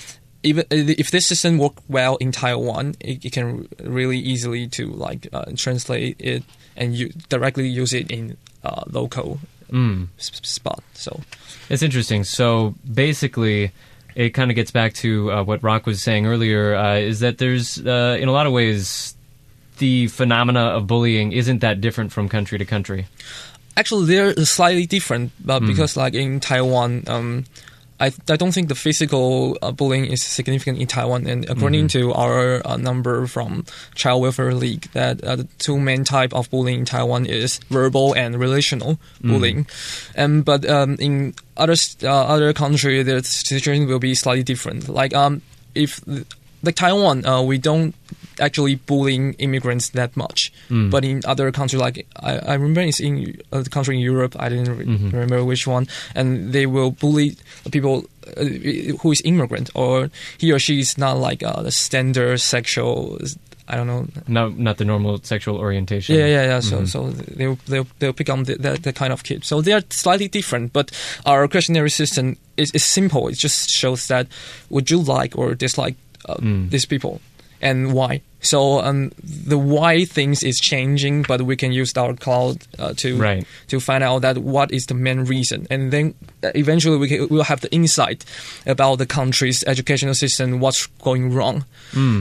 Even 0.43 0.65
uh, 0.71 0.95
if 0.97 1.11
this 1.11 1.27
system 1.27 1.59
work 1.59 1.73
well 1.89 2.17
in 2.17 2.31
Taiwan, 2.31 2.95
it, 3.01 3.25
it 3.25 3.33
can 3.33 3.67
really 3.83 4.19
easily 4.19 4.69
to 4.69 4.87
like 4.87 5.27
uh, 5.33 5.47
translate 5.57 6.21
it 6.21 6.45
and 6.77 6.95
you 6.95 7.09
directly 7.29 7.67
use 7.67 7.93
it 7.93 8.13
in 8.13 8.37
uh, 8.65 8.83
local 8.91 9.41
Mm. 9.73 10.07
spot. 10.19 10.83
So 10.95 11.21
It's 11.69 11.83
interesting. 11.83 12.23
So 12.23 12.75
basically, 12.95 13.73
it 14.15 14.31
kind 14.31 14.51
of 14.51 14.55
gets 14.55 14.71
back 14.71 14.95
to 15.03 15.33
uh, 15.33 15.43
what 15.43 15.61
Rock 15.63 15.87
was 15.87 16.01
saying 16.03 16.25
earlier. 16.27 16.77
Uh, 16.77 16.99
is 16.99 17.19
that 17.21 17.39
there's 17.39 17.79
uh, 17.85 18.17
in 18.21 18.29
a 18.29 18.33
lot 18.33 18.47
of 18.47 18.53
ways 18.53 19.17
the 19.79 20.07
phenomena 20.07 20.61
of 20.61 20.87
bullying 20.87 21.33
isn't 21.33 21.59
that 21.61 21.81
different 21.81 22.13
from 22.13 22.29
country 22.29 22.59
to 22.59 22.65
country. 22.65 23.07
actually, 23.77 24.07
they're 24.07 24.33
slightly 24.47 24.87
different, 24.87 25.33
but 25.45 25.61
because 25.67 25.97
like 25.99 26.15
in 26.15 26.39
Taiwan, 26.41 27.03
um, 27.09 27.45
I 27.99 28.13
I 28.29 28.37
don't 28.37 28.53
think 28.53 28.69
the 28.69 28.75
physical 28.75 29.57
uh, 29.63 29.73
bullying 29.73 30.07
is 30.07 30.23
significant 30.23 30.79
in 30.79 30.87
Taiwan. 30.87 31.27
And 31.27 31.49
according 31.49 31.89
to 31.89 32.13
our 32.13 32.67
uh, 32.67 32.77
number 32.77 33.27
from 33.27 33.65
Child 33.95 34.23
Welfare 34.23 34.55
League, 34.55 34.89
that 34.93 35.23
uh, 35.25 35.37
the 35.37 35.45
two 35.59 35.79
main 35.79 36.05
type 36.05 36.35
of 36.35 36.51
bullying 36.51 36.81
in 36.81 36.85
Taiwan 36.85 37.27
is 37.27 37.59
verbal 37.71 38.15
and 38.15 38.39
relational 38.39 38.99
bullying. 39.21 39.67
And 40.15 40.45
but 40.45 40.69
um, 40.69 40.97
in 40.99 41.35
other 41.57 41.75
uh, 42.03 42.09
other 42.09 42.53
country, 42.53 43.03
the 43.03 43.23
situation 43.23 43.87
will 43.87 43.99
be 43.99 44.15
slightly 44.15 44.43
different. 44.43 44.89
Like 44.89 45.15
um, 45.15 45.43
if 45.75 46.01
like 46.63 46.75
Taiwan, 46.75 47.25
uh, 47.25 47.43
we 47.43 47.59
don't 47.59 47.95
actually 48.41 48.77
bullying 48.77 49.35
immigrants 49.35 49.91
that 49.91 50.17
much. 50.17 50.53
But 50.91 51.05
in 51.05 51.23
other 51.25 51.51
countries, 51.53 51.81
like 51.81 52.07
I, 52.21 52.39
I 52.39 52.55
remember 52.55 52.81
it's 52.83 53.01
in 53.01 53.41
a 53.53 53.65
country 53.65 53.97
in 53.97 54.03
Europe, 54.03 54.37
I 54.39 54.49
didn't 54.49 54.77
re- 54.77 54.85
remember 54.87 55.45
which 55.45 55.67
one, 55.67 55.87
and 56.15 56.53
they 56.53 56.67
will 56.67 56.91
bully 56.91 57.37
people 57.71 58.05
uh, 58.37 58.45
who 59.01 59.13
is 59.13 59.23
immigrant 59.25 59.71
or 59.75 60.11
he 60.39 60.53
or 60.53 60.59
she 60.59 60.81
is 60.81 60.99
not 60.99 61.19
like 61.19 61.43
uh, 61.43 61.63
the 61.63 61.71
standard 61.71 62.41
sexual. 62.41 63.19
I 63.69 63.75
don't 63.75 63.89
know. 63.89 64.07
Not 64.29 64.57
not 64.59 64.77
the 64.79 64.85
normal 64.85 65.19
sexual 65.23 65.57
orientation. 65.57 66.15
Yeah, 66.15 66.27
yeah, 66.27 66.45
yeah. 66.45 66.61
So, 66.61 66.85
so 66.85 67.11
they'll 67.11 67.59
they'll 67.67 67.87
they'll 67.99 68.13
pick 68.13 68.31
on 68.31 68.45
the, 68.45 68.55
that, 68.59 68.83
that 68.85 68.95
kind 68.95 69.13
of 69.13 69.25
kid. 69.25 69.45
So 69.45 69.61
they 69.61 69.73
are 69.73 69.83
slightly 69.91 70.29
different, 70.29 70.73
but 70.73 70.93
our 71.25 71.49
questionnaire 71.49 71.89
system 71.89 72.37
is, 72.57 72.71
is 72.75 72.85
simple. 72.85 73.27
It 73.27 73.39
just 73.39 73.71
shows 73.71 74.07
that 74.07 74.29
would 74.71 74.89
you 74.89 74.99
like 75.01 75.37
or 75.37 75.55
dislike 75.57 75.97
uh, 76.29 76.37
these 76.71 76.87
people 76.87 77.21
and 77.61 77.93
why. 77.93 78.23
So 78.41 78.81
um, 78.81 79.11
the 79.23 79.59
why 79.59 80.05
things 80.05 80.43
is 80.43 80.61
changing, 80.61 81.23
but 81.23 81.43
we 81.43 81.57
can 81.57 81.73
use 81.73 81.97
our 81.97 82.15
cloud 82.15 82.59
uh, 82.79 82.93
to 82.99 83.17
Right. 83.17 83.47
to 83.69 83.81
find 83.81 84.05
out 84.05 84.23
that 84.23 84.39
what 84.39 84.71
is 84.71 84.87
the 84.87 84.95
main 84.95 85.21
reason, 85.25 85.67
and 85.71 85.91
then 85.91 86.15
uh, 86.45 86.53
eventually 86.55 86.97
we 86.99 87.27
we'll 87.27 87.45
have 87.45 87.61
the 87.61 87.73
insight 87.73 88.25
about 88.67 88.99
the 88.99 89.07
country's 89.07 89.65
educational 89.65 90.15
system, 90.15 90.61
what's 90.61 90.87
going 91.03 91.33
wrong. 91.33 91.65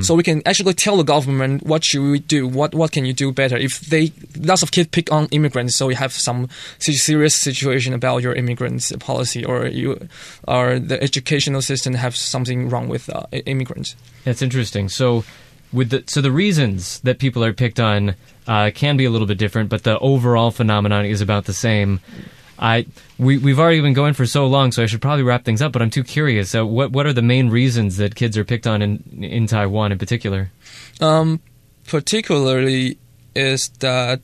So 0.02 0.16
we 0.16 0.24
can 0.24 0.42
actually 0.46 0.74
tell 0.74 0.96
the 0.96 1.04
government 1.04 1.66
what 1.66 1.84
should 1.84 2.02
we 2.02 2.20
do, 2.20 2.48
what 2.48 2.74
what 2.74 2.92
can 2.94 3.04
you 3.04 3.12
do 3.14 3.34
better. 3.34 3.58
If 3.58 3.82
they 3.82 4.14
lots 4.40 4.64
of 4.64 4.72
kids 4.72 4.88
pick 4.90 5.12
on 5.12 5.28
immigrants, 5.32 5.76
so 5.76 5.90
you 5.90 5.96
have 5.98 6.14
some 6.14 6.48
serious 6.80 7.36
situation 7.36 7.94
about 7.94 8.24
your 8.24 8.34
immigrants 8.34 8.94
policy, 9.00 9.44
or 9.44 9.68
you 9.68 10.08
or 10.48 10.80
the 10.80 11.02
educational 11.04 11.62
system 11.62 11.94
have 11.96 12.16
something 12.16 12.70
wrong 12.70 12.88
with 12.88 13.10
uh, 13.10 13.24
immigrants. 13.46 13.96
That's 14.24 14.42
interesting. 14.42 14.88
So, 14.90 15.26
with 15.74 15.90
the 15.90 16.04
so 16.08 16.22
the 16.22 16.32
reasons 16.32 17.00
that 17.02 17.20
people 17.20 17.44
are 17.44 17.54
picked 17.54 17.80
on 17.80 18.16
uh, 18.48 18.72
can 18.74 18.98
be 18.98 19.06
a 19.06 19.10
little 19.10 19.28
bit 19.28 19.38
different, 19.38 19.70
but 19.70 19.84
the 19.84 19.98
overall 20.00 20.52
phenomenon 20.52 21.06
is 21.06 21.22
about 21.22 21.46
the 21.46 21.54
same. 21.54 22.00
I 22.58 22.86
we 23.18 23.38
we've 23.38 23.60
already 23.60 23.82
been 23.82 23.94
going 23.94 24.14
for 24.14 24.26
so 24.26 24.48
long, 24.48 24.72
so 24.72 24.84
I 24.84 24.86
should 24.86 25.02
probably 25.02 25.24
wrap 25.24 25.44
things 25.44 25.62
up. 25.62 25.72
But 25.72 25.82
I'm 25.82 25.90
too 25.90 26.04
curious. 26.04 26.50
So, 26.50 26.66
what 26.66 26.92
what 26.92 27.06
are 27.06 27.14
the 27.14 27.22
main 27.22 27.50
reasons 27.50 27.98
that 27.98 28.16
kids 28.16 28.38
are 28.38 28.46
picked 28.46 28.68
on 28.68 28.82
in 28.82 29.04
in 29.22 29.48
Taiwan 29.48 29.92
in 29.92 29.98
particular? 29.98 30.52
Um, 31.02 31.42
particularly 31.88 32.98
is 33.36 33.70
that. 33.80 34.22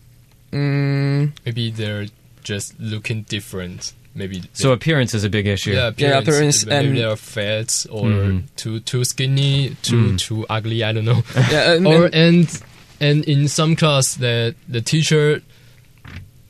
Mm, 0.51 1.31
maybe 1.45 1.71
they're 1.71 2.07
just 2.43 2.77
looking 2.79 3.23
different. 3.23 3.93
Maybe 4.13 4.43
So 4.53 4.73
appearance 4.73 5.13
is 5.13 5.23
a 5.23 5.29
big 5.29 5.47
issue. 5.47 5.71
yeah, 5.71 5.87
appearance, 5.87 6.27
appearance 6.27 6.65
maybe 6.65 6.87
and- 6.89 6.97
they're 6.97 7.15
fat 7.15 7.85
or 7.89 8.03
Mhm. 8.03 8.43
too 8.57 8.79
too 8.81 9.03
skinny, 9.05 9.75
too 9.81 9.95
Mm. 10.11 10.17
too 10.19 10.45
ugly. 10.49 10.83
I 10.83 10.91
don't 10.91 11.05
know. 11.05 11.23
yeah, 11.51 11.73
and- 11.73 11.87
or 11.87 12.05
and- 12.05 12.13
and 12.13 12.61
and 12.99 13.23
in 13.25 13.47
some 13.47 13.75
class 13.75 14.15
that 14.15 14.55
the 14.67 14.81
teacher 14.81 15.41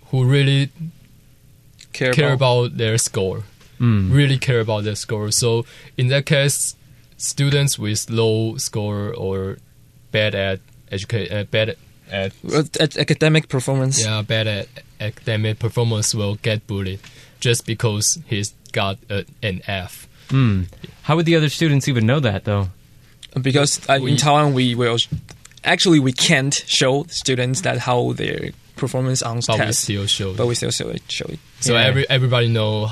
who 0.09 0.25
really 0.25 0.69
Care, 1.93 2.13
care 2.13 2.33
about, 2.33 2.65
about 2.65 2.77
their 2.77 2.97
score 2.97 3.43
Mm. 3.79 4.11
really 4.13 4.37
care 4.37 4.59
about 4.59 4.83
their 4.83 4.95
score 4.95 5.31
so 5.31 5.65
in 5.97 6.07
that 6.09 6.25
case 6.25 6.75
students 7.17 7.77
with 7.79 8.09
low 8.09 8.55
score 8.57 9.13
or 9.13 9.57
bad 10.11 10.35
at 10.35 10.59
educate 10.91 11.31
uh, 11.31 11.43
bad 11.45 11.75
at 12.11 12.33
at 12.79 12.97
academic 12.97 13.47
performance. 13.49 14.03
yeah 14.03 14.21
bad 14.21 14.45
at 14.47 14.67
academic 14.99 15.57
performance 15.59 16.13
will 16.13 16.35
get 16.41 16.65
bullied 16.67 16.99
just 17.41 17.65
because 17.65 18.17
he's 18.27 18.53
got 18.71 18.97
a, 19.09 19.25
an 19.43 19.61
F 19.67 20.07
Mm. 20.29 20.67
How 21.03 21.17
would 21.17 21.25
the 21.25 21.35
other 21.35 21.49
students 21.49 21.89
even 21.89 22.05
know 22.05 22.21
that, 22.21 22.45
though? 22.45 22.69
because 23.41 23.81
uh, 23.89 23.99
We- 24.01 24.11
in 24.11 24.17
Taiwan 24.17 24.53
we 24.53 24.75
will 24.75 24.97
actually 25.65 25.99
we 25.99 26.13
can't 26.13 26.53
show 26.67 27.03
students 27.09 27.61
that 27.61 27.79
how 27.79 28.13
their 28.13 28.51
performance 28.77 29.21
on 29.21 29.41
but 29.45 29.59
we 29.59 29.65
test, 29.65 29.81
still 29.83 30.05
show 30.07 30.33
but 30.33 30.47
we 30.47 30.55
still 30.55 30.71
show 30.71 30.87
it. 30.89 31.01
Show 31.11 31.25
it. 31.25 31.39
so 31.59 31.73
Yeah. 31.73 31.81
every 31.83 32.09
everybody 32.09 32.47
know 32.47 32.91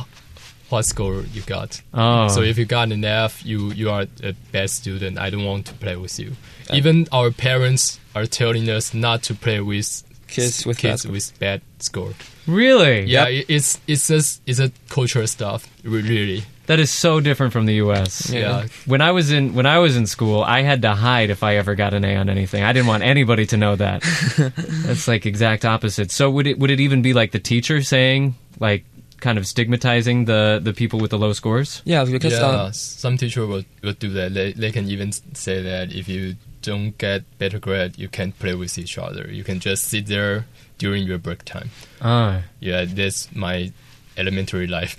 what 0.70 0.84
score 0.86 1.24
you 1.34 1.41
got 1.43 1.82
Oh, 1.93 2.28
So 2.28 2.41
if 2.41 2.58
you 2.58 2.66
got 2.66 2.91
an 2.91 3.04
F, 3.06 3.43
you 3.45 3.72
you 3.72 3.89
are 3.89 4.06
a 4.22 4.34
bad 4.52 4.70
student. 4.70 5.18
I 5.18 5.30
don't 5.30 5.45
want 5.45 5.66
to 5.68 5.74
play 5.74 5.95
with 5.95 6.20
you. 6.20 6.34
Even 6.74 7.08
our 7.12 7.32
parents 7.32 8.00
are 8.14 8.26
telling 8.28 8.70
us 8.70 8.93
not 8.93 9.24
to 9.24 9.34
play 9.34 9.62
with 9.62 10.04
Kids 10.32 10.66
with 10.66 10.78
kids 10.78 11.04
bad- 11.04 11.12
with 11.12 11.40
bad 11.40 11.62
score. 11.80 12.14
really? 12.48 13.06
Yeah, 13.06 13.28
it- 13.28 13.46
it's 13.50 13.80
it's 13.88 14.08
just 14.08 14.42
it's 14.46 14.60
a 14.60 14.72
cultural 14.90 15.28
stuff. 15.28 15.68
Really. 15.84 16.44
That 16.68 16.80
is 16.80 16.92
so 16.92 17.20
different 17.20 17.52
from 17.52 17.66
the 17.66 17.76
U.S. 17.82 18.30
Yeah. 18.30 18.40
Yeah. 18.40 18.68
When 18.86 19.02
I 19.02 19.12
was 19.12 19.32
in 19.32 19.56
when 19.56 19.66
I 19.66 19.80
was 19.80 19.98
in 19.98 20.06
school, 20.06 20.44
I 20.44 20.62
had 20.62 20.84
to 20.84 20.94
hide 20.94 21.32
if 21.32 21.42
I 21.42 21.56
ever 21.56 21.74
got 21.74 21.94
an 21.96 22.06
A 22.06 22.16
on 22.16 22.30
anything. 22.30 22.64
I 22.64 22.74
didn't 22.74 22.86
want 22.88 23.02
anybody 23.02 23.46
to 23.48 23.58
know 23.58 23.76
that. 23.76 24.04
That's 24.86 25.08
like 25.08 25.26
exact 25.26 25.66
opposite. 25.66 26.12
So 26.12 26.30
would 26.30 26.46
it 26.46 26.60
would 26.60 26.70
it 26.70 26.80
even 26.80 27.02
be 27.02 27.14
like 27.14 27.32
the 27.32 27.40
teacher 27.40 27.82
saying 27.82 28.36
like 28.60 28.86
kind 29.20 29.38
of 29.40 29.48
stigmatizing 29.48 30.26
the 30.26 30.60
the 30.62 30.74
people 30.74 31.00
with 31.00 31.10
the 31.10 31.18
low 31.18 31.34
scores? 31.34 31.82
Yeah, 31.86 32.06
because 32.06 32.34
yeah. 32.34 32.46
uh, 32.46 32.72
some 32.72 33.18
teacher 33.18 33.48
will, 33.48 33.64
will 33.82 33.94
do 33.94 34.10
that. 34.12 34.36
They 34.36 34.54
they 34.54 34.72
can 34.72 34.88
even 34.90 35.12
say 35.34 35.64
that 35.64 35.92
if 35.92 36.08
you 36.08 36.36
don't 36.70 36.96
get 36.98 37.22
better 37.42 37.60
grade, 37.60 37.98
you 37.98 38.10
can't 38.18 38.36
play 38.44 38.54
with 38.56 38.78
each 38.78 38.98
other. 38.98 39.26
You 39.38 39.44
can 39.44 39.60
just 39.60 39.84
sit 39.92 40.06
there 40.08 40.46
during 40.78 41.04
your 41.10 41.18
break 41.18 41.42
time. 41.46 41.70
Ah, 42.02 42.42
Yeah, 42.60 42.86
that's 42.86 43.28
my 43.36 43.72
elementary 44.18 44.68
life. 44.68 44.94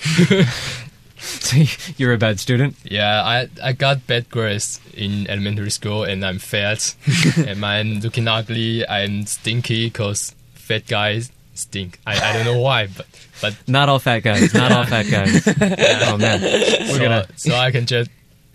so 1.19 1.57
you're 1.99 2.13
a 2.13 2.19
bad 2.19 2.41
student. 2.41 2.75
Yeah, 2.85 3.23
I 3.35 3.49
I 3.63 3.73
got 3.73 4.07
bad 4.07 4.25
grades 4.31 4.81
in 4.95 5.29
elementary 5.31 5.71
school, 5.71 6.05
and 6.11 6.25
I'm 6.25 6.39
fat, 6.39 6.95
and 7.49 7.65
I'm 7.65 8.01
looking 8.01 8.27
ugly. 8.29 8.87
I'm 8.89 9.27
stinky 9.27 9.87
because 9.87 10.35
fat 10.55 10.87
guys 10.87 11.31
stink. 11.55 11.99
I, 12.07 12.13
I 12.19 12.33
don't 12.35 12.47
know 12.51 12.61
why, 12.69 12.89
but 12.97 13.07
but 13.43 13.53
Not 13.69 13.89
all 13.89 13.99
fat 14.01 14.21
guys. 14.23 14.55
Not 14.55 14.73
all 14.73 14.85
fat 14.87 15.07
guys. 15.11 15.47
oh 16.09 16.17
man, 16.19 16.41
so, 16.89 16.99
gonna. 16.99 17.27
so 17.37 17.55
I 17.55 17.71
can 17.71 17.87
just 17.87 18.11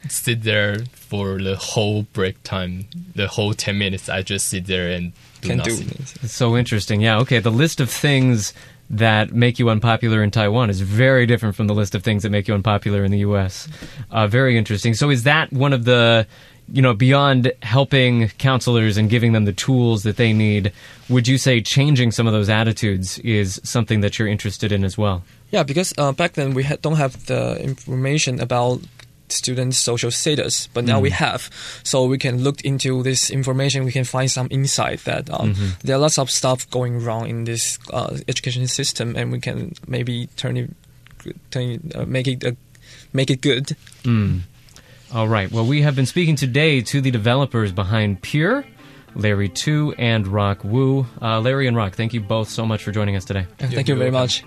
sit 0.09 0.43
there 0.43 0.79
for 0.91 1.41
the 1.41 1.55
whole 1.55 2.03
break 2.13 2.41
time, 2.43 2.85
the 3.15 3.27
whole 3.27 3.53
ten 3.53 3.77
minutes. 3.77 4.09
I 4.09 4.21
just 4.21 4.47
sit 4.47 4.65
there 4.67 4.89
and 4.89 5.13
do 5.41 5.49
can 5.49 5.57
do. 5.59 5.71
nothing. 5.71 6.05
It's 6.21 6.33
so 6.33 6.57
interesting. 6.57 7.01
Yeah. 7.01 7.19
Okay. 7.19 7.39
The 7.39 7.51
list 7.51 7.79
of 7.79 7.89
things 7.89 8.53
that 8.89 9.33
make 9.33 9.57
you 9.57 9.69
unpopular 9.69 10.21
in 10.21 10.31
Taiwan 10.31 10.69
is 10.69 10.81
very 10.81 11.25
different 11.25 11.55
from 11.55 11.67
the 11.67 11.73
list 11.73 11.95
of 11.95 12.03
things 12.03 12.23
that 12.23 12.29
make 12.29 12.47
you 12.47 12.53
unpopular 12.53 13.03
in 13.03 13.11
the 13.11 13.19
U.S. 13.19 13.67
Uh, 14.11 14.27
very 14.27 14.57
interesting. 14.57 14.93
So, 14.93 15.09
is 15.09 15.23
that 15.23 15.51
one 15.51 15.73
of 15.73 15.85
the, 15.85 16.27
you 16.71 16.81
know, 16.81 16.93
beyond 16.93 17.51
helping 17.63 18.29
counselors 18.37 18.97
and 18.97 19.09
giving 19.09 19.33
them 19.33 19.45
the 19.45 19.53
tools 19.53 20.03
that 20.03 20.17
they 20.17 20.33
need? 20.33 20.71
Would 21.09 21.27
you 21.27 21.37
say 21.37 21.61
changing 21.61 22.11
some 22.11 22.27
of 22.27 22.33
those 22.33 22.49
attitudes 22.49 23.17
is 23.19 23.59
something 23.63 24.01
that 24.01 24.19
you're 24.19 24.27
interested 24.27 24.71
in 24.71 24.83
as 24.83 24.97
well? 24.97 25.23
Yeah, 25.51 25.63
because 25.63 25.93
uh, 25.97 26.11
back 26.11 26.33
then 26.33 26.53
we 26.53 26.63
ha- 26.63 26.77
don't 26.81 26.97
have 26.97 27.25
the 27.25 27.59
information 27.61 28.39
about 28.39 28.81
students' 29.29 29.77
social 29.77 30.11
status, 30.11 30.67
but 30.73 30.85
now 30.85 30.99
we 30.99 31.09
have. 31.09 31.49
So 31.83 32.05
we 32.05 32.17
can 32.17 32.43
look 32.43 32.61
into 32.61 33.03
this 33.03 33.29
information. 33.29 33.85
We 33.85 33.91
can 33.91 34.03
find 34.05 34.29
some 34.29 34.47
insight 34.51 35.03
that 35.05 35.29
um, 35.29 35.55
there 35.83 35.95
are 35.95 35.99
lots 35.99 36.17
of 36.17 36.29
stuff 36.29 36.69
going 36.69 37.03
wrong 37.03 37.27
in 37.27 37.45
this 37.45 37.79
uh, 37.91 38.17
education 38.27 38.67
system, 38.67 39.15
and 39.15 39.31
we 39.31 39.39
can 39.39 39.73
maybe 39.87 40.27
turn 40.35 40.57
it, 40.57 40.71
turn 41.51 41.63
it 41.63 41.95
uh, 41.95 42.05
make 42.05 42.27
it 42.27 42.43
uh, 42.43 42.51
make 43.13 43.29
it 43.29 43.41
good. 43.41 43.75
Mm. 44.03 44.41
All 45.13 45.27
right. 45.27 45.51
Well, 45.51 45.65
we 45.65 45.81
have 45.81 45.95
been 45.95 46.05
speaking 46.05 46.35
today 46.35 46.81
to 46.81 47.01
the 47.01 47.11
developers 47.11 47.71
behind 47.71 48.21
Peer, 48.21 48.65
Larry 49.15 49.49
Tu 49.49 49.93
and 49.97 50.27
Rock 50.27 50.63
Wu. 50.63 51.05
Uh, 51.21 51.39
Larry 51.39 51.67
and 51.67 51.77
Rock, 51.77 51.95
thank 51.95 52.13
you 52.13 52.21
both 52.21 52.49
so 52.49 52.65
much 52.65 52.83
for 52.83 52.91
joining 52.91 53.15
us 53.15 53.25
today. 53.25 53.47
Thank 53.57 53.87
you 53.87 53.95
very 53.95 54.11
much. 54.11 54.43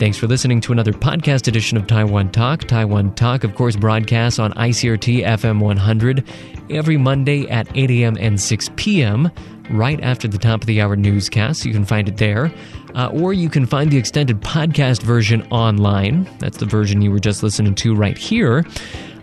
Thanks 0.00 0.16
for 0.16 0.26
listening 0.26 0.62
to 0.62 0.72
another 0.72 0.94
podcast 0.94 1.46
edition 1.46 1.76
of 1.76 1.86
Taiwan 1.86 2.32
Talk. 2.32 2.60
Taiwan 2.60 3.14
Talk, 3.16 3.44
of 3.44 3.54
course, 3.54 3.76
broadcasts 3.76 4.38
on 4.38 4.50
ICRT 4.54 5.26
FM 5.26 5.60
100 5.60 6.26
every 6.70 6.96
Monday 6.96 7.46
at 7.50 7.68
8 7.76 7.90
a.m. 7.90 8.16
and 8.18 8.40
6 8.40 8.70
p.m., 8.76 9.30
right 9.68 10.00
after 10.00 10.26
the 10.26 10.38
top 10.38 10.62
of 10.62 10.66
the 10.66 10.80
hour 10.80 10.96
newscast. 10.96 11.66
You 11.66 11.74
can 11.74 11.84
find 11.84 12.08
it 12.08 12.16
there. 12.16 12.50
Uh, 12.94 13.08
or 13.08 13.34
you 13.34 13.50
can 13.50 13.66
find 13.66 13.90
the 13.90 13.98
extended 13.98 14.40
podcast 14.40 15.02
version 15.02 15.46
online. 15.50 16.26
That's 16.38 16.56
the 16.56 16.64
version 16.64 17.02
you 17.02 17.10
were 17.10 17.20
just 17.20 17.42
listening 17.42 17.74
to 17.74 17.94
right 17.94 18.16
here. 18.16 18.64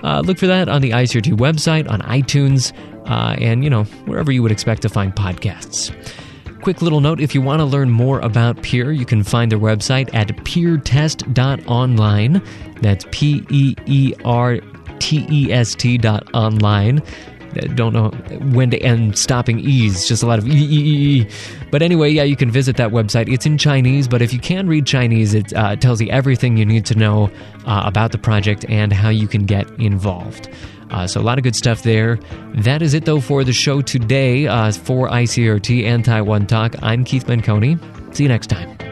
Uh, 0.04 0.20
look 0.20 0.38
for 0.38 0.46
that 0.46 0.70
on 0.70 0.84
the 0.84 0.92
ICRT 0.92 1.34
website, 1.38 1.90
on 1.90 2.02
iTunes, 2.02 2.72
uh, 3.10 3.36
and, 3.42 3.64
you 3.64 3.72
know, 3.72 3.86
wherever 4.06 4.32
you 4.32 4.44
would 4.44 4.52
expect 4.52 4.84
to 4.84 4.90
find 4.90 5.16
podcasts. 5.16 5.92
Quick 6.68 6.82
little 6.82 7.00
note 7.00 7.22
if 7.22 7.34
you 7.34 7.42
want 7.42 7.62
to 7.62 7.64
learn 7.64 7.90
more 7.90 8.20
about 8.20 8.62
Peer, 8.62 8.92
you 8.92 9.06
can 9.06 9.24
find 9.24 9.50
their 9.50 9.58
website 9.58 10.14
at 10.14 10.28
peertest.online. 10.44 12.42
That's 12.82 13.06
P 13.10 13.46
E 13.50 13.74
E 13.86 14.14
R 14.26 14.60
T 15.00 15.26
E 15.30 15.50
S 15.54 15.76
T 15.76 15.98
dot 15.98 16.28
online. 16.34 17.00
Uh, 17.00 17.68
Don't 17.74 17.94
know 17.94 18.10
when 18.54 18.70
to 18.72 18.78
end 18.80 19.18
stopping 19.18 19.60
E's, 19.60 20.10
just 20.10 20.24
a 20.24 20.26
lot 20.28 20.40
of 20.40 20.48
E 20.50 20.52
E 20.52 21.22
E. 21.22 21.28
But 21.72 21.82
anyway, 21.82 22.10
yeah, 22.10 22.24
you 22.24 22.36
can 22.36 22.52
visit 22.52 22.76
that 22.76 22.92
website. 22.92 23.32
It's 23.32 23.46
in 23.46 23.58
Chinese, 23.58 24.10
but 24.10 24.22
if 24.22 24.34
you 24.34 24.40
can 24.40 24.68
read 24.68 24.86
Chinese, 24.86 25.34
it 25.34 25.54
uh, 25.54 25.78
tells 25.78 26.02
you 26.02 26.10
everything 26.10 26.58
you 26.58 26.66
need 26.66 26.86
to 26.88 26.96
know 26.96 27.32
uh, 27.66 27.84
about 27.86 28.12
the 28.12 28.18
project 28.18 28.66
and 28.68 28.92
how 28.92 29.08
you 29.08 29.30
can 29.30 29.46
get 29.46 29.70
involved. 29.80 30.50
Uh, 30.90 31.08
so 31.08 31.20
a 31.20 31.24
lot 31.24 31.38
of 31.38 31.44
good 31.44 31.56
stuff 31.56 31.84
there. 31.84 32.18
That 32.56 32.82
is 32.82 32.94
it 32.94 33.06
though 33.06 33.22
for 33.22 33.44
the 33.44 33.54
show 33.54 33.82
today. 33.82 34.48
Uh, 34.48 34.72
for 34.72 35.10
ICRT 35.10 35.84
and 35.84 36.04
Taiwan 36.04 36.48
Talk, 36.48 36.76
I'm 36.82 37.04
Keith 37.04 37.26
Menconi. 37.28 37.78
See 38.16 38.24
you 38.24 38.30
next 38.30 38.48
time. 38.48 38.87